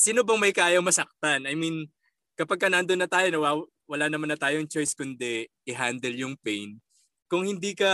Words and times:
sino 0.00 0.24
bang 0.24 0.40
may 0.40 0.56
kaya 0.56 0.80
masaktan? 0.80 1.44
I 1.44 1.52
mean, 1.52 1.92
kapag 2.40 2.56
ka 2.56 2.72
nandun 2.72 3.04
na 3.04 3.08
tayo, 3.10 3.36
wala 3.84 4.08
naman 4.08 4.32
na 4.32 4.40
tayong 4.40 4.64
choice 4.64 4.96
kundi 4.96 5.44
i-handle 5.68 6.16
yung 6.16 6.40
pain. 6.40 6.80
Kung 7.28 7.44
hindi 7.44 7.76
ka 7.76 7.92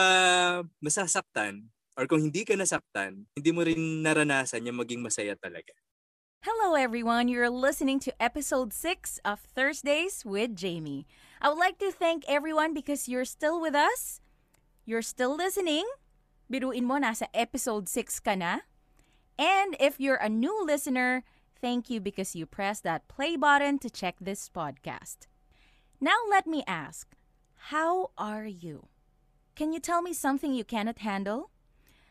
masasaktan 0.78 1.66
or 1.98 2.06
kung 2.06 2.22
hindi 2.22 2.46
ka 2.46 2.54
nasaktan, 2.54 3.26
hindi 3.34 3.50
mo 3.50 3.66
rin 3.66 4.06
naranasan 4.06 4.62
yung 4.70 4.78
maging 4.78 5.02
masaya 5.02 5.34
talaga. 5.34 5.74
Hello, 6.46 6.78
everyone. 6.78 7.26
You're 7.26 7.50
listening 7.50 7.98
to 8.06 8.14
episode 8.22 8.70
6 8.70 9.18
of 9.26 9.42
Thursdays 9.42 10.22
with 10.22 10.54
Jamie. 10.54 11.10
I 11.42 11.50
would 11.50 11.58
like 11.58 11.82
to 11.82 11.90
thank 11.90 12.22
everyone 12.30 12.70
because 12.70 13.10
you're 13.10 13.26
still 13.26 13.58
with 13.58 13.74
us. 13.74 14.22
You're 14.86 15.02
still 15.02 15.34
listening. 15.34 15.82
Biruin 16.46 16.86
mo, 16.86 17.02
nasa 17.02 17.26
episode 17.34 17.90
6 17.90 18.22
ka 18.22 18.38
na. 18.38 18.62
And 19.34 19.74
if 19.82 19.98
you're 19.98 20.22
a 20.22 20.30
new 20.30 20.54
listener, 20.62 21.26
thank 21.60 21.88
you 21.88 22.00
because 22.00 22.36
you 22.36 22.46
pressed 22.46 22.84
that 22.84 23.08
play 23.08 23.36
button 23.36 23.78
to 23.80 23.88
check 23.88 24.16
this 24.20 24.48
podcast. 24.48 25.28
Now, 26.00 26.16
let 26.28 26.46
me 26.46 26.62
ask 26.68 27.12
How 27.72 28.14
are 28.20 28.46
you? 28.46 28.88
Can 29.56 29.72
you 29.72 29.80
tell 29.80 30.04
me 30.04 30.12
something 30.12 30.52
you 30.52 30.64
cannot 30.64 31.00
handle? 31.00 31.50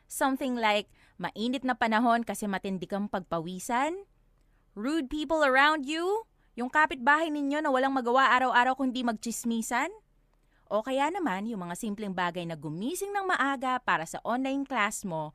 Something 0.10 0.58
like 0.58 0.90
mainit 1.22 1.64
na 1.64 1.78
panahon 1.78 2.26
kasi 2.26 2.50
matindi 2.50 2.90
kang 2.90 3.08
pagpawisan? 3.08 4.10
Rude 4.76 5.08
people 5.08 5.46
around 5.46 5.88
you? 5.88 6.28
Yung 6.60 6.72
kapitbahay 6.72 7.32
ninyo 7.32 7.64
na 7.64 7.72
walang 7.72 7.96
magawa 7.96 8.32
araw-araw 8.36 8.76
kundi 8.76 9.04
magchismisan? 9.04 9.92
O 10.68 10.82
kaya 10.82 11.14
naman 11.14 11.46
yung 11.46 11.62
mga 11.64 11.78
simpleng 11.78 12.12
bagay 12.12 12.44
na 12.44 12.58
gumising 12.58 13.14
ng 13.14 13.30
maaga 13.30 13.78
para 13.80 14.04
sa 14.04 14.18
online 14.26 14.66
class 14.66 15.06
mo 15.06 15.32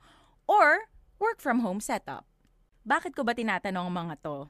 or 0.51 0.91
work 1.23 1.39
from 1.39 1.62
home 1.62 1.79
setup. 1.79 2.30
Bakit 2.81 3.12
ko 3.12 3.28
ba 3.28 3.36
tinatanong 3.36 3.92
ang 3.92 3.92
mga 3.92 4.14
to? 4.25 4.48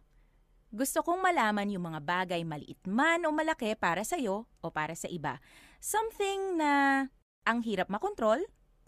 Gusto 0.71 1.03
kong 1.03 1.19
malaman 1.19 1.67
yung 1.67 1.91
mga 1.91 1.99
bagay 1.99 2.47
maliit 2.47 2.79
man 2.87 3.27
o 3.27 3.35
malaki 3.35 3.75
para 3.75 4.07
sa'yo 4.07 4.47
o 4.47 4.67
para 4.71 4.95
sa 4.95 5.11
iba. 5.11 5.43
Something 5.83 6.55
na 6.55 7.07
ang 7.43 7.59
hirap 7.67 7.91
makontrol 7.91 8.39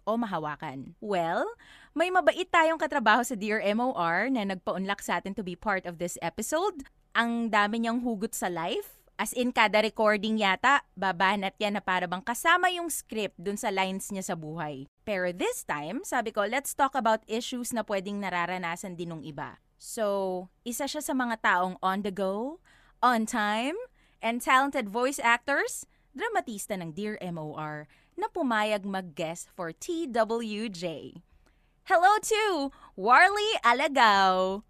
o 0.07 0.15
mahawakan? 0.15 0.95
Well, 1.03 1.43
may 1.91 2.15
mabait 2.15 2.47
tayong 2.55 2.79
katrabaho 2.79 3.27
sa 3.27 3.35
Dear 3.35 3.59
MOR 3.75 4.31
na 4.31 4.47
nagpaunlak 4.47 5.03
sa 5.03 5.19
atin 5.19 5.35
to 5.35 5.43
be 5.43 5.59
part 5.59 5.91
of 5.91 5.99
this 5.99 6.15
episode. 6.23 6.87
Ang 7.19 7.51
dami 7.51 7.83
niyang 7.83 7.99
hugot 7.99 8.39
sa 8.39 8.47
life. 8.47 9.02
As 9.21 9.37
in, 9.37 9.53
kada 9.53 9.85
recording 9.85 10.41
yata, 10.41 10.81
babanat 10.97 11.55
yan 11.61 11.77
na 11.77 11.83
para 11.85 12.09
bang 12.09 12.25
kasama 12.25 12.73
yung 12.73 12.89
script 12.89 13.37
dun 13.37 13.61
sa 13.61 13.69
lines 13.69 14.09
niya 14.09 14.33
sa 14.33 14.37
buhay. 14.37 14.89
Pero 15.05 15.31
this 15.31 15.63
time, 15.69 16.01
sabi 16.03 16.33
ko, 16.33 16.49
let's 16.49 16.73
talk 16.73 16.97
about 16.97 17.23
issues 17.29 17.77
na 17.77 17.85
pwedeng 17.85 18.25
nararanasan 18.25 18.97
din 18.97 19.13
ng 19.13 19.23
iba. 19.23 19.61
So, 19.77 20.49
isa 20.65 20.89
siya 20.89 21.03
sa 21.05 21.13
mga 21.13 21.43
taong 21.43 21.77
on 21.85 22.07
the 22.07 22.15
go, 22.15 22.63
on 23.03 23.29
time, 23.29 23.77
and 24.23 24.39
talented 24.41 24.89
voice 24.89 25.19
actors, 25.19 25.85
dramatista 26.15 26.79
ng 26.79 26.95
Dear 26.95 27.19
MOR, 27.21 27.91
na 28.17 28.31
pumayag 28.31 28.87
mag-guest 28.87 29.51
for 29.53 29.75
TWJ. 29.75 31.19
Hello 31.91 32.13
to 32.23 32.71
Warley 32.95 33.59
Alagaw. 33.67 34.63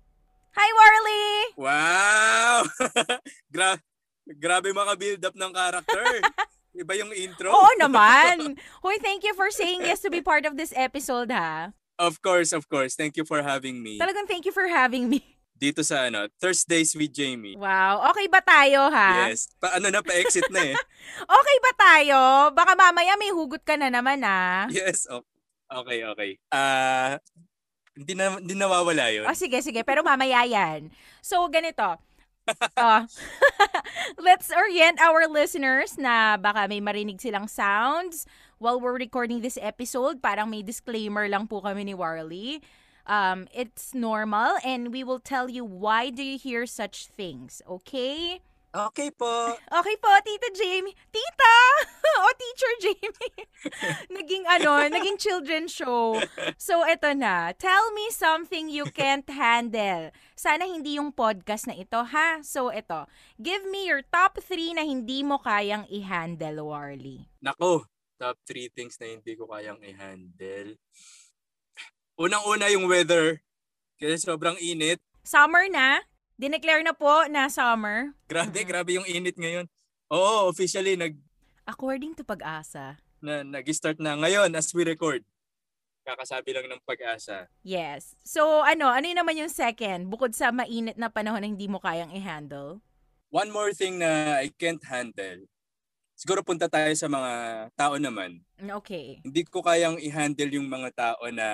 Hi, 0.56 0.68
Warley! 0.76 1.28
Wow! 1.56 2.68
Gra- 3.52 3.80
grabe 4.26 4.70
maka-build 4.70 5.22
up 5.24 5.34
ng 5.34 5.52
character. 5.52 6.04
Iba 6.82 6.96
yung 6.96 7.12
intro. 7.12 7.52
Oo 7.52 7.72
naman. 7.76 8.56
Hoy, 8.80 8.96
thank 9.04 9.22
you 9.28 9.36
for 9.36 9.52
saying 9.52 9.84
yes 9.84 10.00
to 10.00 10.08
be 10.08 10.24
part 10.24 10.48
of 10.48 10.56
this 10.56 10.72
episode, 10.72 11.28
ha? 11.28 11.76
Of 12.00 12.24
course, 12.24 12.56
of 12.56 12.64
course. 12.72 12.96
Thank 12.96 13.20
you 13.20 13.28
for 13.28 13.44
having 13.44 13.84
me. 13.84 14.00
Talagang 14.00 14.24
thank 14.24 14.48
you 14.48 14.54
for 14.56 14.64
having 14.72 15.12
me. 15.12 15.20
Dito 15.52 15.84
sa 15.84 16.08
ano, 16.08 16.26
Thursdays 16.40 16.96
with 16.96 17.12
Jamie. 17.12 17.54
Wow. 17.60 18.08
Okay 18.10 18.26
ba 18.26 18.40
tayo, 18.40 18.88
ha? 18.88 19.30
Yes. 19.30 19.52
Pa, 19.60 19.76
ano 19.76 19.92
na, 19.92 20.00
pa-exit 20.00 20.48
na 20.48 20.72
eh. 20.72 20.76
Okay 21.38 21.56
ba 21.60 21.72
tayo? 21.76 22.18
Baka 22.56 22.72
mamaya 22.72 23.14
may 23.20 23.30
hugot 23.30 23.62
ka 23.62 23.76
na 23.76 23.92
naman, 23.92 24.24
ah. 24.24 24.66
yes. 24.72 25.06
Okay, 25.72 26.04
okay. 26.04 26.30
Ah, 26.52 27.20
hindi 27.92 28.12
na 28.16 28.40
hindi 28.40 28.56
nawawala 28.56 29.08
'yun. 29.12 29.24
Oh, 29.28 29.36
sige, 29.36 29.60
sige. 29.60 29.84
Pero 29.84 30.04
mamaya 30.04 30.44
yan. 30.44 30.88
So, 31.24 31.44
ganito. 31.48 31.96
Oh. 32.76 33.06
let's 34.18 34.50
orient 34.50 34.98
our 35.00 35.28
listeners 35.30 35.94
na 35.98 36.36
baka 36.36 36.66
may 36.66 36.80
marinig 36.80 37.20
silang 37.20 37.46
sounds 37.46 38.26
while 38.58 38.80
we're 38.80 38.98
recording 38.98 39.40
this 39.40 39.58
episode. 39.60 40.22
Parang 40.22 40.50
may 40.50 40.62
disclaimer 40.62 41.28
lang 41.28 41.46
po 41.46 41.60
kami 41.62 41.86
ni 41.86 41.94
Warley. 41.94 42.62
Um, 43.06 43.50
it's 43.50 43.94
normal 43.94 44.58
and 44.62 44.94
we 44.94 45.02
will 45.02 45.18
tell 45.18 45.50
you 45.50 45.66
why 45.66 46.10
do 46.10 46.22
you 46.22 46.38
hear 46.38 46.66
such 46.66 47.10
things, 47.10 47.62
okay? 47.66 48.38
Okay 48.72 49.12
po. 49.12 49.52
Okay 49.84 49.96
po, 50.00 50.08
Tita 50.24 50.48
Jamie. 50.56 50.96
Tita! 51.12 51.56
o 52.24 52.32
Teacher 52.32 52.74
Jamie. 52.80 53.36
naging 54.16 54.44
ano, 54.48 54.88
naging 54.88 55.20
children 55.20 55.68
show. 55.68 56.16
So, 56.56 56.80
eto 56.88 57.12
na. 57.12 57.52
Tell 57.52 57.92
me 57.92 58.08
something 58.08 58.72
you 58.72 58.88
can't 58.88 59.28
handle. 59.28 60.08
Sana 60.32 60.64
hindi 60.64 60.96
yung 60.96 61.12
podcast 61.12 61.68
na 61.68 61.76
ito, 61.76 62.00
ha? 62.00 62.40
So, 62.40 62.72
eto. 62.72 63.04
Give 63.36 63.60
me 63.68 63.84
your 63.84 64.00
top 64.08 64.40
3 64.40 64.80
na 64.80 64.84
hindi 64.88 65.20
mo 65.20 65.36
kayang 65.36 65.84
i-handle, 65.92 66.64
Warley. 66.64 67.28
Nako, 67.44 67.84
top 68.16 68.40
3 68.48 68.72
things 68.72 68.96
na 68.96 69.12
hindi 69.12 69.36
ko 69.36 69.52
kayang 69.52 69.84
i-handle. 69.84 70.80
Unang-una 72.16 72.72
yung 72.72 72.88
weather. 72.88 73.44
Kasi 74.00 74.16
sobrang 74.16 74.56
init. 74.64 75.00
Summer 75.22 75.68
na. 75.68 76.08
Dineclare 76.42 76.82
na 76.82 76.90
po 76.90 77.22
na 77.30 77.46
summer. 77.46 78.10
Grabe, 78.26 78.66
Mhm. 78.66 78.66
grabe 78.66 78.90
yung 78.98 79.06
init 79.06 79.38
ngayon. 79.38 79.70
Oo, 80.10 80.50
officially 80.50 80.98
nag 80.98 81.14
According 81.62 82.18
to 82.18 82.26
pag-asa. 82.26 82.98
na, 83.22 83.46
nag-start 83.46 84.02
na 84.02 84.18
ngayon 84.18 84.50
as 84.50 84.74
we 84.74 84.82
record. 84.82 85.22
Kakasabi 86.02 86.50
lang 86.50 86.66
ng 86.66 86.82
pag-asa. 86.82 87.46
Yes. 87.62 88.18
So, 88.26 88.66
ano, 88.66 88.90
ano 88.90 89.06
yun 89.06 89.14
naman 89.14 89.38
yung 89.38 89.54
second? 89.54 90.10
Bukod 90.10 90.34
sa 90.34 90.50
mainit 90.50 90.98
na 90.98 91.06
panahon 91.06 91.38
na 91.38 91.46
hindi 91.46 91.70
mo 91.70 91.78
kayang 91.78 92.10
i-handle? 92.10 92.82
One 93.30 93.54
more 93.54 93.70
thing 93.70 94.02
na 94.02 94.42
I 94.42 94.50
can't 94.50 94.82
handle. 94.82 95.46
Siguro 96.18 96.42
punta 96.42 96.66
tayo 96.66 96.90
sa 96.98 97.06
mga 97.06 97.30
tao 97.78 97.94
naman. 98.02 98.42
Okay. 98.58 99.22
Hindi 99.22 99.46
ko 99.46 99.62
kayang 99.62 100.02
i-handle 100.02 100.50
yung 100.50 100.66
mga 100.66 100.90
tao 100.90 101.22
na 101.30 101.46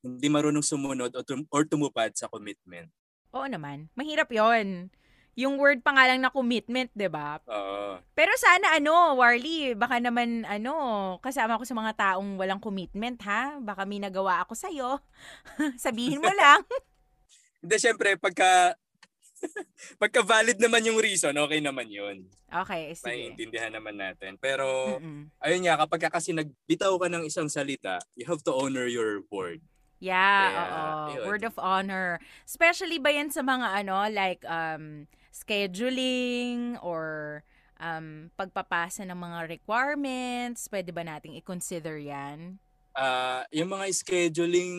hindi 0.00 0.32
marunong 0.32 0.64
sumunod 0.64 1.12
o, 1.12 1.20
tum- 1.20 1.44
or 1.52 1.68
tumupad 1.68 2.16
sa 2.16 2.24
commitment. 2.24 2.88
Oo 3.34 3.46
naman. 3.46 3.86
Mahirap 3.94 4.30
yon. 4.30 4.90
Yung 5.38 5.56
word 5.56 5.80
pa 5.80 5.94
nga 5.94 6.10
lang 6.10 6.20
na 6.20 6.28
commitment, 6.28 6.90
'di 6.92 7.06
ba? 7.06 7.38
Oo. 7.46 8.02
Pero 8.12 8.34
sana 8.36 8.76
ano, 8.76 9.14
Warley, 9.16 9.78
baka 9.78 10.02
naman 10.02 10.42
ano, 10.44 11.16
kasama 11.22 11.56
ko 11.56 11.64
sa 11.64 11.72
mga 11.78 11.92
taong 11.96 12.36
walang 12.36 12.60
commitment 12.60 13.16
ha. 13.24 13.56
Baka 13.62 13.86
may 13.86 14.02
nagawa 14.02 14.42
ako 14.42 14.58
sa 14.58 14.68
Sabihin 15.84 16.20
mo 16.20 16.28
lang. 16.40 16.66
Hindi, 17.62 17.76
syempre, 17.78 18.18
pagka 18.18 18.74
pagka 20.02 20.20
valid 20.20 20.60
naman 20.60 20.84
yung 20.84 21.00
reason, 21.00 21.32
okay 21.32 21.60
naman 21.62 21.88
yun. 21.88 22.26
Okay, 22.50 22.92
sige. 22.98 23.06
Maiintindihan 23.06 23.72
naman 23.72 23.96
natin. 23.96 24.36
Pero, 24.36 24.98
Mm-mm. 24.98 25.30
ayun 25.38 25.62
nga, 25.64 25.78
kapag 25.86 26.00
ka 26.08 26.10
kasi 26.18 26.34
nagbitaw 26.34 26.92
ka 26.98 27.08
ng 27.08 27.24
isang 27.24 27.46
salita, 27.46 28.02
you 28.18 28.26
have 28.26 28.42
to 28.42 28.52
honor 28.52 28.90
your 28.90 29.22
word. 29.30 29.62
Yeah, 30.00 30.48
Kaya, 30.48 30.64
oo. 30.64 31.28
Word 31.28 31.44
of 31.44 31.60
honor. 31.60 32.16
Especially 32.48 32.96
ba 32.96 33.12
yan 33.12 33.28
sa 33.28 33.44
mga 33.44 33.84
ano, 33.84 34.08
like 34.08 34.40
um, 34.48 35.04
scheduling 35.28 36.80
or 36.80 37.40
um, 37.76 38.32
pagpapasa 38.34 39.04
ng 39.04 39.16
mga 39.16 39.38
requirements. 39.52 40.72
Pwede 40.72 40.88
ba 40.90 41.04
nating 41.04 41.36
i-consider 41.36 42.00
yan? 42.00 42.56
Ah, 42.96 43.44
yung 43.54 43.70
mga 43.70 43.92
scheduling, 43.92 44.72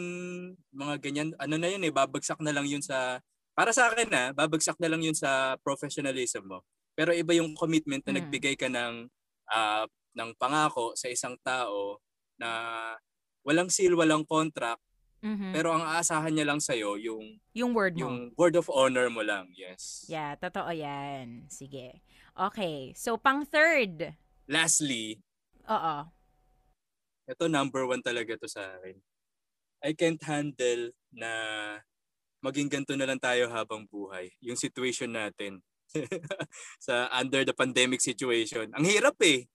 mga 0.73 0.95
ganyan, 0.99 1.29
ano 1.37 1.55
na 1.55 1.69
yun 1.69 1.85
eh, 1.85 1.93
babagsak 1.93 2.41
na 2.43 2.51
lang 2.51 2.67
yun 2.67 2.81
sa, 2.83 3.21
para 3.55 3.71
sa 3.71 3.87
akin 3.87 4.09
na, 4.09 4.23
babagsak 4.35 4.75
na 4.81 4.89
lang 4.91 5.05
yun 5.05 5.15
sa 5.15 5.55
professionalism 5.63 6.43
mo. 6.43 6.59
Pero 6.97 7.15
iba 7.15 7.31
yung 7.31 7.55
commitment 7.55 8.03
na 8.03 8.11
Mm. 8.11 8.17
nagbigay 8.25 8.55
ka 8.59 8.67
ng, 8.67 9.07
ah, 9.53 9.85
ng 10.17 10.29
pangako 10.35 10.91
sa 10.97 11.07
isang 11.07 11.39
tao 11.39 12.03
na 12.35 12.49
walang 13.47 13.71
seal, 13.71 13.95
walang 13.95 14.27
contract, 14.27 14.83
Mhm. 15.21 15.53
pero 15.53 15.69
ang 15.71 15.85
aasahan 15.85 16.33
niya 16.33 16.49
lang 16.49 16.57
sa'yo, 16.57 16.97
yung, 16.97 17.37
yung 17.53 17.71
word 17.77 17.93
mo. 17.95 18.09
yung 18.09 18.17
word 18.33 18.57
of 18.57 18.65
honor 18.73 19.05
mo 19.09 19.21
lang. 19.21 19.53
Yes. 19.53 20.05
Yeah, 20.09 20.33
totoo 20.35 20.73
yan. 20.73 21.45
Sige. 21.47 22.01
Okay. 22.33 22.93
So, 22.97 23.21
pang 23.21 23.45
third. 23.45 24.17
Lastly, 24.49 25.21
Oo. 25.69 26.09
ito 27.25 27.45
number 27.47 27.85
one 27.85 28.01
talaga 28.01 28.33
to 28.35 28.49
sa 28.49 28.65
akin. 28.77 28.97
I 29.81 29.93
can't 29.93 30.21
handle 30.21 30.93
na 31.13 31.29
maging 32.41 32.69
ganito 32.69 32.93
na 32.97 33.05
lang 33.05 33.21
tayo 33.21 33.45
habang 33.49 33.85
buhay. 33.85 34.29
Yung 34.41 34.57
situation 34.57 35.13
natin 35.13 35.61
sa 36.85 37.09
under 37.13 37.45
the 37.45 37.53
pandemic 37.53 38.01
situation. 38.01 38.69
Ang 38.73 38.85
hirap 38.89 39.17
eh. 39.21 39.45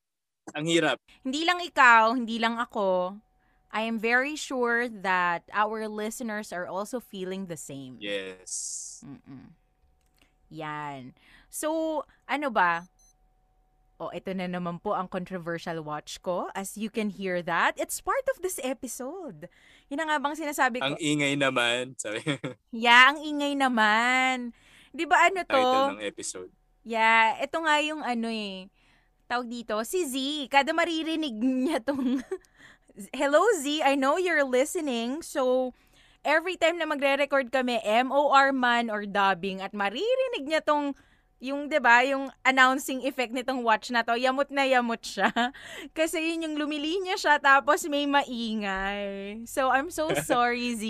Ang 0.54 0.70
hirap. 0.70 1.02
Hindi 1.26 1.42
lang 1.42 1.58
ikaw, 1.58 2.14
hindi 2.14 2.38
lang 2.38 2.54
ako. 2.54 3.18
I 3.70 3.82
am 3.82 3.98
very 3.98 4.36
sure 4.36 4.88
that 4.88 5.44
our 5.52 5.88
listeners 5.88 6.52
are 6.52 6.66
also 6.66 7.00
feeling 7.00 7.46
the 7.46 7.58
same. 7.58 7.98
Yes. 8.00 9.02
Mm-mm. 9.04 9.52
Yan. 10.50 11.12
So, 11.50 12.02
ano 12.30 12.48
ba? 12.50 12.86
Oh, 13.96 14.12
ito 14.12 14.28
na 14.36 14.44
naman 14.44 14.76
po 14.84 14.92
ang 14.92 15.08
controversial 15.08 15.80
watch 15.80 16.20
ko. 16.20 16.52
As 16.52 16.76
you 16.76 16.92
can 16.92 17.08
hear 17.08 17.40
that, 17.40 17.80
it's 17.80 18.04
part 18.04 18.22
of 18.28 18.44
this 18.44 18.60
episode. 18.60 19.48
Yun 19.88 20.04
nga 20.04 20.20
bang 20.20 20.36
sinasabi 20.36 20.84
ko? 20.84 20.92
Ang 20.92 21.00
ingay 21.00 21.32
naman. 21.32 21.96
Sabi, 22.02 22.20
Yeah, 22.68 23.16
ang 23.16 23.18
ingay 23.24 23.56
naman. 23.56 24.52
Di 24.92 25.08
ba 25.08 25.32
ano 25.32 25.40
to? 25.48 25.48
title 25.48 25.96
ng 25.96 26.04
episode. 26.04 26.52
Yeah, 26.84 27.40
ito 27.40 27.56
nga 27.64 27.80
yung 27.80 28.04
ano 28.04 28.28
eh. 28.28 28.68
Tawag 29.26 29.48
dito, 29.50 29.74
si 29.82 30.06
Z. 30.06 30.14
Kada 30.52 30.70
maririnig 30.76 31.34
niya 31.34 31.82
tong... 31.82 32.20
Hello 33.12 33.44
Z, 33.60 33.84
I 33.84 33.92
know 33.92 34.16
you're 34.16 34.44
listening. 34.44 35.20
So, 35.20 35.74
every 36.24 36.56
time 36.56 36.80
na 36.80 36.88
magre-record 36.88 37.52
kami, 37.52 37.76
MOR 37.84 38.56
man 38.56 38.88
or 38.88 39.04
dubbing, 39.04 39.60
at 39.60 39.76
maririnig 39.76 40.48
niya 40.48 40.64
tong 40.64 40.96
yung 41.36 41.68
'di 41.68 41.76
ba 41.84 42.00
yung 42.00 42.32
announcing 42.48 43.04
effect 43.04 43.28
nitong 43.28 43.60
watch 43.60 43.92
na 43.92 44.00
to 44.00 44.16
yamot 44.16 44.48
na 44.48 44.64
yamot 44.64 45.04
siya 45.04 45.28
kasi 45.98 46.32
yun 46.32 46.48
yung 46.48 46.56
lumilinya 46.56 47.12
siya 47.12 47.36
tapos 47.36 47.84
may 47.92 48.08
maingay 48.08 49.44
so 49.44 49.68
I'm 49.68 49.92
so 49.92 50.08
sorry 50.24 50.72
Z 50.80 50.84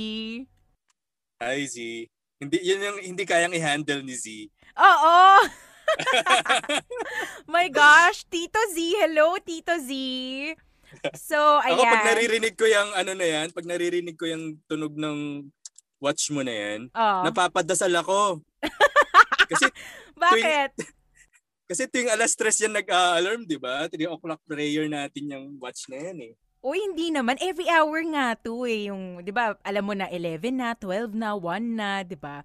Hi, 1.42 1.68
Z. 1.68 2.08
Hindi, 2.40 2.56
yun 2.64 2.80
yung 2.80 2.98
hindi 3.12 3.28
kayang 3.28 3.52
i-handle 3.52 4.00
ni 4.00 4.16
Z. 4.16 4.48
Oo 4.78 5.18
My 7.52 7.68
gosh, 7.68 8.24
Tito 8.30 8.58
Z. 8.72 8.76
Hello, 9.04 9.36
Tito 9.42 9.76
Z. 9.76 9.90
So, 11.30 11.38
ayan. 11.62 11.78
Ako 11.78 11.82
pag 11.84 12.08
naririnig 12.14 12.54
ko 12.56 12.66
yung 12.66 12.90
ano 12.94 13.12
na 13.12 13.26
yan, 13.26 13.46
pag 13.52 13.66
naririnig 13.68 14.16
ko 14.16 14.24
yung 14.26 14.60
tunog 14.68 14.94
ng 14.96 15.48
watch 16.00 16.28
mo 16.30 16.44
na 16.44 16.52
yan, 16.52 16.80
oh. 16.92 17.22
napapadasal 17.24 17.92
ako. 17.96 18.40
Kasi 19.50 19.66
Bakit? 20.16 20.70
kasi 21.70 21.82
tuwing 21.90 22.10
alas 22.14 22.38
3 22.38 22.66
yan 22.66 22.74
nag-alarm, 22.78 23.42
di 23.44 23.58
ba? 23.58 23.90
3 23.90 24.06
o'clock 24.06 24.40
prayer 24.46 24.86
natin 24.86 25.34
yung 25.34 25.46
watch 25.58 25.90
na 25.90 25.98
yan 25.98 26.18
eh. 26.30 26.34
Uy, 26.66 26.82
hindi 26.82 27.14
naman. 27.14 27.38
Every 27.38 27.70
hour 27.70 28.02
nga 28.10 28.34
to 28.42 28.66
eh. 28.66 28.90
Yung, 28.90 29.22
di 29.22 29.30
ba, 29.30 29.54
alam 29.62 29.86
mo 29.86 29.94
na 29.94 30.10
11 30.10 30.50
na, 30.50 30.74
12 30.74 31.14
na, 31.14 31.34
1 31.38 31.78
na, 31.78 32.02
di 32.02 32.18
ba? 32.18 32.42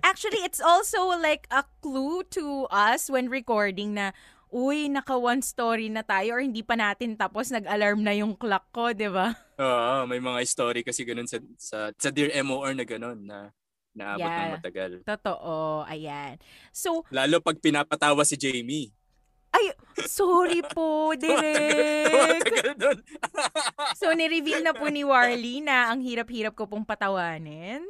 Actually, 0.00 0.40
it's 0.40 0.64
also 0.64 1.12
like 1.20 1.44
a 1.52 1.60
clue 1.84 2.24
to 2.32 2.64
us 2.72 3.12
when 3.12 3.28
recording 3.28 3.92
na, 3.92 4.16
uy, 4.54 4.86
naka 4.86 5.18
one 5.18 5.42
story 5.42 5.90
na 5.90 6.00
tayo 6.00 6.38
or 6.38 6.40
hindi 6.40 6.62
pa 6.62 6.78
natin 6.78 7.18
tapos 7.18 7.50
nag-alarm 7.50 8.00
na 8.00 8.14
yung 8.14 8.32
clock 8.32 8.70
ko, 8.70 8.94
di 8.94 9.10
ba? 9.10 9.34
Oo, 9.56 10.06
may 10.06 10.18
mga 10.18 10.38
story 10.44 10.80
kasi 10.80 11.02
ganun 11.02 11.26
sa, 11.26 11.42
sa, 11.58 11.78
sa 11.90 12.08
Dear 12.08 12.30
MOR 12.40 12.70
na 12.70 12.84
ganun 12.84 13.18
na 13.20 13.50
naabot 13.90 14.22
Yeah. 14.22 14.38
ng 14.40 14.54
matagal. 14.54 14.90
Totoo, 15.02 15.82
ayan. 15.84 16.38
So, 16.70 17.02
Lalo 17.10 17.38
pag 17.38 17.58
pinapatawa 17.58 18.22
si 18.22 18.34
Jamie. 18.34 18.94
ay, 19.50 19.70
sorry 20.04 20.62
po, 20.64 21.14
doon. 21.18 22.38
So, 23.94 24.10
ni-reveal 24.10 24.62
na 24.62 24.70
po 24.70 24.86
ni 24.86 25.02
Warly 25.02 25.62
na 25.62 25.90
ang 25.90 25.98
hirap-hirap 25.98 26.54
ko 26.54 26.66
pong 26.66 26.82
patawanin. 26.82 27.82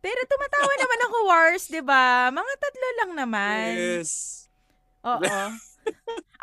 Pero 0.00 0.20
tumatawa 0.24 0.72
naman 0.74 1.00
ako, 1.02 1.16
Wars, 1.24 1.64
di 1.66 1.80
ba? 1.80 2.28
Mga 2.28 2.52
tatlo 2.56 2.88
lang 2.94 3.12
naman. 3.14 3.68
yes. 3.72 4.12
Oo. 5.02 5.20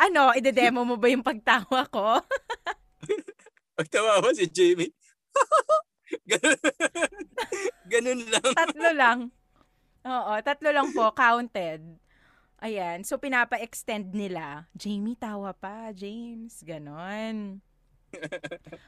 ano, 0.05 0.33
ide-demo 0.33 0.81
mo 0.85 0.95
ba 0.97 1.07
yung 1.09 1.25
pagtawa 1.25 1.85
ko? 1.89 2.19
Pagtawa 3.77 4.21
si 4.35 4.45
Jamie. 4.49 4.93
ganun, 6.29 6.59
ganun 7.87 8.21
lang. 8.29 8.51
tatlo 8.53 8.89
lang. 8.93 9.19
Oo, 10.05 10.33
tatlo 10.43 10.69
lang 10.69 10.89
po, 10.91 11.09
counted. 11.13 11.81
Ayan, 12.61 13.01
so 13.01 13.17
pinapa-extend 13.17 14.13
nila. 14.13 14.69
Jamie, 14.77 15.17
tawa 15.17 15.49
pa. 15.53 15.89
James, 15.93 16.61
ganon. 16.61 17.57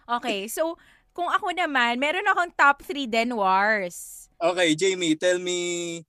Okay, 0.05 0.45
so 0.51 0.77
kung 1.15 1.29
ako 1.29 1.53
naman, 1.55 1.97
meron 1.97 2.27
akong 2.27 2.53
top 2.53 2.85
3 2.85 3.09
din, 3.09 3.33
Wars. 3.33 4.29
Okay, 4.37 4.75
Jamie, 4.77 5.17
tell 5.17 5.39
me 5.39 6.01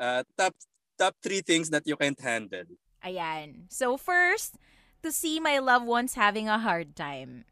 uh, 0.00 0.22
top 0.38 0.54
top 1.00 1.14
three 1.20 1.40
things 1.40 1.68
that 1.68 1.84
you 1.88 1.96
can't 1.96 2.18
handle. 2.20 2.68
Ayan. 3.00 3.66
So 3.72 3.96
first, 3.96 4.60
to 5.00 5.08
see 5.12 5.40
my 5.40 5.58
loved 5.58 5.88
ones 5.88 6.14
having 6.14 6.48
a 6.48 6.60
hard 6.60 6.92
time. 6.92 7.48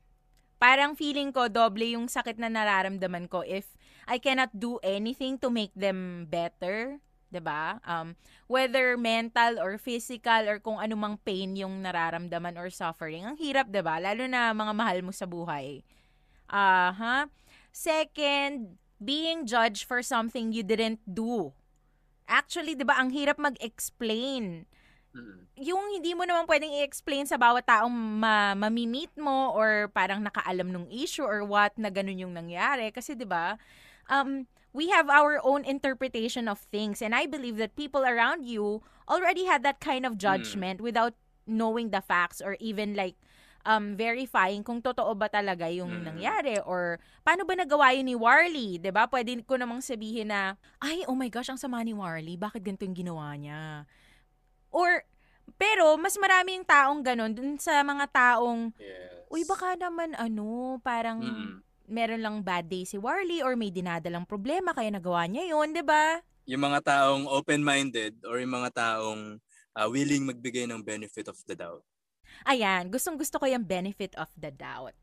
Parang 0.59 0.99
feeling 0.99 1.31
ko 1.31 1.47
doble 1.47 1.95
yung 1.95 2.11
sakit 2.11 2.37
na 2.37 2.51
nararamdaman 2.51 3.31
ko 3.31 3.47
if 3.47 3.79
I 4.11 4.19
cannot 4.19 4.51
do 4.53 4.83
anything 4.83 5.39
to 5.41 5.49
make 5.49 5.73
them 5.73 6.27
better. 6.27 6.99
'di 7.29 7.41
ba? 7.45 7.79
Um, 7.85 8.17
whether 8.49 8.97
mental 8.97 9.61
or 9.61 9.77
physical 9.77 10.49
or 10.49 10.59
kung 10.59 10.81
anumang 10.81 11.21
pain 11.23 11.55
yung 11.57 11.85
nararamdaman 11.85 12.57
or 12.57 12.73
suffering. 12.73 13.25
Ang 13.25 13.37
hirap, 13.37 13.69
'di 13.69 13.85
ba? 13.85 14.01
Lalo 14.01 14.25
na 14.25 14.53
mga 14.57 14.73
mahal 14.73 14.99
mo 15.05 15.13
sa 15.13 15.29
buhay. 15.29 15.85
Aha. 16.49 17.29
Second, 17.71 18.81
being 18.99 19.45
judged 19.45 19.85
for 19.85 20.01
something 20.01 20.51
you 20.51 20.65
didn't 20.65 21.05
do. 21.05 21.53
Actually, 22.27 22.75
'di 22.75 22.85
ba, 22.89 22.97
ang 22.97 23.13
hirap 23.13 23.37
mag-explain 23.37 24.65
Mm. 25.17 25.49
yung 25.57 25.83
hindi 25.97 26.13
mo 26.13 26.23
naman 26.29 26.45
pwedeng 26.45 26.71
i-explain 26.85 27.25
sa 27.25 27.41
bawat 27.41 27.65
taong 27.65 27.91
ma- 27.91 28.55
mamimit 28.55 29.11
mo 29.17 29.51
or 29.57 29.89
parang 29.91 30.21
nakaalam 30.21 30.69
nung 30.69 30.87
issue 30.93 31.25
or 31.25 31.43
what 31.43 31.73
na 31.81 31.89
ganun 31.89 32.21
yung 32.21 32.37
nangyari. 32.37 32.93
Kasi 32.93 33.17
'di 33.17 33.25
ba 33.25 33.57
um, 34.13 34.45
we 34.77 34.93
have 34.93 35.09
our 35.09 35.41
own 35.43 35.65
interpretation 35.65 36.47
of 36.47 36.61
things 36.69 37.01
and 37.01 37.17
I 37.17 37.25
believe 37.25 37.57
that 37.57 37.73
people 37.75 38.05
around 38.05 38.45
you 38.45 38.85
already 39.09 39.49
had 39.49 39.65
that 39.65 39.81
kind 39.81 40.05
of 40.05 40.21
judgment 40.21 40.85
without 40.85 41.17
knowing 41.49 41.89
the 41.89 42.05
facts 42.05 42.45
or 42.45 42.61
even 42.61 42.93
like 42.93 43.17
um, 43.65 43.97
verifying 43.97 44.61
kung 44.61 44.85
totoo 44.85 45.17
ba 45.17 45.33
talaga 45.33 45.67
yung 45.73 46.05
Mm. 46.05 46.05
nangyari 46.15 46.57
or 46.63 47.01
paano 47.25 47.49
ba 47.49 47.57
nagawa 47.57 47.97
yun 47.97 48.07
ni 48.09 48.17
Warley, 48.17 48.77
'di 48.77 48.93
ba? 48.93 49.09
Pwede 49.09 49.35
ko 49.45 49.57
namang 49.57 49.81
sabihin 49.81 50.29
na, 50.31 50.61
ay, 50.85 51.05
oh 51.09 51.17
my 51.17 51.33
gosh, 51.33 51.49
ang 51.49 51.59
sama 51.61 51.81
ni 51.81 51.97
Warley, 51.97 52.37
bakit 52.37 52.61
ganito 52.61 52.85
yung 52.85 52.97
ginawa 52.97 53.33
niya? 53.37 53.89
Or, 54.79 55.03
pero 55.59 55.99
mas 55.99 56.15
maraming 56.15 56.63
taong 56.63 57.03
ganun 57.03 57.35
dun 57.35 57.59
sa 57.59 57.83
mga 57.83 58.07
taong, 58.15 58.71
Yes. 58.79 59.27
uy, 59.27 59.43
baka 59.43 59.75
naman 59.75 60.15
ano, 60.15 60.79
parang 60.87 61.19
Mm. 61.19 61.59
meron 61.91 62.23
lang 62.23 62.37
bad 62.47 62.71
day 62.71 62.87
si 62.87 62.95
Warley 62.95 63.43
or 63.43 63.59
may 63.59 63.75
dinadalang 63.75 64.23
problema 64.23 64.71
kaya 64.71 64.95
nagawa 64.95 65.27
niya 65.27 65.51
yun, 65.51 65.75
'di 65.75 65.83
ba? 65.83 66.23
Yung 66.47 66.63
mga 66.63 66.81
taong 66.87 67.27
open-minded 67.27 68.23
or 68.23 68.39
yung 68.39 68.55
mga 68.55 68.71
taong 68.77 69.43
uh, 69.75 69.89
willing 69.91 70.25
magbigay 70.25 70.65
ng 70.71 70.81
benefit 70.81 71.27
of 71.27 71.37
the 71.51 71.59
doubt. 71.59 71.83
Ayan, 72.47 72.89
gustong-gusto 72.93 73.43
ko 73.43 73.51
yung 73.51 73.67
benefit 73.67 74.15
of 74.15 74.31
the 74.39 74.53
doubt. 74.53 74.97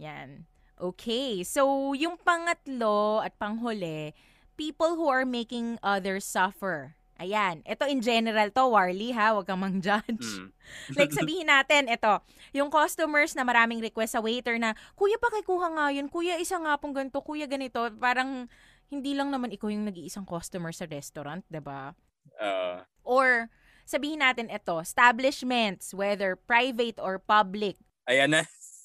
Yan. 0.00 0.48
Okay, 0.74 1.46
so 1.46 1.94
yung 1.94 2.18
pangatlo 2.18 3.22
at 3.22 3.38
panghuli, 3.38 4.10
people 4.58 4.98
who 4.98 5.06
are 5.06 5.22
making 5.24 5.78
others 5.86 6.26
suffer. 6.26 6.98
Ayan, 7.14 7.62
ito 7.62 7.86
in 7.86 8.02
general 8.02 8.50
to, 8.50 8.66
Warley 8.66 9.14
ha, 9.14 9.38
wag 9.38 9.46
kang 9.46 9.62
mang-judge. 9.62 10.18
Mm. 10.18 10.50
like 10.98 11.14
sabihin 11.14 11.46
natin, 11.46 11.86
ito, 11.86 12.18
yung 12.50 12.68
customers 12.68 13.38
na 13.38 13.46
maraming 13.46 13.78
request 13.78 14.18
sa 14.18 14.22
waiter 14.22 14.58
na, 14.58 14.74
Kuya, 14.98 15.14
pakikuha 15.22 15.70
nga 15.78 15.86
yun. 15.94 16.10
Kuya, 16.10 16.42
isa 16.42 16.58
nga 16.58 16.74
pong 16.74 16.90
ganito. 16.90 17.22
Kuya, 17.22 17.46
ganito. 17.46 17.86
Parang, 18.02 18.50
hindi 18.92 19.16
lang 19.16 19.34
naman 19.34 19.50
ikaw 19.50 19.72
yung 19.72 19.88
nag-iisang 19.88 20.28
customer 20.28 20.70
sa 20.70 20.86
restaurant, 20.86 21.42
'di 21.50 21.58
ba? 21.58 21.96
Uh, 22.38 22.82
Or, 23.04 23.50
sabihin 23.84 24.22
natin 24.24 24.48
ito, 24.48 24.78
establishments, 24.80 25.92
whether 25.92 26.38
private 26.38 26.96
or 27.02 27.20
public. 27.20 27.76
ayan 28.08 28.32
na. 28.40 28.42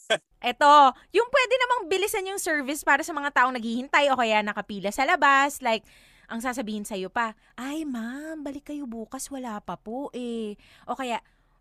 Ito, 0.42 0.74
yung 1.14 1.30
pwede 1.30 1.54
namang 1.54 1.82
bilisan 1.92 2.26
yung 2.26 2.42
service 2.42 2.82
para 2.82 3.06
sa 3.06 3.14
mga 3.14 3.30
taong 3.30 3.54
naghihintay 3.54 4.10
o 4.10 4.18
kaya 4.18 4.42
nakapila 4.42 4.90
sa 4.90 5.06
labas. 5.06 5.62
Like, 5.62 5.86
ang 6.30 6.40
sasabihin 6.40 6.86
sa'yo 6.86 7.10
pa, 7.10 7.34
ay 7.58 7.84
ma'am, 7.84 8.46
balik 8.46 8.70
kayo 8.70 8.86
bukas, 8.86 9.28
wala 9.34 9.58
pa 9.60 9.76
po 9.76 10.14
eh. 10.14 10.54
O 10.86 10.94
kaya, 10.94 11.20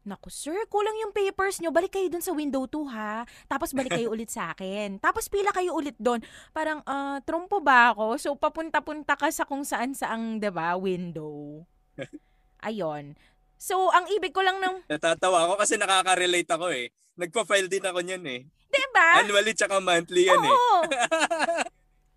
Naku 0.08 0.32
sir, 0.32 0.56
kulang 0.72 0.96
yung 1.04 1.12
papers 1.12 1.60
nyo. 1.60 1.68
Balik 1.68 2.00
kayo 2.00 2.08
dun 2.08 2.25
sa 2.25 2.32
window 2.32 2.64
2 2.64 2.88
ha. 2.96 3.28
Tapos 3.44 3.76
balik 3.76 3.92
kayo 3.92 4.08
ulit 4.08 4.32
sa 4.32 4.56
akin. 4.56 4.96
Tapos 5.04 5.28
pila 5.28 5.52
kayo 5.52 5.76
ulit 5.76 5.92
doon. 6.00 6.25
Parang, 6.56 6.80
ah, 6.88 7.20
trumpo 7.28 7.60
ba 7.60 7.92
ako? 7.92 8.16
So, 8.16 8.32
papunta-punta 8.32 9.20
ka 9.20 9.28
sa 9.28 9.44
kung 9.44 9.68
saan 9.68 9.92
saang, 9.92 10.40
'di 10.40 10.48
ba 10.48 10.80
window. 10.80 11.60
Ayon. 12.66 13.20
So, 13.60 13.92
ang 13.92 14.08
ibig 14.16 14.32
ko 14.32 14.40
lang 14.40 14.64
ng, 14.64 14.87
Natatawa 14.96 15.44
ako 15.44 15.60
kasi 15.60 15.76
nakaka-relate 15.76 16.50
ako 16.56 16.72
eh. 16.72 16.88
Nagpa-file 17.20 17.68
din 17.68 17.84
ako 17.84 18.00
niyan 18.00 18.25
eh. 18.32 18.40
'di 18.48 18.84
ba? 18.96 19.20
Annually 19.20 19.52
tsaka 19.52 19.76
monthly 19.76 20.25
yan 20.25 20.40
eh. 20.40 20.56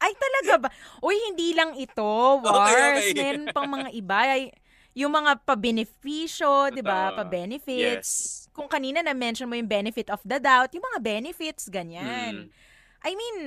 Ay, 0.01 0.17
talaga 0.17 0.65
ba? 0.65 0.69
Uy, 0.99 1.13
hindi 1.29 1.53
lang 1.53 1.77
ito, 1.77 2.01
Wars. 2.41 2.73
Okay, 2.73 3.13
okay. 3.13 3.21
Meron 3.21 3.45
pang 3.53 3.69
mga 3.69 3.89
iba. 3.93 4.17
Ay, 4.25 4.49
Yung 4.91 5.15
mga 5.15 5.39
pa-beneficio, 5.47 6.67
di 6.67 6.83
ba? 6.83 7.15
Ah, 7.15 7.23
Pa-benefits. 7.23 8.11
yes. 8.11 8.51
Kung 8.51 8.67
kanina 8.67 8.99
na-mention 8.99 9.47
mo 9.47 9.55
yung 9.55 9.69
benefit 9.69 10.11
of 10.11 10.19
the 10.27 10.35
doubt, 10.35 10.67
yung 10.75 10.83
mga 10.83 10.99
benefits, 10.99 11.71
ganyan. 11.71 12.51
Mm. 12.51 13.01
I 13.01 13.11
mean, 13.15 13.37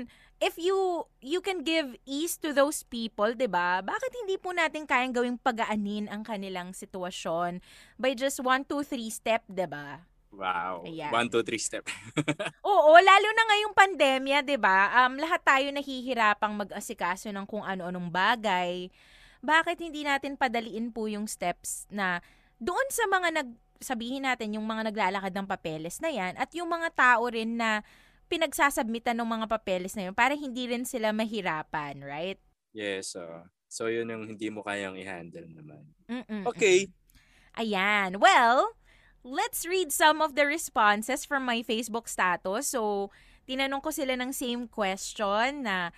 if 0.41 0.57
you 0.57 1.05
you 1.21 1.39
can 1.39 1.61
give 1.61 1.95
ease 2.09 2.41
to 2.41 2.57
those 2.57 2.81
people, 2.83 3.29
'di 3.31 3.47
ba? 3.47 3.85
Bakit 3.85 4.25
hindi 4.25 4.41
po 4.41 4.51
natin 4.51 4.89
kayang 4.89 5.13
gawing 5.13 5.37
pagaanin 5.37 6.09
ang 6.09 6.25
kanilang 6.25 6.73
sitwasyon 6.73 7.61
by 7.95 8.17
just 8.17 8.41
one, 8.41 8.65
two, 8.65 8.81
three 8.81 9.13
step, 9.13 9.45
'di 9.47 9.69
ba? 9.69 10.01
Wow. 10.35 10.83
Ayan. 10.85 11.11
One, 11.15 11.29
two, 11.31 11.47
three 11.47 11.63
step. 11.63 11.87
Oo, 12.69 12.93
lalo 12.99 13.29
na 13.31 13.45
ngayong 13.49 13.75
pandemya, 13.75 14.39
'di 14.43 14.59
ba? 14.59 15.07
Um 15.07 15.17
lahat 15.17 15.41
tayo 15.47 15.67
nahihirapang 15.71 16.55
mag-asikaso 16.59 17.31
ng 17.31 17.47
kung 17.47 17.63
ano-anong 17.63 18.11
bagay. 18.11 18.91
Bakit 19.45 19.79
hindi 19.79 20.03
natin 20.03 20.35
padaliin 20.35 20.91
po 20.91 21.07
yung 21.07 21.29
steps 21.29 21.87
na 21.93 22.19
doon 22.59 22.89
sa 22.91 23.05
mga 23.07 23.29
nag 23.43 23.49
sabihin 23.85 24.25
natin 24.25 24.57
yung 24.57 24.65
mga 24.65 24.89
naglalakad 24.89 25.33
ng 25.35 25.51
papeles 25.51 26.01
na 26.01 26.09
yan 26.09 26.33
at 26.41 26.49
yung 26.57 26.71
mga 26.71 26.89
tao 26.97 27.29
rin 27.29 27.61
na 27.61 27.85
pinagsasubmitan 28.33 29.13
ng 29.21 29.29
mga 29.29 29.47
papeles 29.53 29.93
na 29.93 30.09
yun 30.09 30.17
para 30.17 30.33
hindi 30.33 30.65
rin 30.65 30.89
sila 30.89 31.13
mahirapan, 31.13 32.01
right? 32.01 32.41
yes, 32.75 33.15
so 33.15 33.23
so 33.71 33.87
yun 33.87 34.11
yung 34.11 34.25
hindi 34.27 34.49
mo 34.51 34.65
kayang 34.65 34.99
i-handle 34.99 35.47
naman. 35.53 35.85
Mm-mm. 36.11 36.49
Okay. 36.51 36.91
Ayan. 37.55 38.19
Well, 38.19 38.75
let's 39.25 39.65
read 39.65 39.91
some 39.91 40.21
of 40.21 40.37
the 40.37 40.45
responses 40.45 41.25
from 41.25 41.49
my 41.49 41.65
Facebook 41.65 42.07
status. 42.07 42.77
So, 42.77 43.09
tinanong 43.49 43.81
ko 43.81 43.91
sila 43.91 44.21
ng 44.21 44.37
same 44.37 44.69
question 44.69 45.65
na 45.65 45.91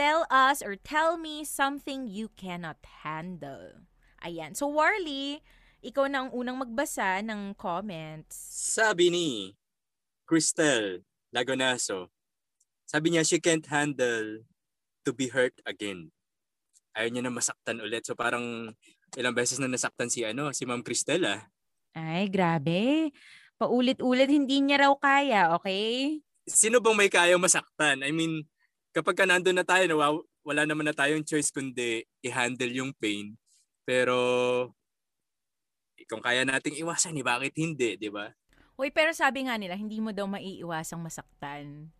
tell 0.00 0.24
us 0.32 0.64
or 0.64 0.80
tell 0.80 1.20
me 1.20 1.44
something 1.44 2.08
you 2.08 2.32
cannot 2.34 2.80
handle. 3.04 3.84
Ayan. 4.24 4.56
So, 4.56 4.72
Warly, 4.72 5.44
ikaw 5.84 6.08
na 6.08 6.24
ang 6.24 6.30
unang 6.32 6.60
magbasa 6.60 7.20
ng 7.20 7.56
comments. 7.56 8.36
Sabi 8.52 9.12
ni 9.12 9.28
Cristel 10.24 11.04
Lagonaso, 11.32 12.08
sabi 12.84 13.12
niya 13.12 13.24
she 13.24 13.38
can't 13.38 13.64
handle 13.68 14.44
to 15.04 15.10
be 15.12 15.32
hurt 15.32 15.56
again. 15.64 16.12
Ayaw 16.92 17.08
niya 17.12 17.22
na 17.24 17.32
masaktan 17.32 17.80
ulit. 17.80 18.04
So 18.04 18.18
parang 18.18 18.76
ilang 19.14 19.36
beses 19.36 19.62
na 19.62 19.70
nasaktan 19.70 20.10
si 20.10 20.26
ano, 20.26 20.50
si 20.52 20.66
Ma'am 20.66 20.84
Cristel 20.84 21.22
ah. 21.24 21.48
Ay, 21.94 22.30
grabe. 22.30 23.10
Paulit-ulit 23.60 24.30
hindi 24.30 24.62
niya 24.62 24.88
raw 24.88 24.94
kaya, 24.96 25.52
okay? 25.54 26.18
Sino 26.48 26.80
bang 26.80 26.96
may 26.96 27.10
kaya 27.12 27.36
masaktan? 27.36 28.00
I 28.00 28.10
mean, 28.14 28.46
kapag 28.96 29.18
ka 29.18 29.24
nandun 29.28 29.58
na 29.58 29.66
tayo, 29.66 29.84
nawaw, 29.84 30.14
wala 30.46 30.62
naman 30.64 30.88
na 30.88 30.96
tayong 30.96 31.26
choice 31.26 31.52
kundi 31.52 32.06
i-handle 32.24 32.72
yung 32.72 32.96
pain. 32.96 33.36
Pero 33.84 34.16
kung 36.10 36.24
kaya 36.24 36.42
nating 36.42 36.74
iwasan, 36.82 37.14
eh, 37.14 37.22
bakit 37.22 37.54
hindi, 37.54 37.94
di 37.94 38.10
ba? 38.10 38.26
Uy, 38.80 38.90
pero 38.90 39.12
sabi 39.12 39.46
nga 39.46 39.54
nila, 39.60 39.76
hindi 39.76 40.00
mo 40.02 40.10
daw 40.10 40.26
maiiwasang 40.26 40.98
masaktan. 40.98 41.92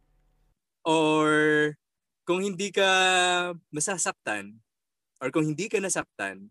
Or 0.82 1.28
kung 2.24 2.40
hindi 2.40 2.72
ka 2.72 2.88
masasaktan 3.68 4.56
or 5.20 5.28
kung 5.28 5.44
hindi 5.44 5.68
ka 5.68 5.76
nasaktan, 5.76 6.48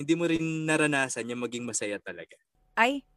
hindi 0.00 0.14
mo 0.16 0.24
rin 0.24 0.64
naranasan 0.64 1.28
yung 1.28 1.44
maging 1.44 1.68
masaya 1.68 2.00
talaga. 2.00 2.40
Ay, 2.76 3.08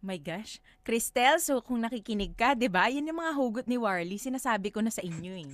my 0.00 0.16
gosh. 0.16 0.58
Cristel, 0.80 1.36
so 1.36 1.60
kung 1.60 1.84
nakikinig 1.84 2.32
ka, 2.32 2.56
di 2.56 2.72
ba? 2.72 2.88
Yan 2.88 3.12
yung 3.12 3.20
mga 3.20 3.36
hugot 3.36 3.66
ni 3.68 3.76
Warly. 3.76 4.16
Sinasabi 4.16 4.72
ko 4.72 4.80
na 4.80 4.88
sa 4.88 5.04
inyo 5.04 5.32
eh. 5.36 5.52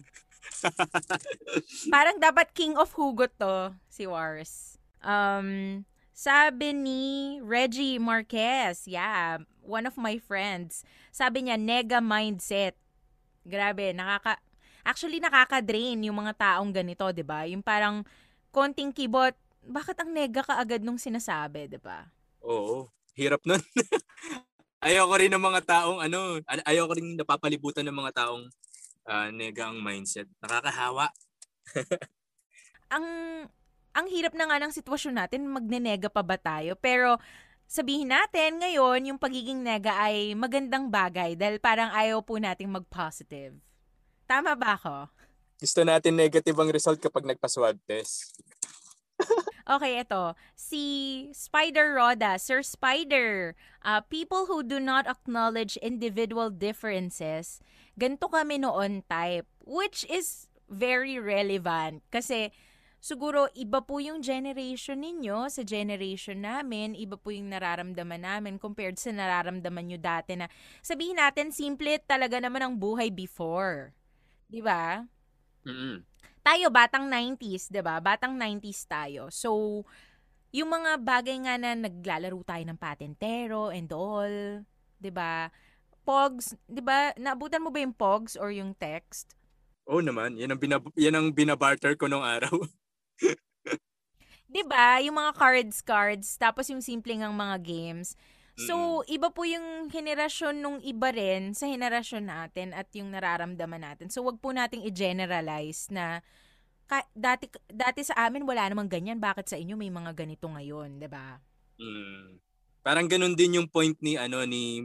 Parang 1.95 2.23
dapat 2.23 2.55
king 2.55 2.79
of 2.79 2.95
hugot 2.95 3.35
to, 3.35 3.75
si 3.91 4.07
Wars. 4.07 4.79
Um, 5.03 5.83
sabi 6.15 6.71
ni 6.71 7.03
Reggie 7.43 7.99
Marquez, 7.99 8.87
yeah, 8.87 9.43
one 9.67 9.91
of 9.91 9.99
my 9.99 10.23
friends. 10.23 10.87
Sabi 11.11 11.51
niya, 11.51 11.59
nega 11.59 11.99
mindset. 11.99 12.79
Grabe, 13.43 13.91
nakaka... 13.91 14.39
Actually, 14.87 15.19
nakaka-drain 15.19 15.99
yung 16.03 16.19
mga 16.19 16.35
taong 16.39 16.71
ganito, 16.71 17.07
di 17.11 17.27
ba? 17.27 17.47
Yung 17.47 17.63
parang 17.63 18.07
konting 18.55 18.95
kibot, 18.95 19.35
bakit 19.63 19.99
ang 19.99 20.11
nega 20.11 20.43
ka 20.43 20.59
agad 20.59 20.83
nung 20.83 20.99
sinasabi, 20.99 21.71
di 21.71 21.79
ba? 21.79 22.07
Oo, 22.43 22.91
hirap 23.16 23.42
nun. 23.45 23.61
ayoko 24.87 25.14
rin 25.14 25.31
ng 25.31 25.42
mga 25.42 25.61
taong 25.62 25.99
ano, 26.02 26.42
ay- 26.50 26.66
ayoko 26.75 26.92
rin 26.99 27.14
napapalibutan 27.14 27.87
ng 27.87 27.97
mga 27.97 28.12
taong 28.25 28.45
ah, 29.07 29.31
negang 29.31 29.78
mindset. 29.78 30.26
Nakakahawa. 30.42 31.09
ang 32.95 33.07
ang 33.92 34.07
hirap 34.09 34.33
na 34.33 34.49
nga 34.49 34.57
ng 34.57 34.73
sitwasyon 34.73 35.14
natin, 35.21 35.45
magnenega 35.47 36.09
pa 36.09 36.25
ba 36.25 36.40
tayo? 36.40 36.73
Pero 36.81 37.21
sabihin 37.69 38.09
natin 38.09 38.57
ngayon, 38.57 39.12
yung 39.12 39.19
pagiging 39.21 39.61
nega 39.61 39.92
ay 40.00 40.33
magandang 40.33 40.88
bagay 40.88 41.37
dahil 41.37 41.61
parang 41.61 41.92
ayaw 41.92 42.25
po 42.25 42.40
nating 42.40 42.73
mag-positive. 42.73 43.52
Tama 44.25 44.57
ba 44.57 44.81
ako? 44.81 45.12
Gusto 45.61 45.85
natin 45.85 46.16
negative 46.16 46.57
ang 46.57 46.73
result 46.73 46.99
kapag 46.99 47.28
nagpa-swab 47.28 47.76
test. 47.85 48.40
Okay, 49.62 50.02
ito. 50.02 50.35
Si 50.59 50.83
Spider 51.31 51.95
Roda, 51.95 52.35
Sir 52.38 52.66
Spider, 52.66 53.54
uh, 53.87 54.02
people 54.11 54.50
who 54.50 54.66
do 54.66 54.83
not 54.83 55.07
acknowledge 55.07 55.78
individual 55.78 56.50
differences, 56.50 57.62
ganito 57.95 58.26
kami 58.26 58.59
noon 58.59 59.07
type, 59.07 59.47
which 59.62 60.02
is 60.11 60.50
very 60.66 61.14
relevant. 61.23 62.02
Kasi 62.11 62.50
siguro 62.99 63.47
iba 63.54 63.83
po 63.83 64.02
yung 64.02 64.19
generation 64.19 64.99
ninyo 65.02 65.47
sa 65.47 65.62
generation 65.62 66.42
namin, 66.42 66.99
iba 66.99 67.14
po 67.14 67.31
yung 67.31 67.50
nararamdaman 67.54 68.23
namin 68.23 68.54
compared 68.59 68.99
sa 68.99 69.14
nararamdaman 69.14 69.95
nyo 69.95 69.99
dati 69.99 70.35
na 70.35 70.50
sabihin 70.83 71.23
natin 71.23 71.54
simple 71.54 72.02
talaga 72.02 72.42
naman 72.42 72.62
ang 72.66 72.75
buhay 72.78 73.14
before. 73.14 73.95
'Di 74.50 74.59
ba? 74.62 75.07
Mm-mm. 75.62 76.12
Tayo 76.43 76.69
batang 76.69 77.07
90s, 77.07 77.71
'di 77.71 77.83
ba? 77.83 78.03
Batang 78.03 78.35
90s 78.35 78.85
tayo. 78.87 79.31
So, 79.31 79.83
yung 80.53 80.69
mga 80.69 81.01
bagay 81.01 81.49
nga 81.49 81.55
na 81.57 81.73
naglalaro 81.73 82.43
tayo 82.45 82.63
ng 82.67 82.79
patentero 82.79 83.71
and 83.73 83.89
all, 83.95 84.61
'di 85.01 85.11
ba? 85.11 85.49
Pogs, 86.03 86.59
'di 86.67 86.83
ba? 86.83 87.15
Naabutan 87.17 87.63
mo 87.63 87.71
ba 87.71 87.79
yung 87.81 87.95
Pogs 87.95 88.35
or 88.35 88.51
yung 88.51 88.75
text? 88.75 89.39
Oo 89.87 90.03
naman, 90.03 90.39
yan 90.39 90.55
ang, 90.55 90.61
binab- 90.63 90.95
yan 90.95 91.15
ang 91.15 91.35
binabarter 91.35 91.95
ko 91.99 92.07
nung 92.07 92.23
araw. 92.23 92.53
'Di 94.53 94.63
ba? 94.69 95.01
Yung 95.01 95.17
mga 95.17 95.33
cards 95.33 95.81
cards 95.81 96.29
tapos 96.37 96.69
yung 96.69 96.85
simpleng 96.85 97.25
ang 97.25 97.33
mga 97.33 97.57
games. 97.65 98.19
So, 98.53 99.01
iba 99.09 99.33
po 99.33 99.49
yung 99.49 99.89
henerasyon 99.89 100.61
nung 100.61 100.79
iba 100.85 101.09
rin 101.09 101.57
sa 101.57 101.65
henerasyon 101.65 102.29
natin 102.29 102.77
at 102.77 102.85
yung 102.93 103.09
nararamdaman 103.09 103.81
natin. 103.81 104.13
So, 104.13 104.21
wag 104.29 104.39
po 104.45 104.53
nating 104.53 104.85
i-generalize 104.85 105.89
na 105.89 106.21
ka- 106.85 107.09
dati 107.17 107.49
dati 107.73 108.05
sa 108.05 108.29
amin 108.29 108.45
wala 108.45 108.69
namang 108.69 108.93
ganyan, 108.93 109.17
bakit 109.17 109.49
sa 109.49 109.57
inyo 109.57 109.73
may 109.73 109.89
mga 109.89 110.13
ganito 110.13 110.45
ngayon, 110.45 111.01
'di 111.01 111.09
ba? 111.09 111.41
Mm. 111.81 112.37
Parang 112.85 113.09
ganun 113.09 113.33
din 113.33 113.57
yung 113.57 113.69
point 113.73 113.97
ni 114.05 114.21
ano 114.21 114.45
ni 114.45 114.85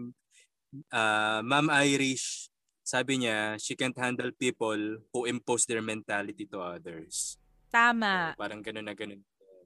ah, 0.96 1.44
Ma'am 1.44 1.68
Irish. 1.84 2.48
Sabi 2.88 3.20
niya, 3.20 3.60
she 3.60 3.76
can't 3.76 3.98
handle 4.00 4.32
people 4.32 4.80
who 5.12 5.28
impose 5.28 5.68
their 5.68 5.84
mentality 5.84 6.48
to 6.48 6.64
others. 6.64 7.36
Tama. 7.68 8.32
So, 8.32 8.40
parang 8.40 8.64
ganun 8.64 8.88
na 8.88 8.96
ganun. 8.96 9.20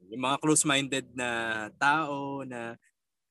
Yung 0.09 0.25
mga 0.25 0.41
close-minded 0.41 1.05
na 1.13 1.29
tao 1.77 2.41
na 2.41 2.81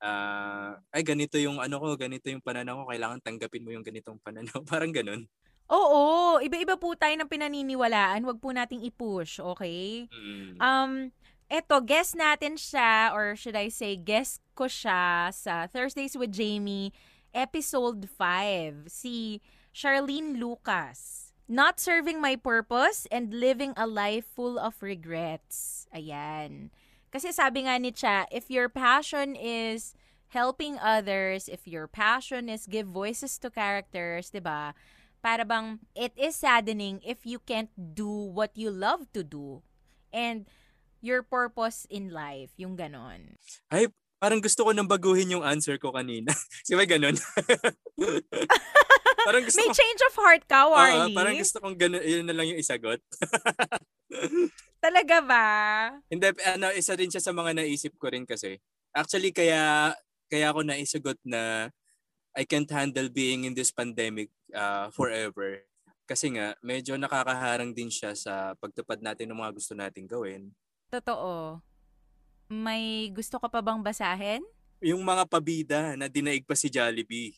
ah, 0.00 0.80
ay 0.92 1.04
ganito 1.04 1.36
yung 1.36 1.60
ano 1.60 1.76
ko, 1.80 1.96
ganito 1.96 2.26
yung 2.28 2.42
pananaw 2.42 2.84
ko, 2.84 2.84
kailangan 2.90 3.20
tanggapin 3.20 3.64
mo 3.64 3.70
yung 3.72 3.86
ganitong 3.86 4.18
pananaw. 4.20 4.60
Parang 4.70 4.92
ganun. 4.92 5.28
Oo, 5.70 6.42
iba-iba 6.42 6.74
po 6.74 6.98
tayo 6.98 7.14
ng 7.14 7.30
pinaniniwalaan. 7.30 8.26
Wag 8.26 8.42
po 8.42 8.50
nating 8.50 8.82
i-push, 8.90 9.38
okay? 9.38 10.10
Mm. 10.10 10.58
Um, 10.58 10.92
eto, 11.46 11.78
guest 11.78 12.18
natin 12.18 12.58
siya, 12.58 13.14
or 13.14 13.38
should 13.38 13.54
I 13.54 13.70
say, 13.70 13.94
guest 13.94 14.42
ko 14.58 14.66
siya 14.66 15.30
sa 15.30 15.70
Thursdays 15.70 16.18
with 16.18 16.34
Jamie, 16.34 16.90
episode 17.30 18.10
5. 18.18 18.90
Si 18.90 19.38
Charlene 19.70 20.38
Lucas. 20.38 21.30
Not 21.50 21.82
serving 21.82 22.22
my 22.22 22.38
purpose 22.38 23.06
and 23.10 23.34
living 23.34 23.74
a 23.74 23.86
life 23.86 24.26
full 24.34 24.58
of 24.58 24.78
regrets. 24.82 25.86
Ayan. 25.90 26.70
Kasi 27.10 27.34
sabi 27.34 27.66
nga 27.66 27.74
ni 27.78 27.90
Cha, 27.90 28.30
if 28.30 28.46
your 28.48 28.70
passion 28.70 29.34
is 29.34 29.98
helping 30.30 30.78
others, 30.78 31.50
if 31.50 31.66
your 31.66 31.90
passion 31.90 32.46
is 32.46 32.70
give 32.70 32.86
voices 32.86 33.34
to 33.42 33.50
characters, 33.50 34.30
'di 34.30 34.42
ba? 34.42 34.72
Para 35.20 35.44
bang 35.44 35.82
it 35.92 36.14
is 36.16 36.38
saddening 36.38 37.02
if 37.04 37.26
you 37.26 37.42
can't 37.42 37.70
do 37.76 38.08
what 38.08 38.54
you 38.54 38.70
love 38.70 39.10
to 39.12 39.20
do 39.26 39.60
and 40.14 40.46
your 41.02 41.20
purpose 41.26 41.84
in 41.90 42.14
life, 42.14 42.54
yung 42.56 42.78
ganon. 42.78 43.36
Ay, 43.68 43.90
parang 44.20 44.40
gusto 44.40 44.68
ko 44.68 44.70
nang 44.70 44.88
baguhin 44.88 45.32
yung 45.32 45.44
answer 45.44 45.76
ko 45.80 45.92
kanina. 45.92 46.30
Di 46.68 46.76
ba 46.76 46.84
ganun? 46.84 47.16
parang 49.26 49.42
gusto 49.44 49.58
May 49.58 49.68
ko, 49.68 49.74
change 49.74 50.00
of 50.08 50.14
heart 50.16 50.44
ka, 50.44 50.68
Warly? 50.68 51.16
parang 51.16 51.36
gusto 51.40 51.56
kong 51.58 51.76
ganun, 51.76 52.04
yun 52.04 52.24
na 52.28 52.36
lang 52.36 52.52
yung 52.52 52.60
isagot. 52.60 53.00
Talaga 54.84 55.16
ba? 55.20 55.46
Hindi, 56.08 56.26
ano, 56.50 56.72
isa 56.72 56.96
rin 56.96 57.12
siya 57.12 57.22
sa 57.22 57.36
mga 57.36 57.62
naisip 57.62 57.94
ko 58.00 58.08
rin 58.08 58.24
kasi. 58.24 58.56
Actually, 58.90 59.30
kaya 59.30 59.94
kaya 60.30 60.46
ako 60.50 60.62
naisugot 60.62 61.18
na 61.26 61.68
I 62.34 62.46
can't 62.46 62.70
handle 62.70 63.10
being 63.10 63.44
in 63.44 63.54
this 63.54 63.74
pandemic 63.74 64.30
uh, 64.54 64.88
forever. 64.94 65.66
Kasi 66.06 66.34
nga, 66.34 66.54
medyo 66.62 66.94
nakakaharang 66.98 67.74
din 67.74 67.90
siya 67.90 68.14
sa 68.14 68.54
pagtupad 68.58 68.98
natin 68.98 69.30
ng 69.30 69.38
mga 69.38 69.54
gusto 69.54 69.72
nating 69.74 70.06
gawin. 70.10 70.50
Totoo. 70.90 71.62
May 72.50 73.14
gusto 73.14 73.38
ka 73.38 73.46
pa 73.46 73.62
bang 73.62 73.78
basahin? 73.78 74.42
Yung 74.82 75.06
mga 75.06 75.22
pabida 75.26 75.94
na 75.94 76.10
dinaig 76.10 76.42
pa 76.42 76.58
si 76.58 76.66
Jollibee. 76.66 77.34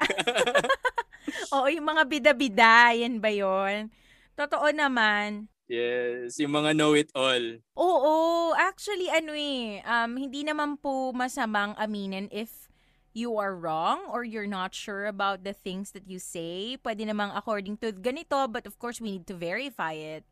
Oo, 1.54 1.68
yung 1.72 1.86
mga 1.86 2.02
bida-bida, 2.04 2.92
yan 2.92 3.20
ba 3.20 3.32
yon? 3.32 3.88
Totoo 4.36 4.68
naman. 4.72 5.48
Yes, 5.70 6.42
yung 6.42 6.50
mga 6.50 6.74
know-it-all. 6.74 7.62
Oo, 7.78 8.14
actually 8.58 9.06
ano 9.06 9.30
eh, 9.30 9.78
um, 9.86 10.18
hindi 10.18 10.42
naman 10.42 10.74
po 10.74 11.14
masamang 11.14 11.78
aminin 11.78 12.26
if 12.34 12.66
you 13.14 13.38
are 13.38 13.54
wrong 13.54 14.02
or 14.10 14.26
you're 14.26 14.50
not 14.50 14.74
sure 14.74 15.06
about 15.06 15.46
the 15.46 15.54
things 15.54 15.94
that 15.94 16.10
you 16.10 16.18
say. 16.18 16.74
Pwede 16.82 17.06
namang 17.06 17.38
according 17.38 17.78
to 17.86 17.94
ganito, 17.94 18.50
but 18.50 18.66
of 18.66 18.82
course 18.82 18.98
we 18.98 19.14
need 19.14 19.30
to 19.30 19.38
verify 19.38 19.94
it. 19.94 20.26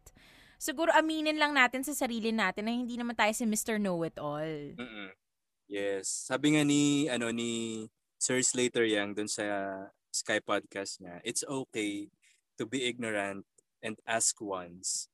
Siguro 0.59 0.91
aminin 0.91 1.39
lang 1.39 1.55
natin 1.55 1.87
sa 1.87 1.95
sarili 1.95 2.35
natin 2.35 2.67
na 2.67 2.75
hindi 2.75 2.99
naman 2.99 3.15
tayo 3.15 3.31
si 3.31 3.47
Mr. 3.47 3.79
Know-It-All. 3.79 4.75
Mm-mm. 4.75 5.15
Yes. 5.71 6.11
Sabi 6.11 6.59
nga 6.59 6.67
ni, 6.67 7.07
ano, 7.07 7.31
ni 7.31 7.87
Sir 8.19 8.43
Slater 8.43 8.91
Young 8.91 9.15
dun 9.15 9.31
sa 9.31 9.47
Sky 10.11 10.43
Podcast 10.43 10.99
niya, 10.99 11.23
it's 11.23 11.47
okay 11.47 12.11
to 12.59 12.67
be 12.67 12.91
ignorant 12.91 13.47
and 13.79 13.95
ask 14.03 14.35
once 14.43 15.07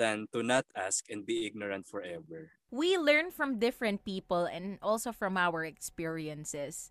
than 0.00 0.24
to 0.32 0.40
not 0.40 0.64
ask 0.72 1.04
and 1.12 1.28
be 1.28 1.44
ignorant 1.44 1.84
forever. 1.84 2.48
We 2.72 2.96
learn 2.96 3.28
from 3.28 3.60
different 3.60 4.00
people 4.08 4.48
and 4.48 4.80
also 4.80 5.12
from 5.12 5.36
our 5.36 5.68
experiences. 5.68 6.88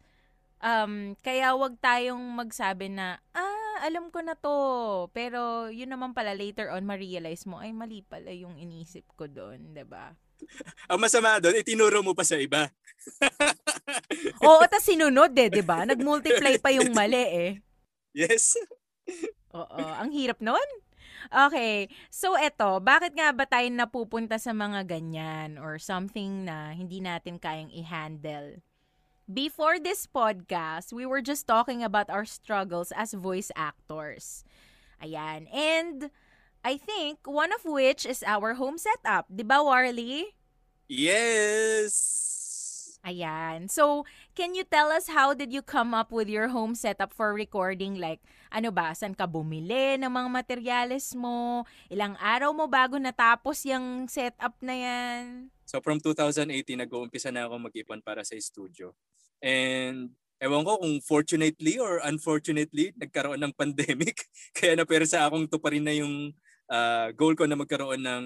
Um, 0.62 1.18
kaya 1.26 1.58
wag 1.58 1.82
tayong 1.82 2.22
magsabi 2.38 2.94
na, 2.94 3.18
ah, 3.34 3.82
alam 3.82 4.14
ko 4.14 4.22
na 4.22 4.38
to. 4.38 4.58
Pero 5.18 5.74
yun 5.74 5.90
naman 5.90 6.14
pala 6.14 6.38
later 6.38 6.70
on, 6.70 6.86
ma-realize 6.86 7.50
mo, 7.50 7.58
ay 7.58 7.74
mali 7.74 8.06
pala 8.06 8.30
yung 8.30 8.62
inisip 8.62 9.08
ko 9.18 9.26
doon, 9.26 9.74
ba? 9.90 10.14
Ang 10.92 11.00
masama 11.02 11.42
doon, 11.42 11.58
itinuro 11.58 12.06
mo 12.06 12.14
pa 12.14 12.28
sa 12.28 12.38
iba. 12.38 12.70
Oo, 14.46 14.64
tas 14.68 14.84
sinunod 14.84 15.32
eh, 15.36 15.48
'di 15.48 15.64
ba? 15.64 15.88
Nag-multiply 15.88 16.60
pa 16.60 16.70
yung 16.76 16.92
mali 16.92 17.24
eh. 17.24 17.52
Yes. 18.10 18.58
Oo, 19.54 19.86
ang 19.86 20.10
hirap 20.10 20.42
nun. 20.42 20.66
Okay, 21.28 21.92
so 22.08 22.40
eto, 22.40 22.80
bakit 22.80 23.12
nga 23.14 23.36
ba 23.36 23.44
tayo 23.44 23.68
napupunta 23.68 24.40
sa 24.40 24.56
mga 24.56 24.88
ganyan 24.88 25.60
or 25.60 25.76
something 25.76 26.48
na 26.48 26.72
hindi 26.72 27.04
natin 27.04 27.36
kayang 27.36 27.70
i-handle? 27.76 28.64
Before 29.30 29.78
this 29.78 30.08
podcast, 30.10 30.90
we 30.90 31.06
were 31.06 31.22
just 31.22 31.46
talking 31.46 31.84
about 31.86 32.10
our 32.10 32.26
struggles 32.26 32.90
as 32.96 33.14
voice 33.14 33.54
actors. 33.54 34.42
Ayan, 35.04 35.46
and 35.54 36.10
I 36.66 36.76
think 36.82 37.24
one 37.24 37.54
of 37.54 37.64
which 37.64 38.10
is 38.10 38.26
our 38.26 38.58
home 38.58 38.82
setup. 38.82 39.30
Di 39.30 39.46
ba, 39.46 39.62
Warley? 39.64 40.34
Yes. 40.90 42.29
Ayan. 43.00 43.72
So, 43.72 44.04
can 44.36 44.52
you 44.52 44.68
tell 44.68 44.92
us 44.92 45.08
how 45.08 45.32
did 45.32 45.56
you 45.56 45.64
come 45.64 45.96
up 45.96 46.12
with 46.12 46.28
your 46.28 46.52
home 46.52 46.76
setup 46.76 47.16
for 47.16 47.32
recording? 47.32 47.96
Like, 47.96 48.20
ano 48.52 48.76
ba, 48.76 48.92
saan 48.92 49.16
ka 49.16 49.24
bumili 49.24 49.96
ng 49.96 50.12
mga 50.12 50.30
materyales 50.30 51.16
mo? 51.16 51.64
Ilang 51.88 52.20
araw 52.20 52.52
mo 52.52 52.68
bago 52.68 53.00
natapos 53.00 53.64
yung 53.64 54.12
setup 54.12 54.60
na 54.60 54.76
yan? 54.76 55.48
So 55.64 55.80
from 55.80 56.04
2018, 56.04 56.52
nag-uumpisa 56.76 57.32
na 57.32 57.48
ako 57.48 57.72
mag-ipon 57.72 58.04
para 58.04 58.28
sa 58.28 58.36
studio. 58.36 58.92
And 59.40 60.12
ewan 60.44 60.68
ko 60.68 60.84
kung 60.84 61.00
fortunately 61.00 61.80
or 61.80 62.04
unfortunately, 62.04 62.92
nagkaroon 63.00 63.40
ng 63.40 63.56
pandemic. 63.56 64.28
Kaya 64.58 64.76
napersa 64.76 65.24
akong 65.24 65.48
tuparin 65.48 65.88
na 65.88 65.96
yung 65.96 66.36
uh, 66.68 67.16
goal 67.16 67.32
ko 67.32 67.48
na 67.48 67.56
magkaroon 67.56 68.04
ng 68.04 68.24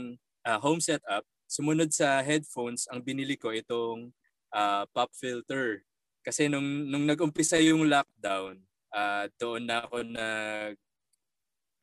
uh, 0.49 0.57
home 0.57 0.81
setup. 0.81 1.21
Sumunod 1.45 1.93
sa 1.93 2.25
headphones, 2.25 2.89
ang 2.89 3.05
binili 3.05 3.37
ko 3.37 3.53
itong 3.53 4.09
uh, 4.53 4.85
pop 4.93 5.09
filter. 5.17 5.81
Kasi 6.23 6.47
nung, 6.47 6.87
nung 6.87 7.03
nag-umpisa 7.03 7.59
yung 7.59 7.89
lockdown, 7.89 8.61
uh, 8.93 9.25
doon 9.41 9.67
na 9.67 9.83
ako 9.83 10.05
nag 10.05 10.75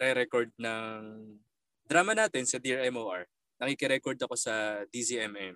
re-record 0.01 0.49
ng 0.57 1.01
drama 1.85 2.17
natin 2.17 2.49
sa 2.49 2.57
Dear 2.57 2.81
MOR. 2.89 3.29
Nakikirecord 3.61 4.17
ako 4.17 4.33
sa 4.33 4.87
DZMM. 4.89 5.53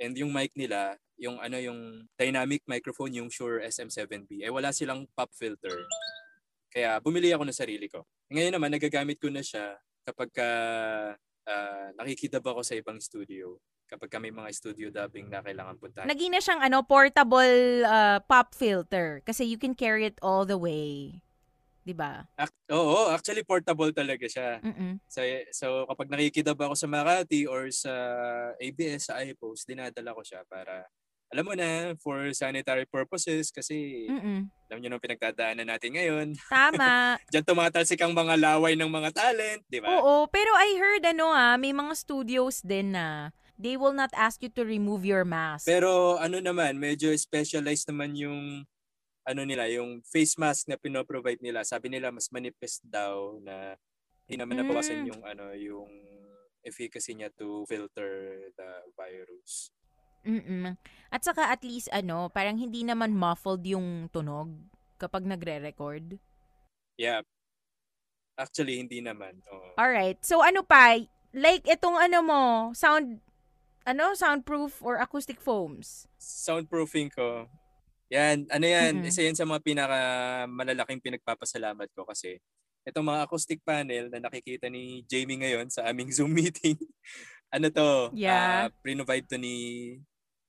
And 0.00 0.14
yung 0.16 0.32
mic 0.32 0.56
nila, 0.56 0.96
yung 1.20 1.36
ano 1.42 1.60
yung 1.60 2.08
dynamic 2.16 2.64
microphone, 2.64 3.12
yung 3.12 3.28
Shure 3.28 3.60
SM7B, 3.68 4.46
eh 4.46 4.48
wala 4.48 4.72
silang 4.72 5.04
pop 5.12 5.28
filter. 5.36 5.84
Kaya 6.72 6.96
bumili 7.02 7.28
ako 7.34 7.44
ng 7.44 7.58
sarili 7.58 7.90
ko. 7.92 8.08
Ngayon 8.32 8.54
naman, 8.56 8.72
nagagamit 8.72 9.20
ko 9.20 9.28
na 9.28 9.44
siya 9.44 9.76
kapag 10.06 10.32
ka, 10.32 10.50
uh, 11.44 11.86
nakikidab 12.00 12.40
ako 12.40 12.64
sa 12.64 12.78
ibang 12.78 12.96
studio 13.02 13.60
kapag 13.88 14.12
kami 14.12 14.28
mga 14.28 14.52
studio 14.52 14.92
dubbing 14.92 15.32
na 15.32 15.40
kailangan 15.40 15.80
puntahan. 15.80 16.06
Naging 16.06 16.30
na 16.36 16.44
siyang 16.44 16.60
ano, 16.60 16.84
portable 16.84 17.82
uh, 17.88 18.20
pop 18.28 18.52
filter 18.52 19.24
kasi 19.24 19.48
you 19.48 19.56
can 19.56 19.72
carry 19.72 20.04
it 20.04 20.20
all 20.20 20.44
the 20.44 20.60
way. 20.60 21.16
'Di 21.88 21.96
ba? 21.96 22.28
Oo, 22.68 23.08
actually 23.08 23.40
portable 23.48 23.88
talaga 23.96 24.28
siya. 24.28 24.60
Mm-mm. 24.60 25.00
So, 25.08 25.24
so 25.56 25.66
kapag 25.88 26.12
nakikidab 26.12 26.60
ako 26.60 26.76
sa 26.76 26.84
Makati 26.84 27.48
or 27.48 27.72
sa 27.72 27.92
ABS, 28.60 29.08
sa 29.08 29.24
iPost, 29.24 29.64
dinadala 29.64 30.12
ko 30.12 30.20
siya 30.20 30.44
para 30.44 30.84
alam 31.28 31.44
mo 31.44 31.52
na, 31.52 31.92
for 32.00 32.32
sanitary 32.32 32.88
purposes 32.88 33.52
kasi 33.52 34.08
Mm-mm. 34.08 34.48
alam 34.68 34.78
niyo 34.80 34.88
nung 34.88 35.04
pinagdadaanan 35.04 35.68
natin 35.68 35.92
ngayon. 35.92 36.32
Tama. 36.48 37.16
Diyan 37.32 37.44
tumatalsik 37.44 38.00
ang 38.00 38.16
mga 38.16 38.36
laway 38.40 38.72
ng 38.76 38.88
mga 38.88 39.12
talent, 39.12 39.60
di 39.68 39.80
ba? 39.80 39.92
Oo, 39.92 40.24
pero 40.32 40.48
I 40.56 40.80
heard 40.80 41.04
ano 41.04 41.28
ah, 41.32 41.60
may 41.60 41.76
mga 41.76 41.92
studios 42.00 42.64
din 42.64 42.96
na 42.96 43.32
they 43.58 43.74
will 43.74 43.92
not 43.92 44.14
ask 44.14 44.38
you 44.40 44.48
to 44.54 44.62
remove 44.62 45.02
your 45.02 45.26
mask. 45.26 45.66
Pero 45.66 46.16
ano 46.16 46.38
naman, 46.38 46.78
medyo 46.78 47.10
specialized 47.18 47.90
naman 47.90 48.14
yung 48.14 48.64
ano 49.28 49.42
nila, 49.44 49.68
yung 49.68 50.00
face 50.08 50.38
mask 50.40 50.70
na 50.70 50.80
pinoprovide 50.80 51.42
nila. 51.44 51.66
Sabi 51.66 51.92
nila 51.92 52.08
mas 52.08 52.32
manipis 52.32 52.80
daw 52.80 53.36
na 53.44 53.76
hindi 54.24 54.40
naman 54.40 54.62
nabawasan 54.64 55.04
Mm. 55.04 55.08
yung 55.12 55.22
ano, 55.26 55.44
yung 55.52 55.90
efficacy 56.64 57.12
niya 57.12 57.28
to 57.34 57.66
filter 57.68 58.40
the 58.56 58.70
virus. 58.96 59.74
Mm-mm. 60.24 60.76
At 61.12 61.24
saka 61.24 61.52
at 61.52 61.60
least 61.64 61.92
ano, 61.92 62.28
parang 62.32 62.56
hindi 62.56 62.84
naman 62.84 63.12
muffled 63.16 63.64
yung 63.68 64.08
tunog 64.08 64.52
kapag 64.96 65.24
nagre-record. 65.24 66.18
Yeah. 66.98 67.22
Actually, 68.38 68.78
hindi 68.78 69.02
naman. 69.02 69.42
Oo. 69.50 69.74
Alright. 69.78 70.22
So 70.22 70.42
ano 70.42 70.62
pa? 70.62 70.98
Like 71.34 71.66
itong 71.66 71.96
ano 71.98 72.18
mo, 72.22 72.40
sound 72.74 73.20
ano, 73.88 74.12
soundproof 74.12 74.84
or 74.84 75.00
acoustic 75.00 75.40
foams. 75.40 76.04
Soundproofing 76.20 77.08
ko. 77.08 77.48
Yan, 78.12 78.44
ano 78.52 78.64
yan, 78.68 79.00
Mm-mm. 79.00 79.08
isa 79.08 79.24
yan 79.24 79.36
sa 79.36 79.48
mga 79.48 79.64
pinaka 79.64 79.98
malalaking 80.48 81.00
pinagpapasalamat 81.00 81.88
ko 81.96 82.04
kasi 82.04 82.36
itong 82.84 83.04
mga 83.04 83.24
acoustic 83.24 83.60
panel 83.64 84.08
na 84.08 84.20
nakikita 84.20 84.68
ni 84.68 85.04
Jamie 85.04 85.40
ngayon 85.40 85.68
sa 85.72 85.88
aming 85.88 86.12
Zoom 86.16 86.32
meeting. 86.36 86.76
ano 87.48 87.68
to? 87.72 88.12
Yeah. 88.12 88.68
Uh, 88.68 88.76
provide 88.84 89.24
to 89.28 89.40
ni 89.40 89.56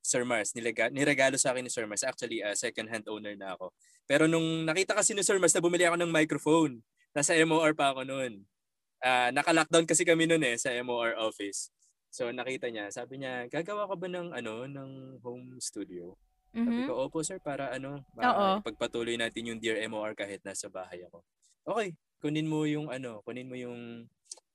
Sir 0.03 0.23
Mars. 0.27 0.51
Nilega, 0.55 0.91
niregalo 0.91 1.39
sa 1.39 1.51
akin 1.55 1.63
ni 1.67 1.71
Sir 1.71 1.87
Mars. 1.87 2.03
Actually, 2.03 2.43
uh, 2.43 2.55
second-hand 2.55 3.07
owner 3.07 3.35
na 3.35 3.55
ako. 3.55 3.71
Pero 4.07 4.27
nung 4.27 4.67
nakita 4.67 4.95
kasi 4.95 5.15
ni 5.15 5.23
Sir 5.23 5.39
Mars 5.39 5.55
na 5.55 5.63
bumili 5.63 5.83
ako 5.87 5.95
ng 5.99 6.11
microphone, 6.11 6.83
nasa 7.15 7.35
MOR 7.43 7.71
pa 7.75 7.91
ako 7.95 8.03
noon. 8.03 8.43
Uh, 8.99 9.31
naka-lockdown 9.31 9.87
kasi 9.87 10.03
kami 10.03 10.27
noon 10.27 10.43
eh 10.43 10.55
sa 10.59 10.71
MOR 10.83 11.15
office. 11.19 11.71
So 12.09 12.33
nakita 12.33 12.73
niya, 12.73 12.89
sabi 12.89 13.21
niya, 13.21 13.45
gagawa 13.47 13.85
ka 13.85 13.95
ba 13.95 14.07
ng 14.09 14.33
ano 14.33 14.65
ng 14.65 15.21
home 15.21 15.61
studio? 15.61 16.17
Sabi 16.49 16.81
Mhm. 16.81 16.87
ko, 16.89 16.93
opo 17.05 17.21
sir, 17.21 17.37
para 17.37 17.69
ano, 17.69 18.01
Oo. 18.17 18.59
pagpatuloy 18.65 19.13
natin 19.15 19.53
yung 19.53 19.61
Dear 19.61 19.77
MOR 19.85 20.17
kahit 20.17 20.41
nasa 20.41 20.65
bahay 20.67 21.05
ako. 21.05 21.21
Okay, 21.69 21.93
kunin 22.17 22.49
mo 22.49 22.65
yung 22.65 22.89
ano, 22.89 23.21
kunin 23.21 23.45
mo 23.45 23.53
yung 23.53 24.09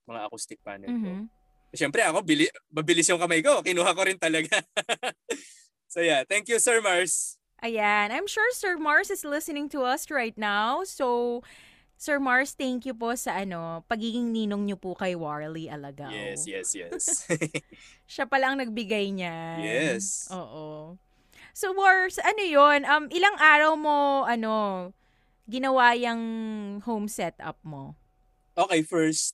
mga 0.05 0.21
acoustic 0.27 0.59
panel 0.67 0.91
ko. 0.91 1.11
Mhm. 1.15 1.31
Siyempre 1.75 2.03
ako, 2.03 2.23
bili, 2.27 2.51
mabilis 2.71 3.07
yung 3.11 3.23
kamay 3.23 3.43
ko. 3.43 3.63
Kinuha 3.63 3.95
ko 3.95 4.03
rin 4.03 4.19
talaga. 4.19 4.59
so 5.93 6.03
yeah, 6.03 6.27
thank 6.27 6.51
you 6.51 6.59
Sir 6.59 6.83
Mars. 6.83 7.39
Ayan. 7.63 8.13
I'm 8.13 8.27
sure 8.27 8.45
Sir 8.53 8.77
Mars 8.77 9.09
is 9.09 9.25
listening 9.25 9.71
to 9.73 9.87
us 9.87 10.11
right 10.11 10.37
now. 10.37 10.85
So, 10.85 11.41
Sir 12.05 12.21
Mars, 12.21 12.53
thank 12.53 12.85
you 12.85 12.93
po 12.93 13.17
sa 13.17 13.41
ano, 13.41 13.81
pagiging 13.89 14.29
ninong 14.29 14.69
niyo 14.69 14.77
po 14.77 14.93
kay 14.93 15.17
Warley 15.17 15.73
Alagao. 15.73 16.13
Yes, 16.13 16.45
yes, 16.45 16.77
yes. 16.77 17.25
Siya 18.13 18.29
pala 18.29 18.53
ang 18.53 18.61
nagbigay 18.61 19.09
niya. 19.09 19.33
Yes. 19.65 20.29
Oo. 20.29 21.01
So, 21.57 21.73
Wars, 21.73 22.21
ano 22.21 22.45
yon 22.45 22.85
Um, 22.85 23.09
ilang 23.09 23.41
araw 23.41 23.73
mo, 23.81 24.29
ano, 24.29 24.93
ginawa 25.49 25.97
yung 25.97 26.21
home 26.85 27.09
setup 27.09 27.57
mo? 27.65 27.97
okay, 28.53 28.85
first, 28.85 29.33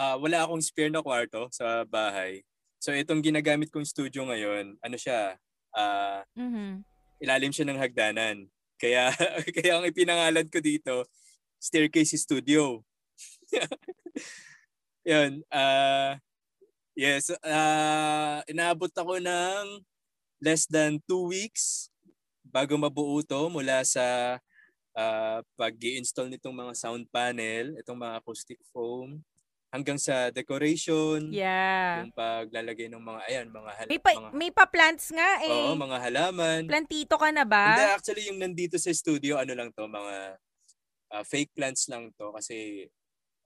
ah 0.00 0.16
wala 0.16 0.48
akong 0.48 0.64
spare 0.64 0.88
na 0.88 1.04
kwarto 1.04 1.52
sa 1.52 1.84
bahay. 1.84 2.40
So 2.80 2.96
itong 2.96 3.20
ginagamit 3.20 3.68
kong 3.68 3.84
studio 3.84 4.24
ngayon, 4.24 4.80
ano 4.80 4.96
siya, 4.96 5.36
ah 5.76 6.24
Mhm. 6.40 6.80
ilalim 7.20 7.52
siya 7.52 7.68
ng 7.68 7.76
hagdanan. 7.76 8.48
Kaya 8.80 9.12
kaya 9.60 9.76
ang 9.76 9.84
ipinangalan 9.84 10.48
ko 10.48 10.56
dito, 10.64 11.04
Staircase 11.60 12.16
Studio. 12.18 12.84
Yun. 15.06 15.42
Uh, 15.48 16.18
yes. 16.96 17.30
Uh, 17.40 18.42
inaabot 18.50 18.90
ako 18.92 19.22
ng 19.22 19.80
less 20.42 20.68
than 20.68 21.00
two 21.08 21.30
weeks 21.30 21.88
bago 22.46 22.74
mabuo 22.78 23.22
to 23.22 23.50
mula 23.50 23.82
sa 23.82 24.38
uh, 24.96 25.38
pag-i-install 25.54 26.32
nitong 26.32 26.56
mga 26.56 26.72
sound 26.74 27.04
panel, 27.12 27.76
itong 27.78 27.98
mga 28.00 28.18
acoustic 28.22 28.58
foam, 28.72 29.20
hanggang 29.70 30.00
sa 30.00 30.32
decoration. 30.32 31.28
Yeah. 31.28 32.06
Yung 32.08 32.16
paglalagay 32.16 32.88
ng 32.88 33.02
mga, 33.02 33.20
ayan, 33.28 33.46
mga 33.52 33.70
halaman. 33.76 33.92
May 33.92 34.00
pa, 34.00 34.10
mga, 34.16 34.30
may 34.32 34.50
pa 34.50 34.64
plants 34.64 35.06
nga 35.12 35.30
eh. 35.44 35.52
Oo, 35.52 35.76
mga 35.76 35.98
halaman. 36.00 36.60
Plantito 36.64 37.14
ka 37.20 37.28
na 37.28 37.44
ba? 37.44 37.76
Hindi, 37.76 37.86
actually, 37.92 38.24
yung 38.32 38.40
nandito 38.40 38.80
sa 38.80 38.88
studio, 38.94 39.36
ano 39.36 39.52
lang 39.52 39.68
to, 39.76 39.84
mga 39.84 40.40
uh, 41.12 41.24
fake 41.24 41.52
plants 41.54 41.88
lang 41.88 42.12
to 42.18 42.32
kasi, 42.34 42.88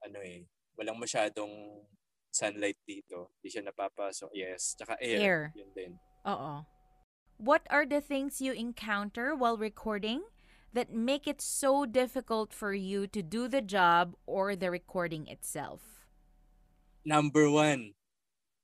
ano 0.01 0.19
eh, 0.21 0.45
walang 0.77 0.97
masyadong 0.97 1.85
sunlight 2.31 2.79
dito. 2.87 3.35
Hindi 3.37 3.49
siya 3.51 3.63
napapasok. 3.67 4.31
Yes. 4.33 4.73
Tsaka 4.79 4.95
air. 5.03 5.19
Air. 5.19 5.41
Yun 5.53 5.71
din. 5.75 5.91
Oo. 6.25 6.63
What 7.41 7.65
are 7.69 7.85
the 7.85 8.01
things 8.01 8.39
you 8.39 8.53
encounter 8.53 9.35
while 9.35 9.57
recording 9.57 10.23
that 10.71 10.93
make 10.93 11.27
it 11.27 11.41
so 11.41 11.83
difficult 11.85 12.53
for 12.53 12.71
you 12.71 13.05
to 13.11 13.19
do 13.21 13.49
the 13.51 13.61
job 13.61 14.15
or 14.25 14.55
the 14.55 14.71
recording 14.71 15.27
itself? 15.27 16.07
Number 17.03 17.49
one, 17.49 17.97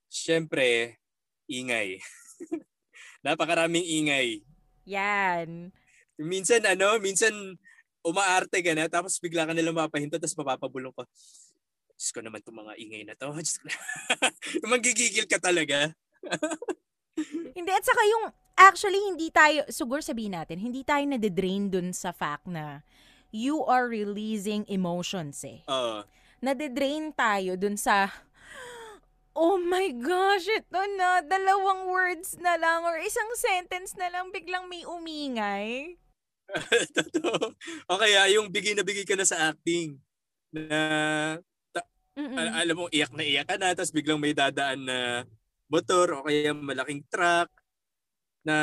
syempre, 0.07 1.01
ingay. 1.49 1.99
Napakaraming 3.25 3.83
ingay. 3.83 4.45
Yan. 4.85 5.73
Minsan 6.21 6.63
ano, 6.63 7.01
minsan 7.01 7.59
umaarte 8.07 8.63
ka 8.63 8.71
na 8.71 8.87
tapos 8.87 9.19
bigla 9.19 9.43
ka 9.43 9.51
nila 9.51 9.75
mapahinto 9.75 10.15
tapos 10.15 10.39
mapapabulong 10.39 10.95
ka. 10.95 11.03
Diyos 11.97 12.13
ko 12.13 12.21
naman 12.21 12.39
itong 12.45 12.61
mga 12.61 12.73
ingay 12.79 13.03
na 13.03 13.17
to. 13.19 13.33
Magigigil 14.71 15.27
ka 15.27 15.41
talaga. 15.41 15.91
hindi, 17.57 17.71
at 17.73 17.83
saka 17.83 18.01
yung, 18.05 18.25
actually, 18.53 19.01
hindi 19.01 19.33
tayo, 19.33 19.65
siguro 19.73 19.99
sabihin 19.99 20.37
natin, 20.37 20.61
hindi 20.61 20.85
tayo 20.85 21.03
nade-drain 21.03 21.73
dun 21.73 21.89
sa 21.91 22.13
fact 22.13 22.45
na 22.45 22.85
you 23.33 23.65
are 23.65 23.89
releasing 23.89 24.63
emotions 24.69 25.41
eh. 25.41 25.65
Oo. 25.67 26.01
Uh, 26.01 26.07
nade-drain 26.37 27.09
tayo 27.17 27.57
dun 27.57 27.75
sa, 27.75 28.13
oh 29.33 29.57
my 29.57 29.89
gosh, 29.97 30.45
ito 30.45 30.81
na, 31.01 31.25
dalawang 31.25 31.89
words 31.89 32.37
na 32.37 32.61
lang 32.61 32.85
or 32.85 33.01
isang 33.01 33.29
sentence 33.33 33.97
na 33.97 34.13
lang 34.13 34.29
biglang 34.29 34.69
may 34.69 34.85
umingay. 34.85 35.97
Totoo. 36.97 37.53
O 37.91 37.99
kaya 37.99 38.31
yung 38.31 38.47
bigay 38.47 38.73
na 38.73 38.83
bigay 38.85 39.03
ka 39.03 39.15
na 39.19 39.27
sa 39.27 39.51
acting 39.51 39.99
na 40.51 40.79
al- 42.17 42.55
alam 42.65 42.75
mo 42.75 42.85
iyak 42.89 43.13
na 43.13 43.23
iyak 43.23 43.45
ka 43.45 43.55
na 43.59 43.75
tapos 43.75 43.93
biglang 43.93 44.17
may 44.17 44.33
dadaan 44.33 44.87
na 44.87 45.27
motor 45.67 46.17
o 46.17 46.25
kaya 46.25 46.55
malaking 46.55 47.03
truck 47.11 47.51
na 48.47 48.55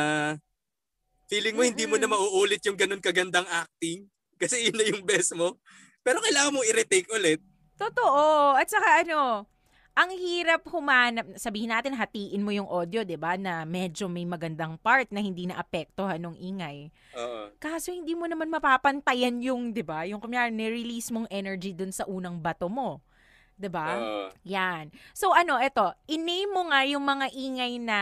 feeling 1.28 1.54
mo 1.54 1.62
hindi 1.62 1.84
mo 1.84 2.00
na 2.00 2.08
mauulit 2.08 2.64
yung 2.64 2.76
ganun 2.78 3.04
kagandang 3.04 3.46
acting 3.48 4.08
kasi 4.40 4.68
yun 4.68 4.76
na 4.76 4.84
yung 4.88 5.04
best 5.04 5.36
mo. 5.36 5.60
Pero 6.04 6.20
kailangan 6.20 6.52
mo 6.52 6.60
i-retake 6.66 7.08
ulit. 7.16 7.40
Totoo. 7.80 8.52
At 8.54 8.68
saka 8.68 9.00
ano, 9.04 9.48
ang 9.94 10.11
hirap 10.11 10.66
humanap, 10.66 11.22
sabihin 11.38 11.70
natin 11.70 11.94
hatiin 11.94 12.42
mo 12.42 12.50
yung 12.50 12.66
audio, 12.66 13.07
'di 13.07 13.14
ba, 13.14 13.38
na 13.38 13.62
medyo 13.62 14.11
may 14.11 14.26
magandang 14.26 14.74
part 14.83 15.07
na 15.14 15.22
hindi 15.22 15.46
na 15.46 15.54
apektuhan 15.54 16.18
ng 16.18 16.35
ingay. 16.35 16.90
Oo. 17.14 17.54
Kaso 17.62 17.94
hindi 17.94 18.18
mo 18.18 18.26
naman 18.26 18.50
mapapantayan 18.50 19.38
yung, 19.38 19.70
'di 19.70 19.87
ba, 19.87 20.02
yung 20.02 20.18
kumyari 20.18 20.50
ni-release 20.50 21.14
mong 21.14 21.30
energy 21.30 21.70
dun 21.70 21.94
sa 21.94 22.02
unang 22.11 22.42
bato 22.42 22.66
mo. 22.66 23.07
'Di 23.54 23.70
ba? 23.70 23.88
Uh, 23.94 24.28
Yan. 24.42 24.90
So 25.14 25.30
ano, 25.30 25.62
eto, 25.62 25.94
iname 26.11 26.50
mo 26.50 26.74
nga 26.74 26.83
yung 26.83 27.07
mga 27.07 27.30
ingay 27.30 27.78
na 27.78 27.98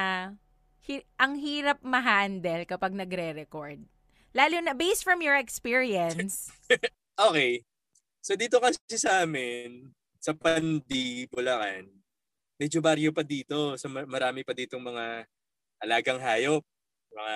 hi- 0.88 1.07
ang 1.20 1.37
hirap 1.37 1.76
ma-handle 1.85 2.64
kapag 2.64 2.96
nagre-record. 2.96 3.85
Lalo 4.33 4.57
na 4.64 4.72
based 4.72 5.05
from 5.05 5.20
your 5.20 5.37
experience. 5.37 6.48
okay. 7.28 7.61
So 8.24 8.33
dito 8.33 8.57
kasi 8.64 8.81
sa 8.96 9.28
amin, 9.28 9.92
sa 10.22 10.38
Pandi, 10.38 11.26
Bulacan, 11.26 11.90
medyo 12.54 12.78
baryo 12.78 13.11
pa 13.11 13.26
dito. 13.26 13.74
So 13.74 13.90
marami 13.90 14.46
pa 14.46 14.54
ditong 14.54 14.78
mga 14.78 15.26
alagang 15.82 16.22
hayop. 16.22 16.62
Mga 17.11 17.35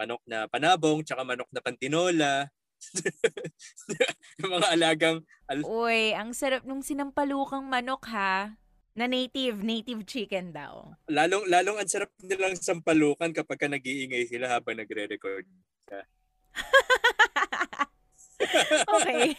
manok 0.00 0.22
na 0.24 0.48
panabong, 0.48 1.04
tsaka 1.04 1.20
manok 1.20 1.52
na 1.52 1.60
pantinola. 1.60 2.48
mga 4.40 4.68
alagang... 4.72 5.20
Al- 5.52 5.68
Uy, 5.68 6.16
ang 6.16 6.32
sarap 6.32 6.64
nung 6.64 6.80
sinampalukang 6.80 7.68
manok 7.68 8.08
ha. 8.08 8.56
Na 8.96 9.04
native, 9.08 9.60
native 9.60 10.04
chicken 10.08 10.52
daw. 10.52 10.96
Lalong, 11.12 11.44
lalong 11.48 11.80
ang 11.80 11.88
sarap 11.88 12.12
nilang 12.20 12.56
sampalukan 12.56 13.32
kapag 13.36 13.60
ka 13.60 13.68
nag-iingay 13.68 14.28
sila 14.28 14.48
habang 14.48 14.80
nagre-record. 14.80 15.44
okay. 18.96 19.32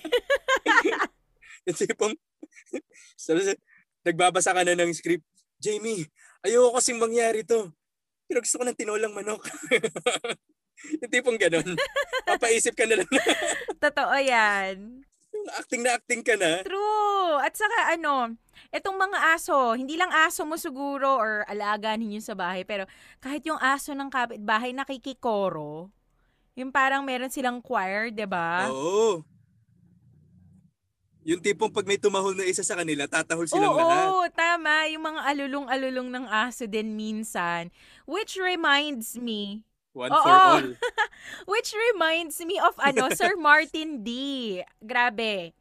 yung 1.69 1.77
tipong, 3.19 3.59
nagbabasa 4.03 4.51
ka 4.55 4.61
na 4.65 4.77
ng 4.77 4.93
script, 4.93 5.25
Jamie, 5.61 6.07
ayoko 6.43 6.75
kasing 6.77 6.99
mangyari 6.99 7.45
to. 7.47 7.71
Pero 8.27 8.39
gusto 8.43 8.59
ko 8.59 8.63
ng 8.67 8.77
tinolang 8.77 9.15
manok. 9.15 9.43
yung 11.01 11.11
tipong 11.11 11.39
ganun. 11.39 11.75
Papaisip 12.29 12.75
ka 12.75 12.83
na 12.83 13.03
lang. 13.03 13.09
Totoo 13.79 14.15
yan. 14.19 15.05
Acting 15.59 15.81
na 15.83 15.95
acting 15.95 16.23
ka 16.23 16.35
na. 16.39 16.63
True. 16.63 17.39
At 17.39 17.55
saka 17.55 17.95
ano, 17.95 18.35
etong 18.71 18.95
mga 18.95 19.19
aso, 19.35 19.75
hindi 19.75 19.99
lang 19.99 20.11
aso 20.13 20.47
mo 20.47 20.55
siguro 20.55 21.19
or 21.19 21.43
alaga 21.49 21.95
ninyo 21.95 22.21
sa 22.23 22.37
bahay, 22.37 22.63
pero 22.63 22.87
kahit 23.19 23.43
yung 23.43 23.59
aso 23.59 23.91
ng 23.91 24.07
kapitbahay 24.07 24.71
nakikikoro, 24.71 25.89
yung 26.53 26.69
parang 26.69 27.01
meron 27.01 27.33
silang 27.33 27.59
choir, 27.59 28.13
'di 28.13 28.29
ba? 28.29 28.69
Oo. 28.69 29.25
Yung 31.23 31.39
tipong 31.39 31.71
pag 31.71 31.87
may 31.87 31.95
tumahol 31.95 32.35
na 32.35 32.43
isa 32.43 32.61
sa 32.61 32.75
kanila, 32.75 33.07
tatahol 33.07 33.47
silang 33.47 33.71
Oo, 33.71 33.79
lahat. 33.79 34.05
Oo, 34.11 34.23
tama. 34.29 34.73
Yung 34.91 35.03
mga 35.03 35.21
alulong-alulong 35.31 36.09
ng 36.11 36.25
aso 36.27 36.67
din 36.67 36.99
minsan. 36.99 37.71
Which 38.03 38.35
reminds 38.35 39.15
me, 39.15 39.63
One 39.93 40.09
Oo. 40.09 40.19
for 40.19 40.33
all. 40.33 40.67
which 41.53 41.69
reminds 41.93 42.41
me 42.41 42.57
of 42.57 42.73
ano, 42.81 43.13
Sir 43.13 43.37
Martin 43.39 44.01
D. 44.01 44.09
Grabe. 44.81 45.53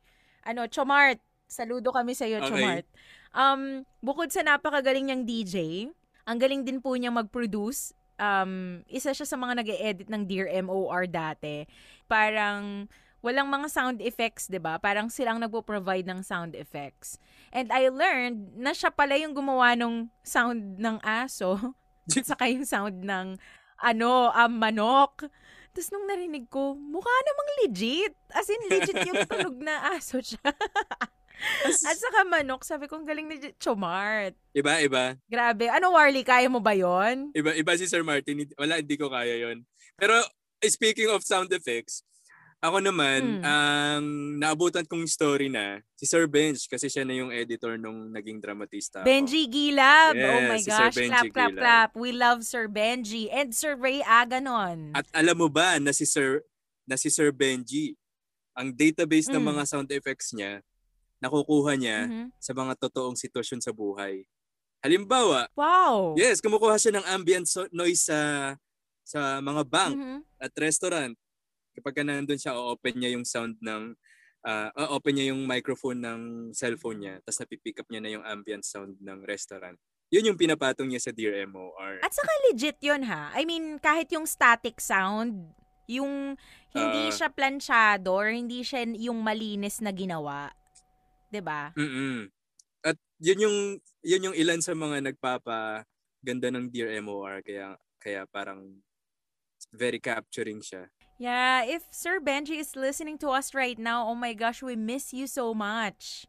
Ano, 0.42 0.66
Chomart. 0.66 1.20
Saludo 1.46 1.92
kami 1.92 2.16
sa 2.16 2.24
iyo, 2.24 2.40
Okay. 2.40 2.48
Chomart. 2.48 2.86
Um, 3.32 3.84
bukod 4.00 4.32
sa 4.32 4.40
napakagaling 4.40 5.08
niyang 5.08 5.24
DJ, 5.28 5.88
ang 6.24 6.40
galing 6.40 6.64
din 6.64 6.80
po 6.80 6.96
niya 6.96 7.12
mag-produce. 7.12 7.92
Um, 8.16 8.80
isa 8.88 9.12
siya 9.12 9.28
sa 9.28 9.36
mga 9.36 9.60
nag 9.60 9.68
edit 9.68 10.08
ng 10.08 10.24
Dear 10.24 10.48
MOR 10.64 11.04
dati. 11.08 11.68
Parang 12.08 12.88
walang 13.22 13.48
mga 13.48 13.70
sound 13.70 13.98
effects, 14.02 14.50
'di 14.50 14.58
ba? 14.58 14.76
Parang 14.82 15.08
silang 15.08 15.38
nagpo-provide 15.38 16.04
ng 16.10 16.20
sound 16.26 16.58
effects. 16.58 17.16
And 17.54 17.70
I 17.70 17.88
learned 17.88 18.58
na 18.58 18.74
siya 18.74 18.90
pala 18.90 19.14
yung 19.16 19.32
gumawa 19.32 19.78
ng 19.78 20.10
sound 20.26 20.76
ng 20.82 20.98
aso 21.00 21.56
at 22.18 22.26
saka 22.26 22.50
yung 22.50 22.66
sound 22.66 23.06
ng 23.06 23.38
ano, 23.82 24.30
um, 24.30 24.52
manok. 24.58 25.26
Tapos 25.72 25.88
nung 25.90 26.06
narinig 26.06 26.46
ko, 26.52 26.76
mukha 26.76 27.10
namang 27.10 27.50
legit. 27.64 28.14
As 28.30 28.46
in, 28.46 28.62
legit 28.70 28.98
yung 29.08 29.24
tunog 29.30 29.56
na 29.58 29.96
aso 29.96 30.22
siya. 30.22 30.38
At 31.66 31.98
saka 31.98 32.22
manok, 32.28 32.62
sabi 32.62 32.86
ko, 32.86 33.00
ang 33.00 33.08
galing 33.08 33.26
ni 33.26 33.36
Chomart. 33.58 34.36
Iba, 34.54 34.78
iba. 34.78 35.18
Grabe. 35.26 35.66
Ano, 35.66 35.90
Warly, 35.96 36.22
kaya 36.22 36.46
mo 36.46 36.62
ba 36.62 36.76
yon? 36.76 37.34
Iba, 37.34 37.56
iba 37.58 37.72
si 37.74 37.90
Sir 37.90 38.06
Martin. 38.06 38.46
Wala, 38.54 38.78
hindi 38.78 38.94
ko 38.94 39.10
kaya 39.10 39.50
yon. 39.50 39.66
Pero 39.98 40.22
speaking 40.62 41.10
of 41.10 41.26
sound 41.26 41.50
effects, 41.50 42.06
ako 42.62 42.78
naman, 42.78 43.42
Hmm. 43.42 43.44
ang 43.44 44.04
naabutan 44.38 44.86
kong 44.86 45.02
story 45.04 45.50
na, 45.50 45.82
si 45.98 46.06
Sir 46.06 46.30
Benj, 46.30 46.70
kasi 46.70 46.86
siya 46.86 47.02
na 47.02 47.10
yung 47.12 47.34
editor 47.34 47.74
nung 47.74 48.08
naging 48.08 48.38
dramatista 48.38 49.02
ako. 49.02 49.06
Benji 49.10 49.50
Gilab. 49.50 50.14
oh 50.14 50.38
Yes, 50.38 50.46
my 50.46 50.60
si 50.62 50.70
Sir 50.70 50.86
gosh. 50.86 50.94
Benji 50.96 51.10
clap, 51.10 51.26
clap, 51.34 51.50
Gilab. 51.50 51.58
clap. 51.58 51.90
We 51.98 52.10
love 52.14 52.46
Sir 52.46 52.70
Benji. 52.70 53.26
And 53.28 53.50
Sir 53.50 53.74
Ray 53.74 53.98
Aganon. 54.00 54.94
At 54.94 55.10
alam 55.10 55.36
mo 55.36 55.50
ba 55.50 55.76
na 55.76 55.90
si 55.90 56.06
Sir 56.06 56.46
na 56.86 56.94
si 56.94 57.10
Sir 57.10 57.34
Benji, 57.34 57.98
ang 58.54 58.70
database 58.70 59.26
ng 59.26 59.42
Mm. 59.42 59.48
mga 59.50 59.62
sound 59.66 59.88
effects 59.90 60.30
niya, 60.30 60.62
nakukuha 61.18 61.74
niya 61.74 61.98
Mhm. 62.06 62.26
sa 62.38 62.52
mga 62.52 62.78
totoong 62.78 63.18
sitwasyon 63.18 63.58
sa 63.58 63.74
buhay. 63.74 64.22
Halimbawa, 64.78 65.46
Wow. 65.54 66.14
yes, 66.14 66.38
kumukuha 66.38 66.78
siya 66.78 66.98
ng 66.98 67.06
ambient 67.08 67.46
so- 67.46 67.70
noise 67.70 68.06
sa 68.06 68.18
sa 69.02 69.42
mga 69.42 69.62
bank 69.66 69.94
Mhm. 69.98 70.18
at 70.38 70.52
restaurant. 70.54 71.18
Kapag 71.72 71.94
ka 71.96 72.02
nandun 72.04 72.40
siya, 72.40 72.56
o-open 72.56 72.94
niya 72.96 73.16
yung 73.16 73.24
sound 73.24 73.56
ng 73.60 73.96
ah, 74.42 74.70
o-open 74.74 75.14
niya 75.14 75.30
yung 75.32 75.46
microphone 75.46 76.02
ng 76.02 76.20
cellphone 76.52 76.98
niya, 77.00 77.14
tapos 77.22 77.38
napipick 77.46 77.78
up 77.78 77.88
niya 77.88 78.02
na 78.02 78.10
yung 78.10 78.24
ambient 78.26 78.66
sound 78.66 78.98
ng 78.98 79.22
restaurant. 79.22 79.78
Yun 80.12 80.34
yung 80.34 80.38
pinapatong 80.40 80.92
niya 80.92 81.08
sa 81.08 81.12
Dear 81.14 81.40
MOR. 81.48 82.04
At 82.04 82.12
saka 82.12 82.28
legit 82.50 82.76
yun 82.84 83.08
ha. 83.08 83.32
I 83.32 83.48
mean, 83.48 83.80
kahit 83.80 84.12
yung 84.12 84.28
static 84.28 84.76
sound, 84.76 85.56
yung 85.88 86.36
hindi 86.74 87.02
Ah. 87.08 87.14
siya 87.14 87.28
planchado 87.32 88.12
or 88.12 88.28
hindi 88.28 88.60
siya 88.60 88.84
yung 88.92 89.24
malinis 89.24 89.80
na 89.80 89.88
ginawa. 89.90 90.52
'di 91.32 91.40
ba? 91.40 91.72
Mm. 91.72 92.28
At 92.84 93.00
yun 93.16 93.40
yung 93.40 93.56
yun 94.04 94.26
yung 94.30 94.36
ilan 94.36 94.60
sa 94.60 94.76
mga 94.76 95.00
nagpapa 95.00 95.88
ganda 96.20 96.52
ng 96.52 96.68
Dear 96.68 96.92
MOR 97.00 97.40
kaya 97.40 97.80
kaya 97.96 98.28
parang 98.28 98.84
very 99.72 99.96
capturing 99.96 100.60
siya. 100.60 100.92
Yeah, 101.22 101.62
if 101.62 101.86
Sir 101.94 102.18
Benji 102.18 102.58
is 102.58 102.74
listening 102.74 103.14
to 103.22 103.30
us 103.30 103.54
right 103.54 103.78
now, 103.78 104.10
oh 104.10 104.18
my 104.18 104.34
gosh, 104.34 104.58
we 104.58 104.74
miss 104.74 105.14
you 105.14 105.30
so 105.30 105.54
much. 105.54 106.26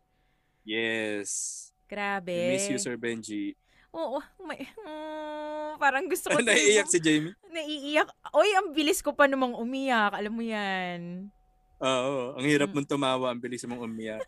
Yes. 0.62 1.74
Grabe. 1.90 2.30
We 2.30 2.54
miss 2.54 2.70
you, 2.70 2.78
Sir 2.78 2.94
Benji. 2.94 3.58
Oo, 3.90 4.22
may, 4.46 4.70
mm, 4.70 5.82
parang 5.82 6.06
gusto 6.06 6.30
ko 6.30 6.38
Naiiyak 6.46 6.94
si 6.94 7.02
Jamie? 7.02 7.34
Naiiyak. 7.50 8.06
Oy, 8.38 8.54
ang 8.54 8.70
bilis 8.70 9.02
ko 9.02 9.18
pa 9.18 9.26
namang 9.26 9.58
umiyak. 9.58 10.14
Alam 10.14 10.38
mo 10.38 10.46
yan. 10.46 11.34
Oo, 11.82 12.38
ang 12.38 12.46
hirap 12.46 12.70
mong 12.70 12.86
tumawa, 12.86 13.34
ang 13.34 13.42
bilis 13.42 13.66
mong 13.66 13.82
umiyak. 13.82 14.22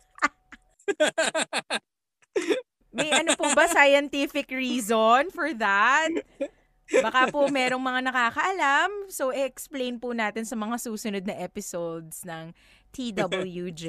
May 2.98 3.14
ano 3.14 3.38
po 3.38 3.54
ba 3.54 3.70
scientific 3.70 4.50
reason 4.50 5.30
for 5.30 5.54
that? 5.62 6.10
Baka 6.86 7.34
po 7.34 7.50
merong 7.50 7.82
mga 7.82 8.02
nakakaalam. 8.14 9.10
So, 9.10 9.34
explain 9.34 9.98
po 9.98 10.14
natin 10.14 10.46
sa 10.46 10.54
mga 10.54 10.78
susunod 10.78 11.24
na 11.26 11.34
episodes 11.42 12.22
ng 12.24 12.54
TWJ. 12.94 13.86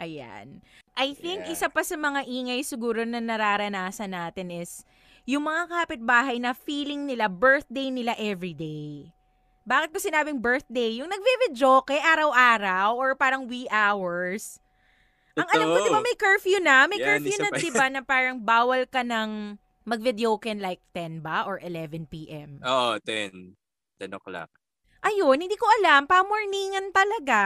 Ayan. 0.00 0.64
I 0.96 1.12
think 1.12 1.44
Yeah. 1.46 1.52
isa 1.52 1.68
pa 1.68 1.84
sa 1.84 1.96
mga 1.96 2.24
ingay 2.24 2.64
siguro 2.64 3.04
na 3.04 3.20
nararanasan 3.20 4.16
natin 4.16 4.48
is 4.48 4.88
yung 5.28 5.46
mga 5.46 5.68
kapitbahay 5.68 6.40
na 6.40 6.56
feeling 6.56 7.04
nila 7.06 7.28
birthday 7.28 7.92
nila 7.92 8.16
everyday. 8.16 9.12
Bakit 9.62 9.94
ko 9.94 9.98
sinabing 10.02 10.42
birthday? 10.42 10.98
Yung 10.98 11.06
nagve-video 11.06 11.86
kay 11.86 12.02
araw-araw 12.02 12.98
or 12.98 13.14
parang 13.14 13.46
wee 13.46 13.70
hours. 13.70 14.58
Ang 15.38 15.48
alam 15.48 15.66
ko, 15.70 15.76
Totoo. 15.80 15.86
di 15.86 15.94
ba 15.94 16.02
may 16.02 16.16
curfew 16.18 16.58
na? 16.60 16.84
May 16.90 16.98
Yan, 16.98 17.06
curfew 17.06 17.36
na, 17.38 17.48
di 17.54 17.70
ba, 17.70 17.86
na 17.88 18.00
parang 18.02 18.36
bawal 18.42 18.84
ka 18.90 19.00
ng 19.06 19.56
mag-videoken 19.84 20.62
like 20.62 20.82
10 20.94 21.22
ba 21.22 21.44
or 21.46 21.58
11 21.58 22.10
p.m. 22.10 22.58
Oo, 22.62 22.98
10. 23.02 23.56
10 23.98 24.18
o'clock. 24.18 24.50
Ayun, 25.02 25.38
hindi 25.38 25.58
ko 25.58 25.66
alam. 25.82 26.06
Pamorningan 26.06 26.94
talaga. 26.94 27.40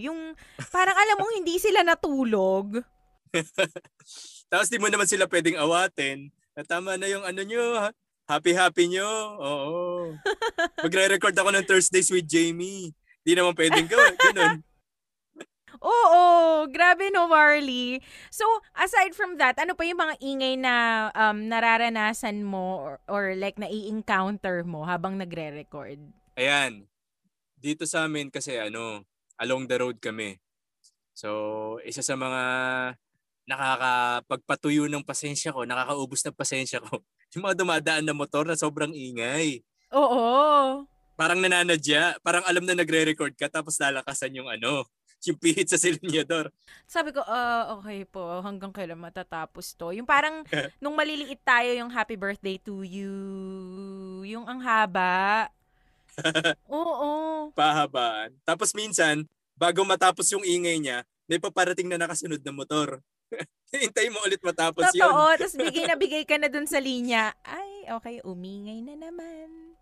Yung 0.00 0.32
parang 0.72 0.96
alam 0.96 1.16
mong 1.20 1.34
hindi 1.40 1.60
sila 1.60 1.84
natulog. 1.84 2.80
Tapos 4.50 4.68
di 4.68 4.80
mo 4.80 4.88
naman 4.88 5.08
sila 5.08 5.28
pwedeng 5.28 5.60
awatin. 5.60 6.32
Na 6.52 6.64
tama 6.64 6.96
na 6.96 7.08
yung 7.08 7.24
ano 7.24 7.40
nyo, 7.44 7.64
ha? 7.80 7.88
happy-happy 8.32 8.84
nyo. 8.88 9.08
Oo. 9.38 9.70
Magre-record 10.84 11.36
ako 11.36 11.50
ng 11.52 11.66
Thursdays 11.68 12.08
with 12.08 12.24
Jamie. 12.24 12.96
Di 13.22 13.36
naman 13.36 13.52
pwedeng 13.54 13.86
gawin. 13.86 14.16
Ganun. 14.16 14.54
Oo, 15.82 16.22
grabe 16.70 17.10
no, 17.10 17.26
Marley. 17.26 17.98
So, 18.30 18.46
aside 18.78 19.18
from 19.18 19.34
that, 19.42 19.58
ano 19.58 19.74
pa 19.74 19.82
yung 19.82 19.98
mga 19.98 20.14
ingay 20.22 20.54
na 20.54 21.10
um, 21.10 21.50
nararanasan 21.50 22.46
mo 22.46 22.78
or, 22.78 22.94
or 23.10 23.24
like 23.34 23.58
nai-encounter 23.58 24.62
mo 24.62 24.86
habang 24.86 25.18
nagre-record? 25.18 25.98
Ayan. 26.38 26.86
Dito 27.58 27.82
sa 27.82 28.06
amin 28.06 28.30
kasi 28.30 28.58
ano, 28.58 29.02
along 29.42 29.66
the 29.66 29.76
road 29.82 29.98
kami. 29.98 30.38
So, 31.18 31.78
isa 31.82 32.00
sa 32.00 32.14
mga 32.14 32.42
nakakapagpatuyo 33.50 34.86
ng 34.86 35.02
pasensya 35.02 35.50
ko, 35.50 35.66
nakakaubos 35.66 36.22
ng 36.22 36.38
pasensya 36.38 36.78
ko, 36.78 37.02
yung 37.34 37.42
mga 37.42 37.58
dumadaan 37.58 38.04
na 38.06 38.14
motor 38.14 38.46
na 38.46 38.54
sobrang 38.54 38.94
ingay. 38.94 39.66
Oo. 39.90 40.86
Parang 41.18 41.42
nananadya, 41.42 42.22
parang 42.24 42.46
alam 42.46 42.64
na 42.64 42.78
nagre-record 42.78 43.34
ka 43.36 43.50
tapos 43.50 43.76
lalakasan 43.82 44.32
yung 44.32 44.48
ano, 44.48 44.86
yung 45.28 45.38
pihit 45.38 45.70
sa 45.70 45.78
silinyador. 45.78 46.50
Sabi 46.90 47.14
ko, 47.14 47.22
ah, 47.22 47.78
okay 47.78 48.02
po, 48.02 48.42
hanggang 48.42 48.74
kailan 48.74 48.98
matatapos 48.98 49.78
to? 49.78 49.94
Yung 49.94 50.06
parang, 50.06 50.42
nung 50.82 50.98
maliliit 50.98 51.38
tayo, 51.46 51.70
yung 51.70 51.90
happy 51.90 52.18
birthday 52.18 52.58
to 52.58 52.82
you, 52.82 53.14
yung 54.26 54.44
ang 54.50 54.58
haba. 54.58 55.46
Oo. 56.68 57.48
Pahabaan. 57.54 58.34
Tapos 58.42 58.74
minsan, 58.74 59.24
bago 59.54 59.86
matapos 59.86 60.26
yung 60.34 60.42
ingay 60.42 60.82
niya, 60.82 61.06
may 61.30 61.38
paparating 61.38 61.88
na 61.88 61.96
nakasunod 61.96 62.42
na 62.42 62.52
motor. 62.52 63.00
Hintay 63.72 64.12
mo 64.12 64.20
ulit 64.28 64.42
matapos 64.44 64.92
yun. 64.92 65.08
Totoo. 65.08 65.24
Tapos 65.40 65.56
bigay 65.56 65.88
na 65.88 65.96
bigay 65.96 66.24
ka 66.28 66.36
na 66.36 66.52
dun 66.52 66.68
sa 66.68 66.76
linya. 66.76 67.32
Ay, 67.40 67.88
okay, 67.88 68.20
umingay 68.20 68.84
na 68.84 68.92
naman. 68.98 69.72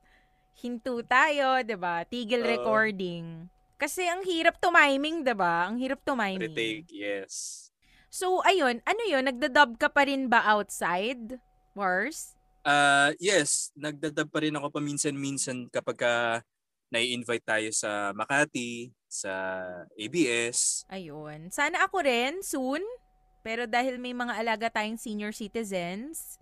Hinto 0.61 1.03
tayo, 1.03 1.59
ba? 1.81 2.07
Tigil 2.07 2.47
Oo. 2.47 2.51
recording. 2.55 3.51
Kasi 3.81 4.05
ang 4.05 4.21
hirap 4.29 4.61
tumiming, 4.61 5.25
'di 5.25 5.33
ba? 5.33 5.65
Ang 5.73 5.81
hirap 5.81 6.05
tumiming. 6.05 6.53
Retake, 6.53 6.93
yes. 6.93 7.67
So, 8.13 8.45
ayun, 8.45 8.85
ano 8.85 9.03
yun? 9.07 9.25
Nagda-dub 9.25 9.81
ka 9.81 9.89
pa 9.89 10.05
rin 10.05 10.29
ba 10.29 10.45
outside? 10.45 11.41
Wars? 11.73 12.35
Uh, 12.61 13.17
yes, 13.17 13.73
nagdadab 13.73 14.29
pa 14.29 14.45
rin 14.45 14.53
ako 14.53 14.69
paminsan-minsan 14.69 15.71
kapag 15.73 15.97
ka 15.97 16.15
nai-invite 16.91 17.47
tayo 17.47 17.71
sa 17.71 18.11
Makati, 18.13 18.91
sa 19.07 19.63
ABS. 19.95 20.85
Ayun. 20.91 21.49
Sana 21.55 21.87
ako 21.87 22.03
rin, 22.03 22.43
soon. 22.43 22.83
Pero 23.41 23.65
dahil 23.65 23.97
may 23.97 24.13
mga 24.13 24.37
alaga 24.37 24.69
tayong 24.69 25.01
senior 25.01 25.33
citizens, 25.33 26.37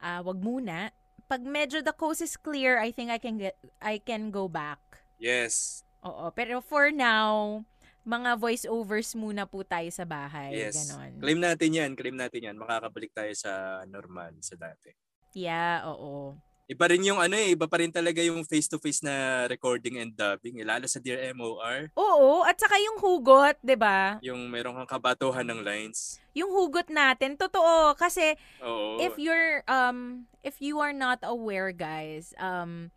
ah 0.00 0.24
wag 0.24 0.40
muna. 0.40 0.94
Pag 1.28 1.44
medyo 1.44 1.84
the 1.84 1.92
coast 1.92 2.24
is 2.24 2.38
clear, 2.38 2.80
I 2.80 2.94
think 2.94 3.12
I 3.12 3.20
can 3.20 3.36
get 3.36 3.58
I 3.82 4.00
can 4.00 4.32
go 4.32 4.48
back. 4.48 4.80
Yes, 5.20 5.84
Oo, 6.00 6.32
pero 6.32 6.64
for 6.64 6.88
now, 6.88 7.60
mga 8.04 8.40
voiceovers 8.40 9.12
muna 9.12 9.44
po 9.44 9.60
tayo 9.60 9.88
sa 9.92 10.08
bahay. 10.08 10.56
yes. 10.56 10.88
Ganon. 10.88 11.20
Claim 11.20 11.40
natin 11.40 11.70
yan, 11.76 11.90
claim 11.92 12.16
natin 12.16 12.48
yan. 12.52 12.56
Makakabalik 12.56 13.12
tayo 13.12 13.32
sa 13.36 13.84
normal, 13.84 14.32
sa 14.40 14.56
dati. 14.56 14.96
Yeah, 15.36 15.84
oo. 15.86 16.34
Iba 16.70 16.86
rin 16.86 17.02
yung 17.02 17.18
ano 17.18 17.34
eh, 17.34 17.58
iba 17.58 17.66
pa 17.66 17.82
rin 17.82 17.90
talaga 17.90 18.22
yung 18.22 18.46
face-to-face 18.46 19.02
na 19.02 19.44
recording 19.50 19.98
and 19.98 20.14
dubbing, 20.14 20.62
eh, 20.62 20.66
lalo 20.66 20.86
sa 20.86 21.02
Dear 21.02 21.34
MOR. 21.34 21.90
Oo, 21.98 22.46
at 22.46 22.54
saka 22.62 22.78
yung 22.78 23.02
hugot, 23.02 23.58
'di 23.58 23.74
ba? 23.74 24.22
Yung 24.22 24.46
meron 24.46 24.78
kang 24.78 25.02
kabatuhan 25.02 25.42
ng 25.50 25.66
lines. 25.66 26.22
Yung 26.30 26.46
hugot 26.54 26.86
natin, 26.86 27.34
totoo 27.34 27.98
kasi 27.98 28.38
Oo. 28.62 29.02
if 29.02 29.18
you're 29.18 29.66
um 29.66 30.30
if 30.46 30.62
you 30.62 30.78
are 30.78 30.94
not 30.94 31.18
aware, 31.26 31.74
guys, 31.74 32.38
um 32.38 32.94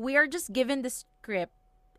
we 0.00 0.16
are 0.16 0.24
just 0.24 0.48
given 0.48 0.80
the 0.80 0.88
script 0.88 1.52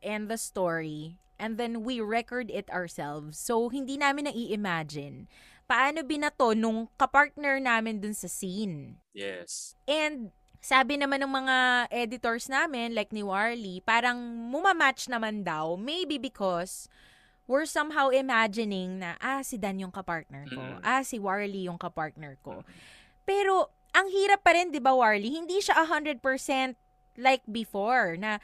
and 0.05 0.27
the 0.27 0.37
story 0.37 1.17
and 1.39 1.57
then 1.57 1.81
we 1.81 1.99
record 1.99 2.51
it 2.53 2.69
ourselves. 2.69 3.39
So 3.39 3.71
hindi 3.71 3.97
namin 3.97 4.29
na-imagine 4.29 5.27
paano 5.63 6.03
binato 6.03 6.53
nung 6.53 6.91
kapartner 6.99 7.57
namin 7.57 8.03
dun 8.03 8.13
sa 8.13 8.27
scene. 8.27 8.99
yes. 9.15 9.73
And 9.87 10.35
sabi 10.63 10.95
naman 10.95 11.19
ng 11.19 11.33
mga 11.43 11.57
editors 11.91 12.47
namin, 12.47 12.95
like 12.95 13.11
ni 13.11 13.19
Warly, 13.19 13.83
parang 13.83 14.15
mumamatch 14.47 15.11
naman 15.11 15.43
daw. 15.43 15.75
Maybe 15.75 16.15
because 16.15 16.87
we're 17.43 17.67
somehow 17.67 18.07
imagining 18.07 19.03
na, 19.03 19.19
ah, 19.19 19.43
si 19.43 19.59
Dan 19.59 19.83
yung 19.83 19.91
kapartner 19.91 20.47
ko. 20.47 20.63
Mm. 20.63 20.79
Ah, 20.79 21.03
si 21.03 21.19
Warly 21.19 21.67
yung 21.67 21.75
kapartner 21.75 22.39
ko. 22.39 22.63
Pero, 23.27 23.75
ang 23.91 24.07
hirap 24.07 24.47
pa 24.47 24.55
rin, 24.55 24.71
di 24.71 24.79
ba, 24.79 24.95
Warly? 24.95 25.35
Hindi 25.35 25.59
siya 25.59 25.83
100% 25.83 26.23
like 27.19 27.43
before, 27.43 28.15
na 28.15 28.39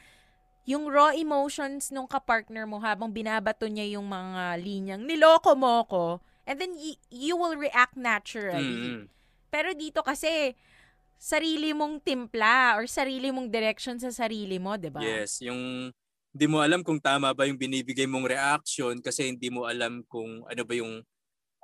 yung 0.68 0.88
raw 0.88 1.10
emotions 1.12 1.90
nung 1.90 2.06
kapartner 2.06 2.68
mo 2.68 2.78
habang 2.80 3.10
binabato 3.10 3.66
niya 3.66 3.98
yung 3.98 4.06
mga 4.06 4.60
linyang, 4.60 5.02
niloko 5.04 5.56
mo 5.56 5.84
ko, 5.88 6.04
and 6.44 6.60
then 6.60 6.72
y- 6.76 7.00
you 7.10 7.34
will 7.34 7.56
react 7.56 7.96
naturally. 7.96 8.60
Mm-mm. 8.60 9.08
Pero 9.50 9.74
dito 9.74 10.04
kasi, 10.04 10.54
sarili 11.20 11.76
mong 11.76 12.00
timpla 12.00 12.80
or 12.80 12.88
sarili 12.88 13.28
mong 13.28 13.52
direction 13.52 14.00
sa 14.00 14.08
sarili 14.08 14.56
mo, 14.56 14.80
'di 14.80 14.88
ba? 14.88 15.04
Yes, 15.04 15.44
yung 15.44 15.92
hindi 16.32 16.46
mo 16.48 16.62
alam 16.64 16.80
kung 16.80 16.96
tama 17.02 17.34
ba 17.36 17.44
yung 17.44 17.58
binibigay 17.60 18.06
mong 18.08 18.24
reaction 18.30 19.02
kasi 19.02 19.28
hindi 19.34 19.50
mo 19.52 19.66
alam 19.66 20.00
kung 20.08 20.46
ano 20.48 20.62
ba 20.64 20.74
yung 20.78 21.02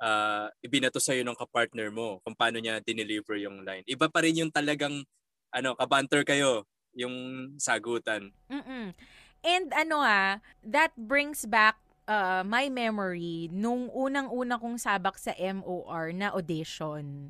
ah, 0.01 0.49
ibinato 0.61 1.01
sa'yo 1.01 1.25
ng 1.25 1.37
kapartner 1.37 1.89
mo, 1.89 2.21
kung 2.21 2.37
paano 2.37 2.61
niya 2.61 2.81
dineliver 2.83 3.37
yung 3.41 3.65
line. 3.65 3.81
Iba 3.89 4.09
pa 4.11 4.21
rin 4.21 4.37
yung 4.45 4.53
talagang 4.53 5.01
ano, 5.49 5.73
kabanter 5.79 6.21
kayo, 6.27 6.67
yung 6.97 7.15
sagutan. 7.61 8.33
Mm-mm. 8.49 8.97
And 9.45 9.67
ano 9.77 10.01
ah, 10.01 10.41
that 10.65 10.97
brings 10.97 11.45
back 11.45 11.77
uh, 12.09 12.41
my 12.41 12.73
memory 12.73 13.53
nung 13.53 13.91
unang-una 13.93 14.57
kong 14.57 14.81
sabak 14.81 15.21
sa 15.21 15.35
MOR 15.37 16.09
na 16.17 16.33
audition. 16.33 17.29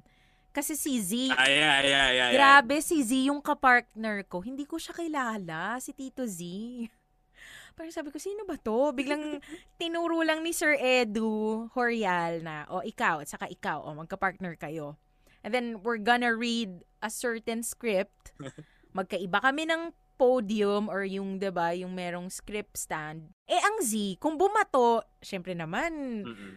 Kasi 0.56 0.74
si 0.74 0.98
Z, 0.98 1.12
Ay, 1.38 1.62
ay, 1.62 1.86
ay, 1.86 1.94
ay, 1.94 2.18
ay. 2.18 2.34
grabe 2.34 2.82
si 2.82 3.06
Z 3.06 3.30
yung 3.30 3.44
kapartner 3.44 4.26
ko. 4.26 4.42
Hindi 4.42 4.66
ko 4.66 4.82
siya 4.82 4.96
kilala, 4.96 5.78
si 5.78 5.94
Tito 5.94 6.26
Z. 6.26 6.42
Parang 7.78 7.94
sabi 7.94 8.10
ko, 8.10 8.18
sino 8.18 8.42
ba 8.42 8.58
to? 8.58 8.90
Biglang 8.90 9.38
tinuro 9.78 10.18
lang 10.26 10.42
ni 10.42 10.50
Sir 10.50 10.74
Edu 10.82 11.70
Horial 11.78 12.42
na, 12.42 12.66
o 12.74 12.82
ikaw, 12.82 13.22
at 13.22 13.30
saka 13.30 13.46
ikaw, 13.54 13.86
o 13.86 13.94
magka-partner 13.94 14.58
kayo. 14.58 14.98
And 15.46 15.54
then, 15.54 15.86
we're 15.86 16.02
gonna 16.02 16.34
read 16.34 16.82
a 17.06 17.14
certain 17.14 17.62
script. 17.62 18.34
Magkaiba 18.98 19.38
kami 19.38 19.70
ng 19.70 19.94
podium 20.18 20.90
or 20.90 21.06
yung, 21.06 21.38
'di 21.38 21.54
ba 21.54 21.78
yung 21.78 21.94
merong 21.94 22.34
script 22.34 22.74
stand. 22.74 23.30
Eh, 23.46 23.62
ang 23.62 23.86
Z, 23.86 24.18
kung 24.18 24.36
bumato, 24.42 25.06
syempre 25.22 25.54
naman, 25.54 26.26
Mm-mm. 26.26 26.54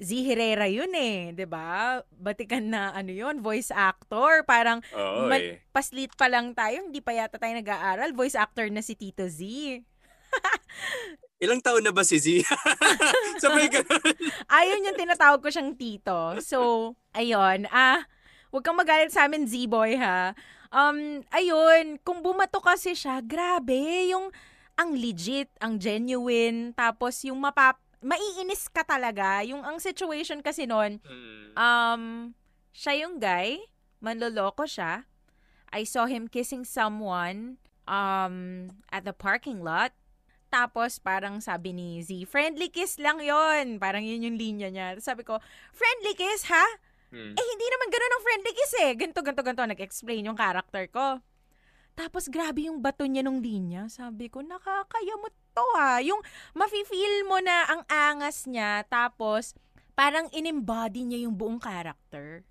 Z 0.00 0.08
Herrera 0.24 0.68
yun 0.68 0.92
eh, 0.92 1.32
'di 1.32 1.48
ba? 1.48 2.00
Batikan 2.12 2.68
na 2.68 2.92
ano 2.92 3.08
yun, 3.08 3.40
voice 3.40 3.72
actor. 3.72 4.44
Parang 4.44 4.84
eh. 4.92 5.64
paslit 5.72 6.12
pa 6.16 6.28
lang 6.28 6.52
tayo, 6.52 6.84
hindi 6.84 7.00
pa 7.00 7.16
yata 7.16 7.40
tayo 7.40 7.56
nag-aaral. 7.56 8.12
Voice 8.12 8.36
actor 8.36 8.68
na 8.68 8.84
si 8.84 8.92
Tito 8.92 9.24
Z. 9.24 9.40
Ilang 11.40 11.64
taon 11.64 11.80
na 11.80 11.92
ba 11.92 12.04
si 12.04 12.20
Z? 12.20 12.44
Sabay 13.42 13.72
ganun. 13.72 14.12
Ayun 14.60 14.84
yung 14.84 14.98
tinatawag 15.00 15.40
ko 15.40 15.48
siyang 15.48 15.72
tito. 15.72 16.36
So, 16.44 16.92
ayun. 17.16 17.64
Ah, 17.72 18.04
huwag 18.52 18.60
kang 18.60 18.76
magalit 18.76 19.08
sa 19.08 19.24
amin, 19.24 19.48
Z-boy, 19.48 19.96
ha? 19.96 20.36
Um, 20.70 21.26
ayun, 21.34 21.98
kung 22.06 22.22
bumato 22.22 22.62
kasi 22.62 22.94
siya, 22.94 23.18
grabe, 23.18 24.06
yung 24.10 24.30
ang 24.78 24.94
legit, 24.94 25.50
ang 25.58 25.76
genuine, 25.76 26.72
tapos 26.72 27.26
yung 27.26 27.42
mapap 27.42 27.76
maiinis 28.00 28.64
ka 28.72 28.80
talaga. 28.80 29.44
Yung 29.44 29.60
ang 29.60 29.76
situation 29.76 30.40
kasi 30.40 30.64
noon, 30.64 30.96
Mm. 31.04 31.52
um, 31.52 32.02
siya 32.72 33.04
yung 33.04 33.20
guy, 33.20 33.60
manloloko 34.00 34.64
siya. 34.64 35.04
I 35.68 35.84
saw 35.84 36.08
him 36.08 36.26
kissing 36.26 36.64
someone 36.64 37.60
um, 37.84 38.66
at 38.88 39.04
the 39.04 39.12
parking 39.12 39.60
lot. 39.60 39.92
Tapos 40.50 40.98
parang 40.98 41.38
sabi 41.38 41.70
ni 41.70 42.02
Z, 42.02 42.26
friendly 42.26 42.66
kiss 42.72 42.98
lang 42.98 43.22
yon 43.22 43.78
Parang 43.78 44.02
yun 44.02 44.26
yung 44.26 44.34
linya 44.34 44.66
niya. 44.66 44.98
Sabi 44.98 45.22
ko, 45.22 45.38
friendly 45.70 46.16
kiss 46.18 46.50
ha? 46.50 46.66
Mm. 47.10 47.34
Eh 47.34 47.46
hindi 47.46 47.66
naman 47.66 47.88
ganun 47.90 48.14
ang 48.14 48.24
friendly 48.24 48.52
kiss 48.54 48.74
eh. 48.82 48.90
Ganto, 48.94 49.20
ganto, 49.22 49.42
ganto. 49.42 49.62
Nag-explain 49.66 50.26
yung 50.30 50.38
character 50.38 50.86
ko. 50.86 51.18
Tapos 51.98 52.30
grabe 52.30 52.70
yung 52.70 52.78
bato 52.78 53.02
niya 53.04 53.26
nung 53.26 53.42
linya. 53.42 53.90
Sabi 53.90 54.30
ko, 54.30 54.40
nakakayamot 54.40 55.34
to 55.52 55.66
ha. 55.74 55.98
Yung 56.00 56.22
mafe-feel 56.54 57.26
mo 57.26 57.42
na 57.42 57.66
ang 57.66 57.82
angas 57.90 58.46
niya. 58.46 58.86
Tapos 58.86 59.58
parang 59.98 60.30
in-embody 60.30 61.04
niya 61.04 61.26
yung 61.26 61.34
buong 61.34 61.58
character. 61.58 62.46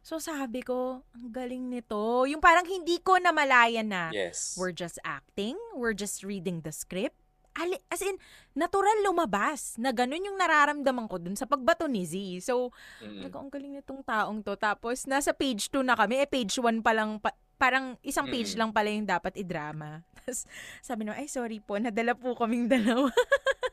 So 0.00 0.16
sabi 0.16 0.64
ko, 0.64 1.04
ang 1.12 1.28
galing 1.28 1.68
nito. 1.68 2.24
Yung 2.24 2.40
parang 2.40 2.64
hindi 2.64 2.98
ko 3.04 3.20
namalayan 3.20 3.92
na 3.92 4.08
Yes. 4.10 4.56
we're 4.56 4.72
just 4.74 4.96
acting, 5.04 5.60
we're 5.76 5.96
just 5.96 6.24
reading 6.24 6.64
the 6.64 6.72
script. 6.72 7.19
Ali- 7.52 7.82
As 7.86 8.00
in, 8.00 8.14
natural 8.52 9.02
lumabas 9.02 9.74
na 9.74 9.90
ganun 9.90 10.22
yung 10.22 10.36
nararamdaman 10.36 11.06
ko 11.06 11.16
dun 11.16 11.34
sa 11.34 11.44
pagbato 11.44 11.84
ni 11.84 12.02
Z. 12.02 12.14
So, 12.42 12.70
Mm. 12.98 13.22
Naku, 13.22 13.36
ang 13.36 13.50
galing 13.50 13.74
nitong 13.74 14.02
taong 14.02 14.40
to. 14.40 14.54
Tapos, 14.54 15.04
nasa 15.04 15.30
page 15.30 15.66
2 15.66 15.80
na 15.80 15.92
kami. 15.92 16.18
Eh, 16.18 16.28
page 16.28 16.56
1 16.56 16.78
pa 16.78 16.92
lang, 16.92 17.18
pa- 17.18 17.34
parang 17.56 17.98
isang 18.00 18.24
page 18.26 18.54
Mm. 18.54 18.58
lang 18.58 18.70
pala 18.70 18.88
yung 18.88 19.04
dapat 19.04 19.34
i-drama. 19.36 20.00
Tapos, 20.16 20.46
sabi 20.80 21.04
naman, 21.04 21.18
ay, 21.18 21.28
sorry 21.28 21.58
po, 21.58 21.76
nadala 21.76 22.14
po 22.14 22.32
kaming 22.32 22.66
dalawa. 22.66 23.10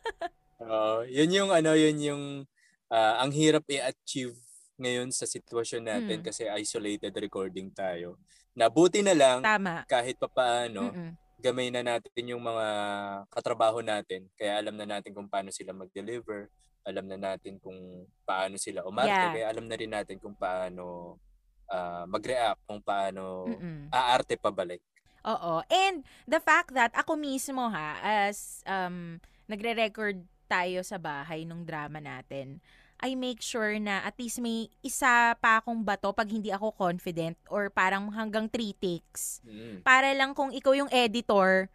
Oo, 0.59 1.05
yun 1.05 1.29
yung 1.29 1.49
ano, 1.49 1.71
yun 1.73 1.97
yung 1.97 2.23
ah, 2.87 3.19
ang 3.19 3.29
hirap 3.29 3.67
i-achieve 3.67 4.33
ngayon 4.77 5.11
sa 5.11 5.23
sitwasyon 5.23 5.83
natin 5.83 6.17
Mm. 6.19 6.25
kasi 6.25 6.47
isolated 6.47 7.11
recording 7.13 7.69
tayo. 7.69 8.15
Nabuti 8.53 9.03
na 9.03 9.11
lang 9.11 9.39
Tama. 9.39 9.83
kahit 9.85 10.15
papaano 10.15 10.89
Mm-mm. 10.89 11.11
Gamay 11.37 11.69
na 11.69 11.85
natin 11.85 12.33
yung 12.33 12.41
mga 12.41 12.67
katrabaho 13.29 13.79
natin. 13.85 14.25
Kaya 14.33 14.57
alam 14.57 14.73
na 14.73 14.89
natin 14.89 15.13
kung 15.13 15.29
paano 15.29 15.53
sila 15.53 15.71
mag-deliver. 15.71 16.49
Alam 16.87 17.05
na 17.05 17.17
natin 17.19 17.61
kung 17.61 17.77
paano 18.25 18.57
sila 18.57 18.81
umarte. 18.87 19.11
Yeah. 19.11 19.33
Kaya 19.33 19.45
alam 19.53 19.65
na 19.69 19.75
rin 19.77 19.91
natin 19.93 20.17
kung 20.17 20.33
paano 20.33 21.15
ah, 21.69 22.07
mag-react, 22.09 22.63
kung 22.65 22.81
paano 22.81 23.45
Mm-mm. 23.45 23.93
aarte 23.93 24.39
pabalik. 24.39 24.81
Oo. 25.27 25.59
And 25.67 26.07
the 26.23 26.39
fact 26.39 26.71
that 26.73 26.95
ako 26.95 27.19
mismo 27.19 27.67
ha, 27.67 27.99
as 27.99 28.63
um, 28.63 29.19
nagre-record 29.51 30.23
tayo 30.47 30.79
sa 30.81 30.95
bahay 30.95 31.43
nung 31.43 31.67
drama 31.67 31.99
natin, 31.99 32.63
I 32.97 33.13
make 33.13 33.45
sure 33.45 33.77
na 33.77 34.01
at 34.01 34.17
least 34.17 34.41
may 34.41 34.73
isa 34.81 35.37
pa 35.37 35.61
akong 35.61 35.85
bato 35.85 36.09
pag 36.13 36.29
hindi 36.33 36.49
ako 36.49 36.73
confident 36.73 37.37
or 37.47 37.69
parang 37.69 38.09
hanggang 38.09 38.49
three 38.49 38.73
takes. 38.73 39.41
Mm. 39.45 39.85
Para 39.85 40.09
lang 40.17 40.33
kung 40.33 40.49
ikaw 40.49 40.73
yung 40.73 40.89
editor, 40.89 41.69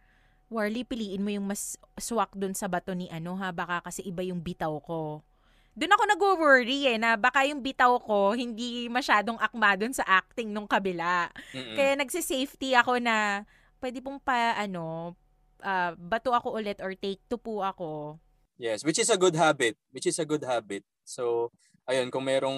Warly, 0.53 0.85
piliin 0.85 1.25
mo 1.25 1.33
yung 1.33 1.49
mas 1.49 1.81
swak 1.97 2.37
dun 2.37 2.53
sa 2.53 2.69
bato 2.69 2.93
ni 2.93 3.09
ano 3.09 3.33
ha, 3.41 3.49
baka 3.49 3.81
kasi 3.89 4.05
iba 4.05 4.21
yung 4.21 4.37
bitaw 4.37 4.77
ko. 4.85 5.25
Doon 5.73 5.95
ako 5.97 6.03
nag-worry 6.05 6.93
eh, 6.93 7.01
na 7.01 7.17
baka 7.17 7.49
yung 7.49 7.57
bitaw 7.57 7.97
ko 7.97 8.37
hindi 8.37 8.85
masyadong 8.85 9.41
akma 9.41 9.73
dun 9.73 9.89
sa 9.89 10.05
acting 10.05 10.53
nung 10.53 10.69
kabila. 10.69 11.33
Mm-mm. 11.57 11.73
Kaya 11.73 11.97
nagsisafety 11.97 12.77
ako 12.77 13.01
na 13.01 13.41
pwede 13.81 13.97
pong 14.05 14.21
pa, 14.21 14.53
ano, 14.53 15.17
ah, 15.65 15.97
bato 15.97 16.29
ako 16.29 16.61
ulit 16.61 16.77
or 16.85 16.93
take 16.93 17.25
two 17.25 17.41
po 17.41 17.65
ako. 17.65 18.21
Yes, 18.63 18.79
which 18.81 18.95
is 18.95 19.11
a 19.11 19.19
good 19.19 19.35
habit. 19.35 19.75
Which 19.91 20.07
is 20.07 20.15
a 20.15 20.23
good 20.23 20.39
habit. 20.41 20.87
So, 21.03 21.51
ayun, 21.83 22.07
kung 22.07 22.23
merong 22.23 22.55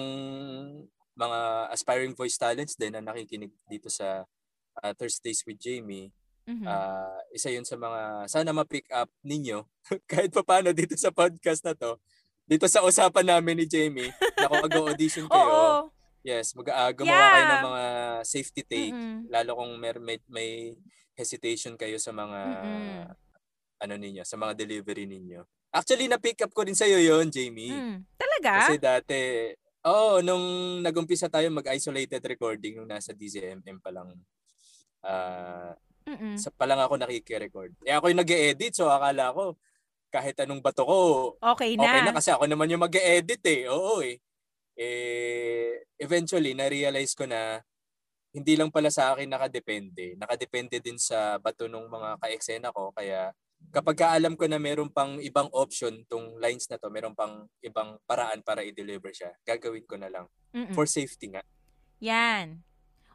mga 1.12 1.38
aspiring 1.72 2.14
voice 2.14 2.38
talents 2.38 2.78
din 2.78 2.94
na 2.94 3.02
nakikinig 3.02 3.50
dito 3.66 3.90
sa 3.90 4.22
uh, 4.78 4.92
Thursdays 4.94 5.42
with 5.42 5.58
Jamie, 5.58 6.14
Mhm. 6.46 6.62
ah, 6.62 7.10
isa 7.34 7.50
yun 7.50 7.66
sa 7.66 7.74
mga 7.74 8.30
sana 8.30 8.54
ma-pick 8.54 8.86
up 8.94 9.10
ninyo 9.26 9.66
kahit 10.06 10.30
pa 10.30 10.46
paano 10.46 10.70
dito 10.70 10.94
sa 10.94 11.10
podcast 11.10 11.66
na 11.66 11.74
to. 11.74 11.98
Dito 12.46 12.70
sa 12.70 12.86
usapan 12.86 13.26
namin 13.26 13.58
ni 13.58 13.66
Jamie 13.66 14.14
na 14.38 14.46
kung 14.46 14.62
mag-audition 14.62 15.26
kayo, 15.26 15.42
Oo. 15.42 15.90
yes, 16.22 16.54
mag 16.54 16.70
uh, 16.70 16.90
gumawa 16.94 17.18
kayo 17.26 17.42
Yeah. 17.42 17.50
ng 17.50 17.64
mga 17.66 17.84
safety 18.22 18.62
take, 18.62 18.94
Mm-mm. 18.94 19.26
lalo 19.26 19.58
kung 19.58 19.74
mer- 19.74 19.98
may, 19.98 20.22
may 20.30 20.78
hesitation 21.18 21.74
kayo 21.74 21.98
sa 21.98 22.14
mga 22.14 22.38
Mm-mm. 22.62 23.02
ano 23.82 23.94
ninyo, 23.98 24.22
sa 24.22 24.38
mga 24.38 24.54
delivery 24.54 25.02
ninyo. 25.02 25.42
Actually, 25.74 26.06
na-pick 26.08 26.40
up 26.44 26.52
ko 26.54 26.64
rin 26.64 26.76
sa'yo 26.76 26.98
yon 26.98 27.28
Jamie. 27.28 27.74
Mm. 27.74 28.06
Talaga? 28.16 28.50
Kasi 28.64 28.76
dati, 28.80 29.20
oo, 29.86 30.22
nung 30.24 30.44
nag-umpisa 30.80 31.28
tayo 31.28 31.48
mag-isolated 31.52 32.22
recording 32.24 32.80
nung 32.80 32.90
nasa 32.90 33.12
DZMM 33.12 33.78
pa 33.82 33.90
lang, 33.92 34.14
ah, 35.04 35.74
Mm-mm. 36.06 36.38
sa 36.38 36.54
pa 36.54 36.64
lang 36.64 36.78
ako 36.78 36.96
nakikirecord. 37.02 37.74
Eh 37.82 37.92
ako 37.92 38.10
yung 38.14 38.22
nag-edit, 38.22 38.72
so 38.72 38.86
akala 38.88 39.34
ko, 39.34 39.58
kahit 40.10 40.38
anong 40.42 40.62
bato 40.62 40.86
ko, 40.86 40.98
Okay 41.42 41.74
na. 41.76 41.82
okay 41.84 42.00
na 42.06 42.14
kasi 42.14 42.30
ako 42.32 42.46
naman 42.46 42.70
yung 42.70 42.82
mag-edit 42.86 43.42
eh. 43.44 43.68
Oo 43.68 44.00
eh. 44.00 44.16
Eh, 44.76 45.88
eventually, 45.98 46.52
na-realize 46.52 47.16
ko 47.16 47.24
na 47.26 47.60
hindi 48.36 48.52
lang 48.54 48.68
pala 48.68 48.92
sa 48.92 49.16
akin 49.16 49.28
nakadepende. 49.32 50.12
Nakadepende 50.20 50.76
din 50.84 51.00
sa 51.00 51.40
bato 51.40 51.64
ng 51.64 51.88
mga 51.88 52.20
ka-eksena 52.20 52.68
ko. 52.68 52.92
Kaya 52.92 53.32
kapag 53.76 53.96
ka 54.00 54.06
alam 54.16 54.34
ko 54.34 54.48
na 54.48 54.56
meron 54.56 54.88
pang 54.88 55.20
ibang 55.20 55.52
option 55.52 56.04
tong 56.08 56.40
lines 56.40 56.64
na 56.72 56.80
to, 56.80 56.88
meron 56.88 57.12
pang 57.12 57.44
ibang 57.60 58.00
paraan 58.08 58.40
para 58.40 58.64
i-deliver 58.64 59.12
siya, 59.12 59.36
gagawin 59.44 59.84
ko 59.84 60.00
na 60.00 60.08
lang. 60.08 60.26
Mm-mm. 60.56 60.72
For 60.72 60.88
safety 60.88 61.36
nga. 61.36 61.42
Yan. 62.00 62.64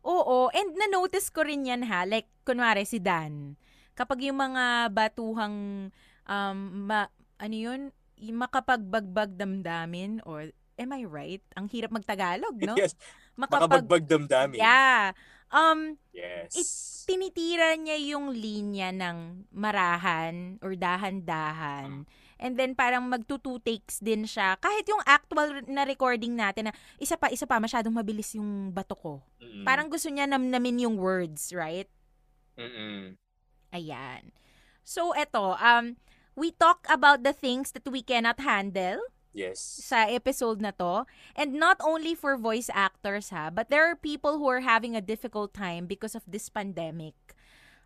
Oo, 0.01 0.49
and 0.53 0.73
na-notice 0.77 1.29
ko 1.29 1.45
rin 1.45 1.65
yan 1.65 1.85
ha, 1.85 2.05
like 2.05 2.29
kunwari 2.45 2.85
si 2.85 2.97
Dan. 2.97 3.57
Kapag 3.93 4.21
yung 4.25 4.37
mga 4.37 4.89
batuhang 4.89 5.89
um 6.25 6.57
ma, 6.89 7.09
ano 7.41 7.55
yun, 7.55 7.81
yung 8.21 8.37
makapagbagbag 8.37 9.33
damdamin 9.37 10.21
or 10.25 10.49
am 10.77 10.89
I 10.93 11.05
right? 11.05 11.43
Ang 11.57 11.69
hirap 11.69 11.93
magtagalog, 11.93 12.57
no? 12.57 12.77
Yes. 12.81 12.97
Makapag 13.37 13.85
Makabagbag 13.87 14.03
damdamin. 14.05 14.59
Yeah. 14.61 15.13
Um 15.51 15.99
Yes. 16.11 17.03
tinitira 17.07 17.75
niya 17.75 17.97
yung 18.15 18.31
linya 18.31 18.91
ng 18.91 19.47
marahan 19.51 20.59
or 20.63 20.75
dahan-dahan. 20.75 22.07
And 22.41 22.53
then 22.57 22.73
parang 22.73 23.05
magto 23.05 23.37
two 23.37 23.61
takes 23.61 24.01
din 24.01 24.25
siya. 24.25 24.57
Kahit 24.57 24.89
yung 24.89 24.99
actual 25.05 25.61
na 25.69 25.85
recording 25.85 26.33
natin 26.33 26.71
na 26.71 26.73
isa 26.97 27.13
pa, 27.13 27.29
isa 27.29 27.45
pa, 27.45 27.61
masyadong 27.61 27.93
mabilis 27.93 28.33
yung 28.33 28.73
bato 28.73 28.97
ko. 28.97 29.13
Mm-mm. 29.37 29.61
Parang 29.61 29.87
gusto 29.87 30.09
niya 30.09 30.25
namnamin 30.25 30.89
yung 30.89 30.97
words, 30.97 31.53
right? 31.53 31.85
Mm-mm. 32.57 33.15
Ayan. 33.71 34.33
So, 34.81 35.13
eto, 35.13 35.55
um, 35.61 35.95
we 36.33 36.49
talk 36.51 36.83
about 36.89 37.21
the 37.21 37.31
things 37.31 37.71
that 37.77 37.85
we 37.85 38.01
cannot 38.01 38.41
handle 38.41 38.99
Yes. 39.33 39.59
sa 39.63 40.11
episode 40.11 40.59
na 40.59 40.75
to. 40.75 41.07
And 41.35 41.55
not 41.55 41.79
only 41.79 42.15
for 42.15 42.35
voice 42.35 42.69
actors 42.73 43.31
ha, 43.31 43.49
but 43.49 43.69
there 43.71 43.87
are 43.87 43.95
people 43.95 44.37
who 44.37 44.47
are 44.51 44.59
having 44.61 44.95
a 44.95 45.01
difficult 45.03 45.53
time 45.53 45.87
because 45.87 46.15
of 46.15 46.23
this 46.27 46.49
pandemic. 46.49 47.15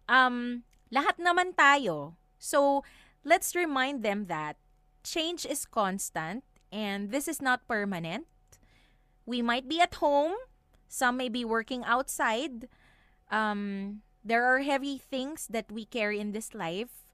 Um, 0.10 0.66
lahat 0.90 1.22
naman 1.22 1.54
tayo. 1.54 2.18
So, 2.42 2.84
let's 3.24 3.56
remind 3.56 4.02
them 4.02 4.26
that 4.26 4.58
change 5.06 5.46
is 5.46 5.66
constant 5.66 6.44
and 6.74 7.10
this 7.14 7.28
is 7.28 7.42
not 7.42 7.68
permanent. 7.68 8.26
We 9.26 9.42
might 9.42 9.70
be 9.70 9.82
at 9.82 10.02
home, 10.02 10.34
some 10.90 11.18
may 11.18 11.30
be 11.30 11.46
working 11.46 11.84
outside. 11.86 12.70
Um, 13.30 14.02
there 14.26 14.46
are 14.46 14.62
heavy 14.62 14.98
things 14.98 15.48
that 15.50 15.72
we 15.72 15.86
carry 15.86 16.20
in 16.20 16.34
this 16.34 16.54
life, 16.54 17.14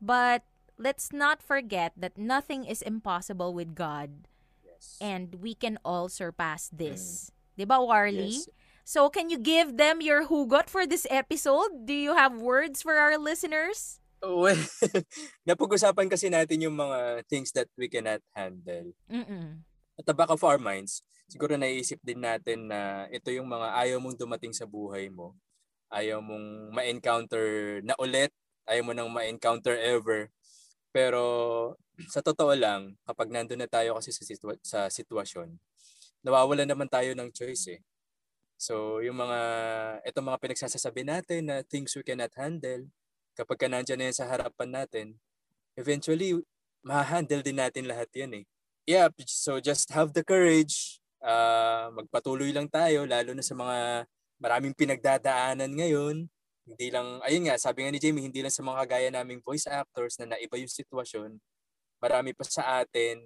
but 0.00 0.42
let's 0.78 1.12
not 1.12 1.40
forget 1.42 1.92
that 1.96 2.18
nothing 2.18 2.64
is 2.64 2.82
impossible 2.82 3.54
with 3.54 3.74
God 3.74 4.26
Yes. 4.64 4.98
and 5.00 5.38
we 5.40 5.54
can 5.54 5.78
all 5.86 6.08
surpass 6.08 6.68
this. 6.72 7.30
'Di 7.54 7.64
ba, 7.64 7.78
Warly? 7.78 8.42
Yes. 8.42 8.50
So, 8.84 9.08
can 9.08 9.32
you 9.32 9.40
give 9.40 9.80
them 9.80 10.04
your 10.04 10.28
hugot 10.28 10.68
for 10.68 10.84
this 10.84 11.08
episode? 11.08 11.88
Do 11.88 11.96
you 11.96 12.12
have 12.12 12.36
words 12.36 12.84
for 12.84 13.00
our 13.00 13.16
listeners? 13.16 13.96
Well, 14.20 14.60
napag-usapan 15.48 16.12
kasi 16.12 16.28
natin 16.28 16.60
yung 16.60 16.76
mga 16.76 17.24
things 17.28 17.48
that 17.56 17.68
we 17.80 17.88
cannot 17.88 18.20
handle. 18.36 18.92
Mm-mm. 19.08 19.64
at 19.94 20.04
the 20.04 20.14
back 20.16 20.26
of 20.28 20.42
our 20.42 20.58
minds, 20.58 21.06
siguro 21.30 21.54
naiisip 21.54 22.02
din 22.02 22.18
natin 22.18 22.66
na 22.66 23.06
ito 23.14 23.30
yung 23.30 23.46
mga 23.46 23.78
ayaw 23.78 24.02
mong 24.02 24.18
dumating 24.18 24.50
sa 24.50 24.66
buhay 24.66 25.06
mo. 25.06 25.38
Ayaw 25.88 26.18
mong 26.18 26.74
ma-encounter 26.74 27.78
na 27.86 27.94
ulit, 28.02 28.34
ayaw 28.66 28.82
mo 28.82 28.92
nang 28.92 29.06
ma-encounter 29.12 29.78
ever. 29.78 30.28
Pero 30.94 31.22
sa 32.06 32.22
totoo 32.22 32.54
lang, 32.54 32.94
kapag 33.02 33.34
nandun 33.34 33.58
na 33.58 33.66
tayo 33.66 33.98
kasi 33.98 34.14
sa, 34.14 34.22
situa- 34.22 34.62
sa 34.62 34.86
sitwasyon, 34.86 35.58
nawawala 36.22 36.62
naman 36.62 36.86
tayo 36.86 37.18
ng 37.18 37.34
choice 37.34 37.74
eh. 37.74 37.80
So, 38.54 39.02
yung 39.02 39.18
mga, 39.18 39.38
itong 40.06 40.30
mga 40.30 40.40
pinagsasasabi 40.40 41.02
natin 41.02 41.50
na 41.50 41.66
things 41.66 41.90
we 41.98 42.06
cannot 42.06 42.30
handle, 42.38 42.86
kapag 43.34 43.58
ka 43.58 43.66
nandyan 43.66 43.98
na 43.98 44.06
yan 44.08 44.16
sa 44.16 44.30
harapan 44.30 44.70
natin, 44.70 45.06
eventually, 45.74 46.38
ma-handle 46.86 47.42
din 47.42 47.58
natin 47.58 47.90
lahat 47.90 48.08
yan 48.14 48.42
eh. 48.42 48.44
Yeah, 48.86 49.10
so 49.26 49.58
just 49.58 49.90
have 49.90 50.14
the 50.14 50.22
courage, 50.22 51.02
uh, 51.24 51.90
magpatuloy 51.90 52.54
lang 52.54 52.70
tayo, 52.70 53.02
lalo 53.08 53.34
na 53.34 53.42
sa 53.42 53.58
mga 53.58 54.06
maraming 54.38 54.76
pinagdadaanan 54.76 55.72
ngayon. 55.74 56.30
Hindi 56.64 56.88
lang, 56.88 57.20
ayun 57.20 57.44
nga, 57.48 57.60
sabi 57.60 57.84
nga 57.84 57.92
ni 57.92 58.00
Jamie, 58.00 58.24
hindi 58.24 58.40
lang 58.40 58.52
sa 58.52 58.64
mga 58.64 58.80
kagaya 58.88 59.08
naming 59.12 59.44
voice 59.44 59.68
actors 59.68 60.16
na 60.16 60.32
naiba 60.32 60.56
yung 60.56 60.72
sitwasyon, 60.72 61.36
marami 62.00 62.32
pa 62.32 62.44
sa 62.48 62.80
atin, 62.80 63.20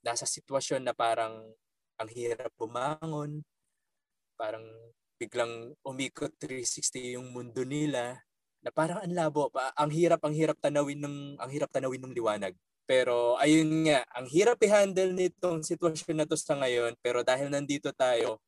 nasa 0.00 0.24
sitwasyon 0.24 0.88
na 0.88 0.96
parang 0.96 1.44
ang 2.00 2.08
hirap 2.08 2.48
bumangon, 2.56 3.44
parang 4.40 4.64
biglang 5.20 5.76
umikot 5.84 6.32
360 6.40 7.20
yung 7.20 7.28
mundo 7.28 7.60
nila 7.60 8.24
na 8.64 8.72
parang 8.72 9.04
ang 9.04 9.12
labo. 9.12 9.52
Ang 9.76 9.92
hirap 9.92 10.24
ang 10.24 10.32
hirap 10.32 10.56
tanawin 10.56 10.96
ng 10.96 11.16
ang 11.36 11.50
hirap 11.52 11.68
tanawin 11.68 12.00
ng 12.00 12.16
liwanag. 12.16 12.56
Pero 12.88 13.36
ayun 13.36 13.84
nga 13.84 14.00
ang 14.16 14.24
hirap 14.32 14.56
i-handle 14.64 15.12
nitong 15.12 15.60
sitwasyon 15.60 16.24
na 16.24 16.26
to 16.26 16.40
sa 16.40 16.56
ngayon 16.56 16.96
pero 17.04 17.20
dahil 17.20 17.52
nandito 17.52 17.92
tayo 17.92 18.40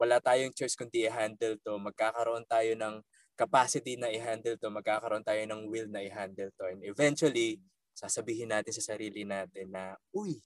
wala 0.00 0.20
tayong 0.20 0.56
choice 0.56 0.76
kundi 0.76 1.04
i-handle 1.04 1.60
to. 1.60 1.76
Magkakaroon 1.76 2.48
tayo 2.48 2.72
ng 2.76 3.04
capacity 3.36 4.00
na 4.00 4.08
i-handle 4.08 4.56
to 4.56 4.72
magkakaroon 4.72 5.22
tayo 5.22 5.38
ng 5.44 5.68
will 5.68 5.86
na 5.92 6.00
i-handle 6.02 6.50
to 6.56 6.64
and 6.72 6.80
eventually 6.82 7.60
sasabihin 7.92 8.50
natin 8.50 8.72
sa 8.72 8.96
sarili 8.96 9.22
natin 9.22 9.70
na 9.70 9.94
uy 10.12 10.40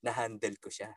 na-handle 0.00 0.56
ko 0.62 0.70
siya 0.72 0.94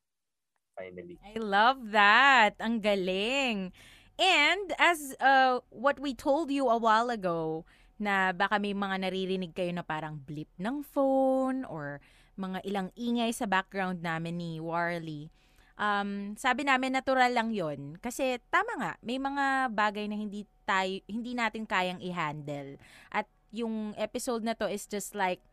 finally. 0.73 1.21
I 1.21 1.37
love 1.37 1.93
that. 1.93 2.57
Ang 2.57 2.81
galing. 2.81 3.69
And 4.17 4.65
as 4.77 5.13
uh, 5.21 5.61
what 5.69 6.01
we 6.01 6.17
told 6.17 6.49
you 6.49 6.69
a 6.69 6.77
while 6.77 7.13
ago, 7.13 7.65
na 8.01 8.33
baka 8.33 8.57
may 8.57 8.73
mga 8.73 9.05
naririnig 9.05 9.53
kayo 9.53 9.69
na 9.71 9.85
parang 9.85 10.19
blip 10.19 10.49
ng 10.57 10.81
phone 10.81 11.63
or 11.69 12.01
mga 12.33 12.65
ilang 12.65 12.89
ingay 12.97 13.29
sa 13.29 13.45
background 13.45 14.01
namin 14.01 14.35
ni 14.35 14.51
Warley. 14.57 15.29
Um, 15.77 16.37
sabi 16.37 16.65
namin 16.65 16.93
natural 16.93 17.33
lang 17.33 17.49
'yon 17.49 17.97
kasi 17.97 18.37
tama 18.53 18.77
nga, 18.77 18.91
may 19.01 19.17
mga 19.17 19.73
bagay 19.73 20.05
na 20.05 20.17
hindi 20.17 20.45
tayo 20.63 20.99
hindi 21.05 21.35
natin 21.37 21.67
kayang 21.67 21.99
i-handle. 21.99 22.79
At 23.11 23.27
yung 23.53 23.93
episode 23.99 24.41
na 24.41 24.57
to 24.57 24.65
is 24.65 24.89
just 24.89 25.13
like 25.13 25.43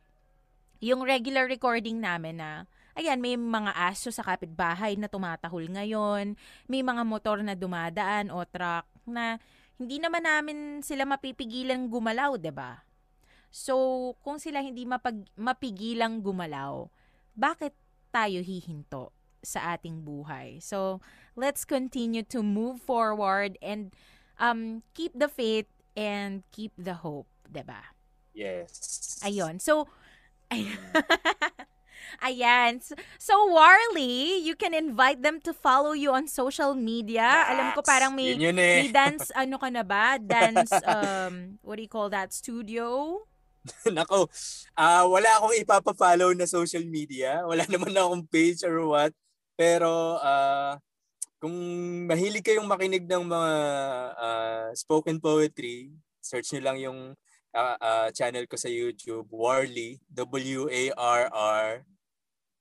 yung 0.80 1.04
regular 1.04 1.44
recording 1.44 2.00
namin 2.00 2.40
na 2.40 2.64
Ayan, 2.98 3.22
may 3.22 3.38
mga 3.38 3.70
aso 3.70 4.10
sa 4.10 4.26
kapitbahay 4.26 4.98
na 4.98 5.06
tumatahol 5.06 5.62
ngayon. 5.70 6.34
May 6.66 6.82
mga 6.82 7.06
motor 7.06 7.38
na 7.38 7.54
dumadaan 7.54 8.34
o 8.34 8.42
truck 8.42 8.82
na 9.06 9.38
hindi 9.78 10.02
naman 10.02 10.26
namin 10.26 10.82
sila 10.82 11.06
mapipigilan 11.06 11.86
gumalaw, 11.86 12.36
'di 12.36 12.52
ba? 12.52 12.82
So, 13.50 13.74
kung 14.22 14.36
sila 14.36 14.62
hindi 14.62 14.84
mapag, 14.86 15.26
mapigilang 15.34 16.22
gumalaw, 16.22 16.86
bakit 17.34 17.74
tayo 18.12 18.44
hihinto 18.44 19.10
sa 19.40 19.74
ating 19.74 20.04
buhay? 20.04 20.60
So, 20.60 21.00
let's 21.34 21.64
continue 21.64 22.22
to 22.30 22.44
move 22.44 22.78
forward 22.84 23.58
and 23.64 23.90
um, 24.40 24.82
keep 24.96 25.12
the 25.14 25.28
faith 25.28 25.68
and 25.94 26.42
keep 26.50 26.72
the 26.80 26.96
hope, 27.04 27.28
'di 27.46 27.62
ba? 27.62 27.94
Yes. 28.32 29.20
Ayun. 29.22 29.60
So, 29.60 29.86
ay- 30.48 30.66
Ayan. 32.24 32.82
So, 33.20 33.34
Warley, 33.48 34.42
you 34.42 34.56
can 34.56 34.74
invite 34.74 35.22
them 35.22 35.38
to 35.46 35.52
follow 35.54 35.92
you 35.92 36.10
on 36.10 36.26
social 36.26 36.74
media. 36.74 37.22
Yes. 37.22 37.48
Alam 37.54 37.66
ko 37.76 37.80
parang 37.84 38.12
may, 38.16 38.34
yun 38.34 38.50
yun 38.50 38.58
eh. 38.58 38.76
may 38.82 38.90
dance, 38.90 39.30
ano 39.38 39.56
ka 39.60 39.68
na 39.70 39.84
ba? 39.86 40.18
Dance, 40.18 40.74
um, 40.84 41.60
what 41.62 41.76
do 41.78 41.82
you 41.84 41.92
call 41.92 42.10
that, 42.10 42.34
studio? 42.34 43.20
Nako, 43.86 44.26
uh, 44.74 45.04
wala 45.06 45.28
akong 45.38 45.56
ipapa-follow 45.60 46.32
na 46.32 46.48
social 46.48 46.82
media. 46.88 47.44
Wala 47.44 47.68
naman 47.68 47.92
akong 47.92 48.24
page 48.26 48.64
or 48.64 48.80
what. 48.88 49.12
Pero, 49.54 50.16
uh, 50.18 50.80
kung 51.40 51.56
mahilig 52.04 52.44
kayong 52.44 52.68
makinig 52.68 53.08
ng 53.08 53.24
mga 53.24 53.52
uh, 54.12 54.68
spoken 54.76 55.16
poetry, 55.16 55.88
search 56.20 56.52
nyo 56.52 56.60
lang 56.60 56.76
yung 56.76 56.98
uh, 57.56 57.76
uh, 57.80 58.08
channel 58.12 58.44
ko 58.44 58.60
sa 58.60 58.68
YouTube, 58.68 59.24
Warley, 59.32 59.96
W-A-R-R 60.12 61.88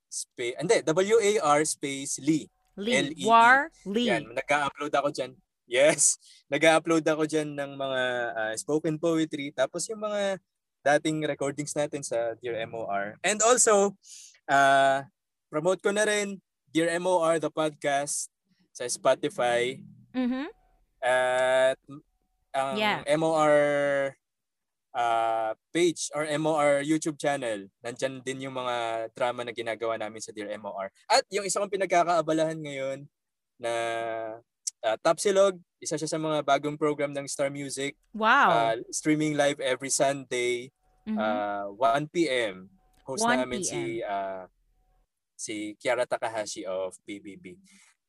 space, 0.10 0.56
hindi, 0.58 0.80
W-A-R 0.82 1.62
space 1.68 2.24
Lee. 2.24 2.48
Lee. 2.80 2.96
L-E-E. 3.12 3.28
War 3.28 3.68
Lee. 3.84 4.10
Yan, 4.16 4.32
nag-upload 4.32 4.96
ako 4.96 5.12
dyan. 5.12 5.36
Yes, 5.68 6.16
nag-upload 6.54 7.04
ako 7.04 7.28
dyan 7.28 7.60
ng 7.60 7.76
mga 7.76 8.02
uh, 8.32 8.54
spoken 8.56 8.96
poetry. 8.96 9.52
Tapos 9.52 9.86
yung 9.92 10.00
mga 10.00 10.40
dating 10.88 11.28
recordings 11.28 11.76
natin 11.76 12.00
sa 12.00 12.34
Dear 12.40 12.64
MOR. 12.72 13.20
And 13.28 13.44
also, 13.44 14.00
uh, 14.48 15.04
promote 15.52 15.84
ko 15.84 15.92
na 15.92 16.08
rin 16.08 16.40
Dear 16.72 16.96
MOR, 17.04 17.44
the 17.44 17.52
podcast 17.52 18.32
sa 18.80 18.88
Spotify. 18.88 19.76
Mm-hmm. 20.16 20.48
At 21.04 21.80
ang 22.56 22.76
yeah. 22.80 23.04
MOR 23.20 23.52
uh, 24.96 25.52
page 25.76 26.08
or 26.16 26.24
MOR 26.40 26.80
YouTube 26.80 27.20
channel. 27.20 27.68
Nandyan 27.84 28.24
din 28.24 28.48
yung 28.48 28.56
mga 28.56 29.10
drama 29.12 29.44
na 29.44 29.52
ginagawa 29.52 30.00
namin 30.00 30.24
sa 30.24 30.32
Dear 30.32 30.56
MOR. 30.56 30.88
At 31.12 31.28
yung 31.28 31.44
isa 31.44 31.60
kong 31.60 31.76
pinagkakaabalahan 31.76 32.56
ngayon 32.56 33.04
na 33.60 33.74
uh, 34.88 34.96
Top 35.04 35.20
Silog, 35.20 35.60
isa 35.84 36.00
siya 36.00 36.08
sa 36.08 36.20
mga 36.20 36.40
bagong 36.48 36.80
program 36.80 37.12
ng 37.12 37.28
Star 37.28 37.52
Music. 37.52 38.00
Wow. 38.16 38.48
Uh, 38.48 38.76
streaming 38.96 39.36
live 39.36 39.60
every 39.60 39.92
Sunday, 39.92 40.72
mm-hmm. 41.04 41.20
uh, 41.20 41.68
1 41.76 42.16
p.m. 42.16 42.72
Host 43.04 43.28
1 43.28 43.44
namin 43.44 43.60
PM. 43.64 43.68
si 43.68 43.82
uh, 44.04 44.44
si 45.40 45.56
Kiara 45.80 46.04
Takahashi 46.04 46.68
of 46.68 47.00
BBB. 47.08 47.56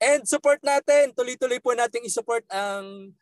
And 0.01 0.25
support 0.25 0.65
natin, 0.65 1.13
tuloy-tuloy 1.13 1.61
po 1.61 1.77
nating 1.77 2.09
i-support 2.09 2.49
ang 2.49 3.13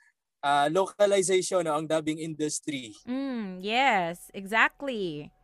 uh, 0.47 0.67
localization 0.71 1.67
no, 1.67 1.75
ang 1.75 1.91
dubbing 1.91 2.23
industry. 2.23 2.95
Mm, 3.03 3.59
yes, 3.59 4.31
exactly. 4.31 5.35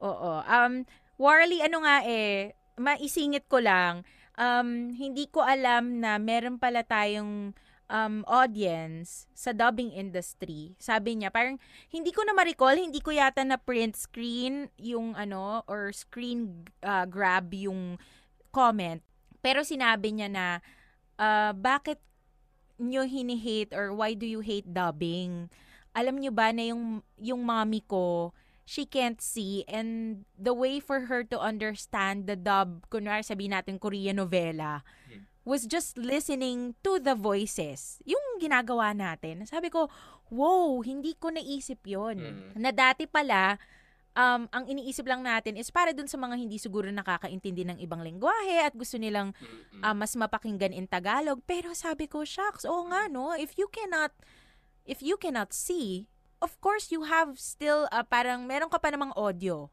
Oo. 0.00 0.40
Um, 0.48 0.88
Warley, 1.20 1.60
ano 1.60 1.84
nga 1.84 2.00
eh, 2.08 2.56
maisingit 2.80 3.44
ko 3.52 3.60
lang, 3.60 4.08
um, 4.40 4.96
hindi 4.96 5.28
ko 5.28 5.44
alam 5.44 6.00
na 6.00 6.16
meron 6.16 6.56
pala 6.56 6.80
tayong 6.80 7.52
um, 7.92 8.24
audience 8.24 9.28
sa 9.36 9.52
dubbing 9.52 9.92
industry. 9.92 10.72
Sabi 10.80 11.20
niya, 11.20 11.28
parang 11.28 11.60
hindi 11.92 12.14
ko 12.14 12.24
na 12.24 12.32
ma-recall, 12.32 12.80
hindi 12.80 13.04
ko 13.04 13.12
yata 13.12 13.44
na 13.44 13.60
print 13.60 14.00
screen 14.00 14.72
yung 14.80 15.12
ano, 15.12 15.60
or 15.68 15.92
screen 15.92 16.64
uh, 16.80 17.04
grab 17.04 17.52
yung 17.52 18.00
comment. 18.48 19.04
Pero 19.40 19.64
sinabi 19.64 20.14
niya 20.14 20.28
na, 20.28 20.46
uh, 21.20 21.52
bakit 21.56 22.00
nyo 22.80 23.04
hini-hate 23.04 23.76
or 23.76 23.92
why 23.92 24.16
do 24.16 24.24
you 24.24 24.40
hate 24.40 24.68
dubbing? 24.68 25.52
Alam 25.92 26.20
nyo 26.20 26.32
ba 26.32 26.52
na 26.52 26.70
yung, 26.72 27.04
yung 27.20 27.42
mommy 27.44 27.84
ko, 27.84 28.32
she 28.64 28.86
can't 28.86 29.18
see 29.18 29.66
and 29.66 30.22
the 30.38 30.54
way 30.54 30.78
for 30.78 31.10
her 31.10 31.26
to 31.26 31.36
understand 31.36 32.30
the 32.30 32.38
dub, 32.38 32.86
kunwari 32.86 33.26
sabihin 33.26 33.52
natin 33.52 33.82
Korean 33.82 34.22
novela, 34.22 34.86
hmm. 35.10 35.26
was 35.42 35.66
just 35.66 35.98
listening 35.98 36.78
to 36.86 37.02
the 37.02 37.18
voices. 37.18 37.98
Yung 38.06 38.38
ginagawa 38.38 38.94
natin. 38.94 39.42
Sabi 39.48 39.72
ko, 39.72 39.90
wow, 40.30 40.78
hindi 40.86 41.18
ko 41.18 41.34
naisip 41.34 41.82
yon 41.82 42.22
mm. 42.22 42.62
Na 42.62 42.70
dati 42.70 43.10
pala, 43.10 43.58
um, 44.14 44.46
ang 44.50 44.64
iniisip 44.66 45.06
lang 45.06 45.22
natin 45.22 45.54
is 45.54 45.70
para 45.70 45.94
dun 45.94 46.10
sa 46.10 46.18
mga 46.18 46.38
hindi 46.38 46.58
siguro 46.58 46.90
nakakaintindi 46.90 47.66
ng 47.66 47.78
ibang 47.82 48.02
lengguwahe 48.02 48.66
at 48.66 48.74
gusto 48.74 48.98
nilang 48.98 49.34
uh, 49.82 49.94
mas 49.94 50.14
mapakinggan 50.18 50.74
in 50.74 50.86
Tagalog. 50.90 51.42
Pero 51.46 51.74
sabi 51.76 52.10
ko, 52.10 52.26
shucks, 52.26 52.66
oo 52.66 52.86
nga 52.90 53.06
no, 53.06 53.34
if 53.36 53.54
you 53.54 53.70
cannot, 53.70 54.14
if 54.86 55.04
you 55.04 55.14
cannot 55.20 55.54
see, 55.54 56.10
of 56.42 56.58
course 56.58 56.90
you 56.90 57.06
have 57.06 57.38
still, 57.38 57.86
uh, 57.94 58.02
parang 58.06 58.46
meron 58.48 58.72
ka 58.72 58.80
pa 58.80 58.90
namang 58.90 59.14
audio. 59.14 59.70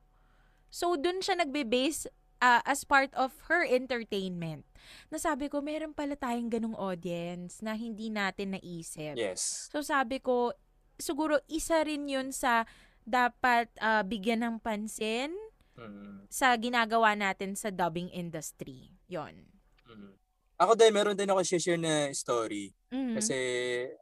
So 0.67 0.99
dun 0.99 1.23
siya 1.23 1.39
nagbe-base 1.39 2.11
uh, 2.43 2.61
as 2.67 2.83
part 2.83 3.09
of 3.15 3.33
her 3.47 3.63
entertainment. 3.65 4.67
Nasabi 5.11 5.51
ko, 5.51 5.59
meron 5.59 5.91
pala 5.91 6.15
tayong 6.15 6.51
ganong 6.51 6.77
audience 6.77 7.59
na 7.59 7.75
hindi 7.75 8.07
natin 8.07 8.55
naisip. 8.55 9.17
Yes. 9.17 9.71
So 9.71 9.83
sabi 9.83 10.19
ko, 10.21 10.53
siguro 10.97 11.39
isa 11.47 11.81
rin 11.85 12.09
yun 12.09 12.33
sa 12.33 12.65
dapat 13.07 13.71
uh, 13.79 14.03
bigyan 14.03 14.43
ng 14.43 14.55
pansin 14.59 15.31
mm. 15.79 16.27
sa 16.27 16.51
ginagawa 16.59 17.15
natin 17.15 17.55
sa 17.55 17.71
dubbing 17.71 18.11
industry. 18.11 18.91
Yon. 19.07 19.47
Mm. 19.87 20.19
Ako 20.59 20.75
din, 20.75 20.91
meron 20.91 21.15
din 21.15 21.31
ako 21.31 21.39
share 21.45 21.79
na 21.79 22.11
story. 22.11 22.73
Mhm. 22.89 23.13
Kasi, 23.13 23.37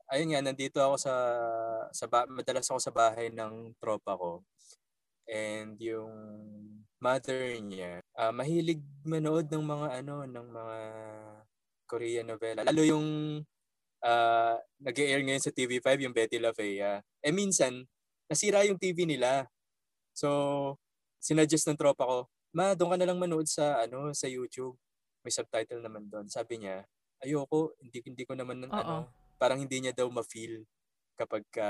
ayun 0.07 0.31
nga, 0.31 0.41
nandito 0.41 0.79
ako 0.79 0.95
sa, 0.95 1.13
sa 1.91 2.05
ba- 2.07 2.31
madalas 2.31 2.63
ako 2.71 2.79
sa 2.79 2.95
bahay 2.95 3.27
ng 3.27 3.75
tropa 3.75 4.15
ko. 4.15 4.39
And 5.27 5.75
yung 5.83 6.15
mother 7.03 7.59
niya, 7.59 7.99
ah, 8.15 8.31
mahilig 8.31 8.79
manood 9.03 9.51
ng 9.51 9.65
mga 9.67 9.87
ano, 9.99 10.23
ng 10.23 10.47
mga 10.47 10.77
Korean 11.85 12.25
novela. 12.29 12.63
Lalo 12.63 12.81
yung 12.81 13.07
uh, 14.05 14.55
nag-air 14.81 15.21
ngayon 15.21 15.43
sa 15.43 15.53
TV5, 15.53 16.07
yung 16.07 16.15
Betty 16.15 16.37
La 16.39 16.53
Fea. 16.53 17.01
Eh 17.21 17.33
minsan, 17.33 17.85
nasira 18.25 18.65
yung 18.65 18.79
TV 18.79 19.05
nila. 19.05 19.45
So, 20.15 20.29
sinuggest 21.21 21.67
ng 21.69 21.77
tropa 21.77 22.05
ko, 22.05 22.17
ma, 22.55 22.73
doon 22.73 22.95
ka 22.95 22.97
na 23.01 23.07
lang 23.09 23.19
manood 23.19 23.45
sa 23.49 23.83
ano 23.83 24.13
sa 24.15 24.29
YouTube. 24.29 24.77
May 25.25 25.33
subtitle 25.33 25.81
naman 25.81 26.07
doon. 26.07 26.29
Sabi 26.29 26.61
niya, 26.61 26.85
ayoko, 27.21 27.73
hindi 27.81 27.99
hindi 28.05 28.23
ko 28.23 28.37
naman 28.37 28.65
Oo. 28.69 28.71
ano, 28.71 28.95
parang 29.35 29.59
hindi 29.59 29.81
niya 29.81 29.91
daw 29.91 30.07
ma-feel 30.07 30.63
kapag 31.15 31.43
ka 31.47 31.67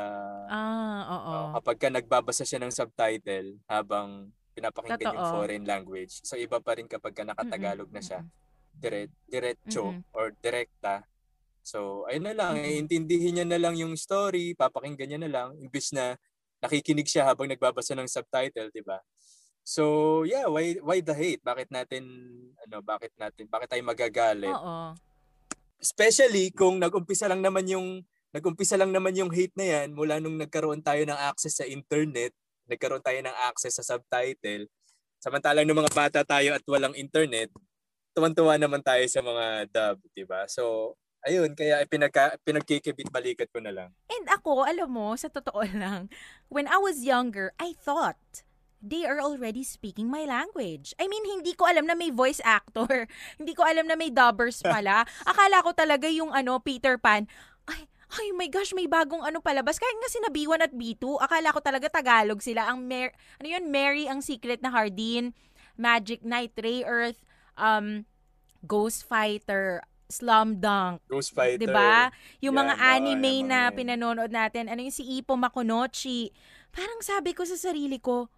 Ah, 0.49 1.01
oo. 1.05 1.31
oh, 1.31 1.47
kapag 1.61 1.77
ka 1.77 1.87
nagbabasa 1.93 2.43
siya 2.43 2.57
ng 2.61 2.73
subtitle 2.73 3.61
habang 3.69 4.33
pinapakinggan 4.57 5.13
yung 5.15 5.25
Totoo. 5.25 5.33
foreign 5.37 5.63
language. 5.67 6.21
So 6.25 6.35
iba 6.39 6.57
pa 6.59 6.77
rin 6.77 6.89
kapag 6.89 7.13
ka 7.13 7.23
nakatagalog 7.27 7.89
na 7.91 8.01
siya, 8.01 8.25
dire, 8.73 9.11
diretso 9.29 9.91
Mm-mm. 9.93 10.15
or 10.15 10.33
direkta. 10.41 11.05
So 11.61 12.05
ayun 12.09 12.25
na 12.29 12.35
lang, 12.37 12.57
Mm-mm. 12.57 12.67
eh, 12.67 12.81
intindihin 12.81 13.41
niya 13.41 13.45
na 13.47 13.59
lang 13.61 13.75
yung 13.77 13.93
story, 13.97 14.53
papakinggan 14.57 15.13
niya 15.13 15.21
na 15.25 15.31
lang 15.31 15.47
imbis 15.61 15.93
na 15.93 16.17
nakikinig 16.65 17.05
siya 17.05 17.29
habang 17.29 17.45
nagbabasa 17.45 17.93
ng 17.93 18.09
subtitle, 18.09 18.73
'di 18.73 18.81
ba? 18.81 18.97
So, 19.65 20.21
yeah, 20.29 20.45
why 20.45 20.77
why 20.81 21.01
the 21.01 21.17
hate? 21.17 21.41
Bakit 21.41 21.73
natin 21.73 22.05
ano, 22.65 22.85
bakit 22.85 23.09
natin 23.17 23.49
bakit 23.49 23.73
tayo 23.73 23.81
magagalit? 23.81 24.53
Oo. 24.53 24.93
Especially 25.81 26.53
kung 26.53 26.77
nag-umpisa 26.77 27.25
lang 27.25 27.41
naman 27.41 27.65
yung 27.65 28.05
nag-umpisa 28.29 28.77
lang 28.77 28.93
naman 28.93 29.17
yung 29.17 29.33
hate 29.33 29.57
na 29.57 29.65
yan 29.65 29.95
mula 29.95 30.21
nung 30.21 30.37
nagkaroon 30.37 30.85
tayo 30.85 31.01
ng 31.07 31.17
access 31.17 31.63
sa 31.63 31.65
internet, 31.65 32.35
nagkaroon 32.69 33.01
tayo 33.01 33.17
ng 33.25 33.35
access 33.49 33.81
sa 33.81 33.95
subtitle. 33.95 34.69
Samantalang 35.17 35.65
ng 35.65 35.79
mga 35.81 35.93
bata 35.95 36.21
tayo 36.21 36.53
at 36.53 36.61
walang 36.69 36.93
internet, 36.93 37.49
tuwan-tuwa 38.13 38.61
naman 38.61 38.85
tayo 38.85 39.01
sa 39.09 39.25
mga 39.25 39.45
dub, 39.71 39.97
'di 40.13 40.29
ba? 40.29 40.45
So, 40.45 40.93
ayun, 41.25 41.57
kaya 41.57 41.81
pinagka, 41.89 42.37
pinagkikibit 42.45 43.09
balikat 43.09 43.49
ko 43.49 43.59
na 43.59 43.73
lang. 43.73 43.89
And 44.07 44.29
ako, 44.29 44.63
alam 44.63 44.93
mo, 44.93 45.17
sa 45.17 45.27
totoo 45.27 45.65
lang, 45.73 46.13
when 46.47 46.69
I 46.69 46.77
was 46.77 47.01
younger, 47.01 47.51
I 47.57 47.73
thought 47.73 48.45
they 48.85 49.01
are 49.03 49.17
already 49.17 49.65
speaking 49.65 50.13
my 50.13 50.29
language. 50.29 50.93
I 51.01 51.09
mean, 51.09 51.25
hindi 51.25 51.57
ko 51.57 51.65
alam 51.65 51.89
na 51.89 51.97
may 51.97 52.13
voice 52.13 52.37
actor. 52.45 53.09
hindi 53.41 53.57
ko 53.57 53.65
alam 53.65 53.89
na 53.89 53.97
may 53.97 54.13
dubbers 54.13 54.61
pala. 54.61 55.03
Akala 55.29 55.65
ko 55.65 55.73
talaga 55.73 56.05
yung 56.05 56.29
ano, 56.29 56.61
Peter 56.61 57.01
Pan, 57.01 57.25
ay, 57.65 57.89
ay 58.21 58.29
my 58.37 58.45
gosh, 58.45 58.77
may 58.77 58.85
bagong 58.85 59.25
ano 59.25 59.41
palabas. 59.41 59.81
Kahit 59.81 59.97
nga 59.97 60.13
sina 60.13 60.29
B1 60.29 60.61
at 60.61 60.73
B2, 60.77 61.17
akala 61.17 61.49
ko 61.49 61.59
talaga 61.59 61.89
Tagalog 61.89 62.39
sila. 62.45 62.69
Ang 62.69 62.85
Mer- 62.85 63.17
ano 63.41 63.47
yun, 63.49 63.65
Mary 63.73 64.05
ang 64.05 64.21
Secret 64.21 64.61
na 64.61 64.69
Hardin, 64.69 65.33
Magic 65.75 66.21
Knight, 66.21 66.53
Ray 66.61 66.85
Earth, 66.85 67.25
um, 67.57 68.05
Ghost 68.69 69.09
Fighter, 69.09 69.81
Slum 70.07 70.61
Dunk, 70.61 71.01
Ghost 71.09 71.33
Fighter. 71.33 71.57
'Di 71.57 71.67
ba? 71.69 72.13
Yung 72.41 72.53
Yeah, 72.55 72.61
mga 72.61 72.73
anime 72.77 73.33
mga 73.41 73.47
na 73.49 73.59
yan. 73.67 73.73
pinanonood 73.73 74.31
natin, 74.31 74.69
ano 74.69 74.81
yung 74.81 74.93
si 74.93 75.03
Ippo 75.17 75.33
Makunochi. 75.35 76.29
Parang 76.69 77.01
sabi 77.01 77.33
ko 77.33 77.41
sa 77.47 77.57
sarili 77.57 77.97
ko, 77.97 78.29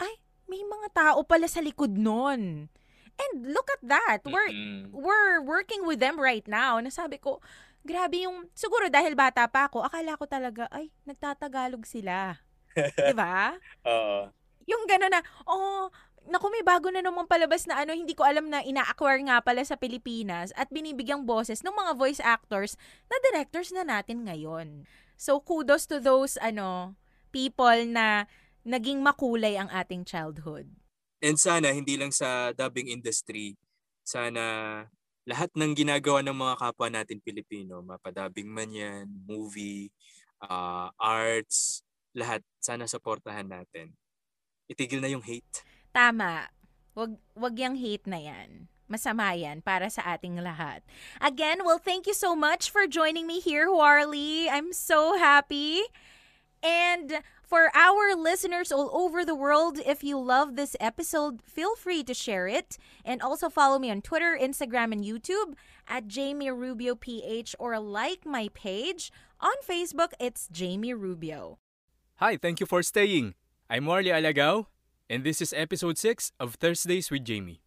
ay, 0.00 0.18
may 0.50 0.62
mga 0.64 0.88
tao 0.94 1.20
pala 1.22 1.46
sa 1.46 1.60
likod 1.62 1.94
nun. 1.94 2.68
And 3.16 3.32
look 3.48 3.68
at 3.72 3.82
that. 3.86 4.20
We're 4.28 4.52
Mm-mm. 4.52 4.92
we're 4.92 5.40
working 5.40 5.86
with 5.88 6.00
them 6.02 6.20
right 6.20 6.44
now. 6.46 6.76
Nasabi 6.82 7.16
ko, 7.16 7.40
grabe 7.86 8.26
yung 8.26 8.50
siguro 8.52 8.90
dahil 8.92 9.14
bata 9.16 9.46
pa 9.48 9.70
ako, 9.70 9.86
akala 9.86 10.18
ko 10.20 10.24
talaga 10.28 10.68
ay 10.74 10.92
nagtatagalog 11.08 11.86
sila. 11.88 12.36
'Di 13.04 13.14
ba? 13.16 13.56
Oo. 13.86 14.28
Yung 14.66 14.82
gano'n 14.90 15.14
na, 15.14 15.22
oh, 15.46 15.88
naku, 16.26 16.46
may 16.50 16.62
bago 16.66 16.90
na 16.90 17.02
namang 17.02 17.30
palabas 17.30 17.66
na 17.66 17.82
ano, 17.82 17.94
hindi 17.94 18.14
ko 18.14 18.26
alam 18.26 18.50
na 18.50 18.62
ina-acquire 18.62 19.22
nga 19.26 19.38
pala 19.42 19.62
sa 19.62 19.78
Pilipinas 19.78 20.50
at 20.58 20.70
binibigyang 20.70 21.24
boses 21.24 21.62
ng 21.62 21.74
mga 21.74 21.92
voice 21.94 22.22
actors 22.22 22.74
na 23.06 23.16
directors 23.30 23.70
na 23.70 23.86
natin 23.86 24.26
ngayon. 24.26 24.84
So, 25.16 25.40
kudos 25.40 25.88
to 25.88 26.02
those, 26.02 26.36
ano, 26.42 26.98
people 27.30 27.86
na 27.88 28.26
naging 28.66 29.00
makulay 29.00 29.54
ang 29.54 29.70
ating 29.70 30.02
childhood. 30.02 30.66
And 31.22 31.38
sana 31.40 31.72
hindi 31.72 31.96
lang 31.96 32.12
sa 32.12 32.52
dubbing 32.52 32.92
industry, 32.92 33.56
sana 34.04 34.42
lahat 35.26 35.50
ng 35.58 35.74
ginagawa 35.74 36.22
ng 36.22 36.36
mga 36.36 36.54
kapwa 36.60 36.88
natin 36.90 37.18
Pilipino, 37.18 37.82
mapadabing 37.82 38.46
man 38.46 38.70
yan, 38.70 39.06
movie, 39.26 39.90
ah, 40.42 40.90
arts, 40.98 41.82
lahat, 42.14 42.40
sana 42.62 42.86
supportahan 42.86 43.46
natin. 43.46 43.92
Itigil 44.66 45.02
na 45.02 45.10
yung 45.10 45.22
hate. 45.22 45.62
Tama. 45.96 46.52
Wag, 46.92 47.16
wag 47.32 47.56
yung 47.56 47.80
hate 47.80 48.04
na 48.04 48.20
yan. 48.20 48.68
Masama 48.84 49.32
yan 49.32 49.64
para 49.64 49.88
sa 49.88 50.04
ating 50.12 50.36
lahat. 50.44 50.84
Again, 51.24 51.64
well, 51.64 51.80
thank 51.80 52.04
you 52.04 52.12
so 52.12 52.36
much 52.36 52.68
for 52.68 52.84
joining 52.84 53.24
me 53.24 53.40
here, 53.40 53.72
Warley. 53.72 54.44
I'm 54.44 54.76
so 54.76 55.16
happy. 55.16 55.88
And 56.60 57.24
for 57.40 57.72
our 57.72 58.12
listeners 58.12 58.68
all 58.68 58.92
over 58.92 59.24
the 59.24 59.34
world, 59.34 59.80
if 59.80 60.04
you 60.04 60.20
love 60.20 60.52
this 60.60 60.76
episode, 60.84 61.40
feel 61.40 61.72
free 61.80 62.04
to 62.04 62.12
share 62.12 62.44
it. 62.44 62.76
And 63.00 63.24
also 63.24 63.48
follow 63.48 63.80
me 63.80 63.88
on 63.88 64.04
Twitter, 64.04 64.36
Instagram, 64.36 64.92
and 64.92 65.00
YouTube 65.00 65.56
at 65.88 66.12
Jamie 66.12 66.52
Rubio 66.52 66.92
PH 66.94 67.56
or 67.58 67.80
like 67.80 68.28
my 68.28 68.52
page. 68.52 69.08
On 69.40 69.56
Facebook, 69.64 70.12
it's 70.20 70.44
Jamie 70.52 70.92
Rubio. 70.92 71.56
Hi, 72.20 72.36
thank 72.36 72.60
you 72.60 72.66
for 72.66 72.84
staying. 72.84 73.32
I'm 73.72 73.84
Marley 73.84 74.12
Alagao, 74.12 74.68
and 75.08 75.22
this 75.24 75.40
is 75.40 75.52
episode 75.56 75.98
6 75.98 76.32
of 76.40 76.54
Thursdays 76.54 77.10
with 77.10 77.24
Jamie. 77.24 77.60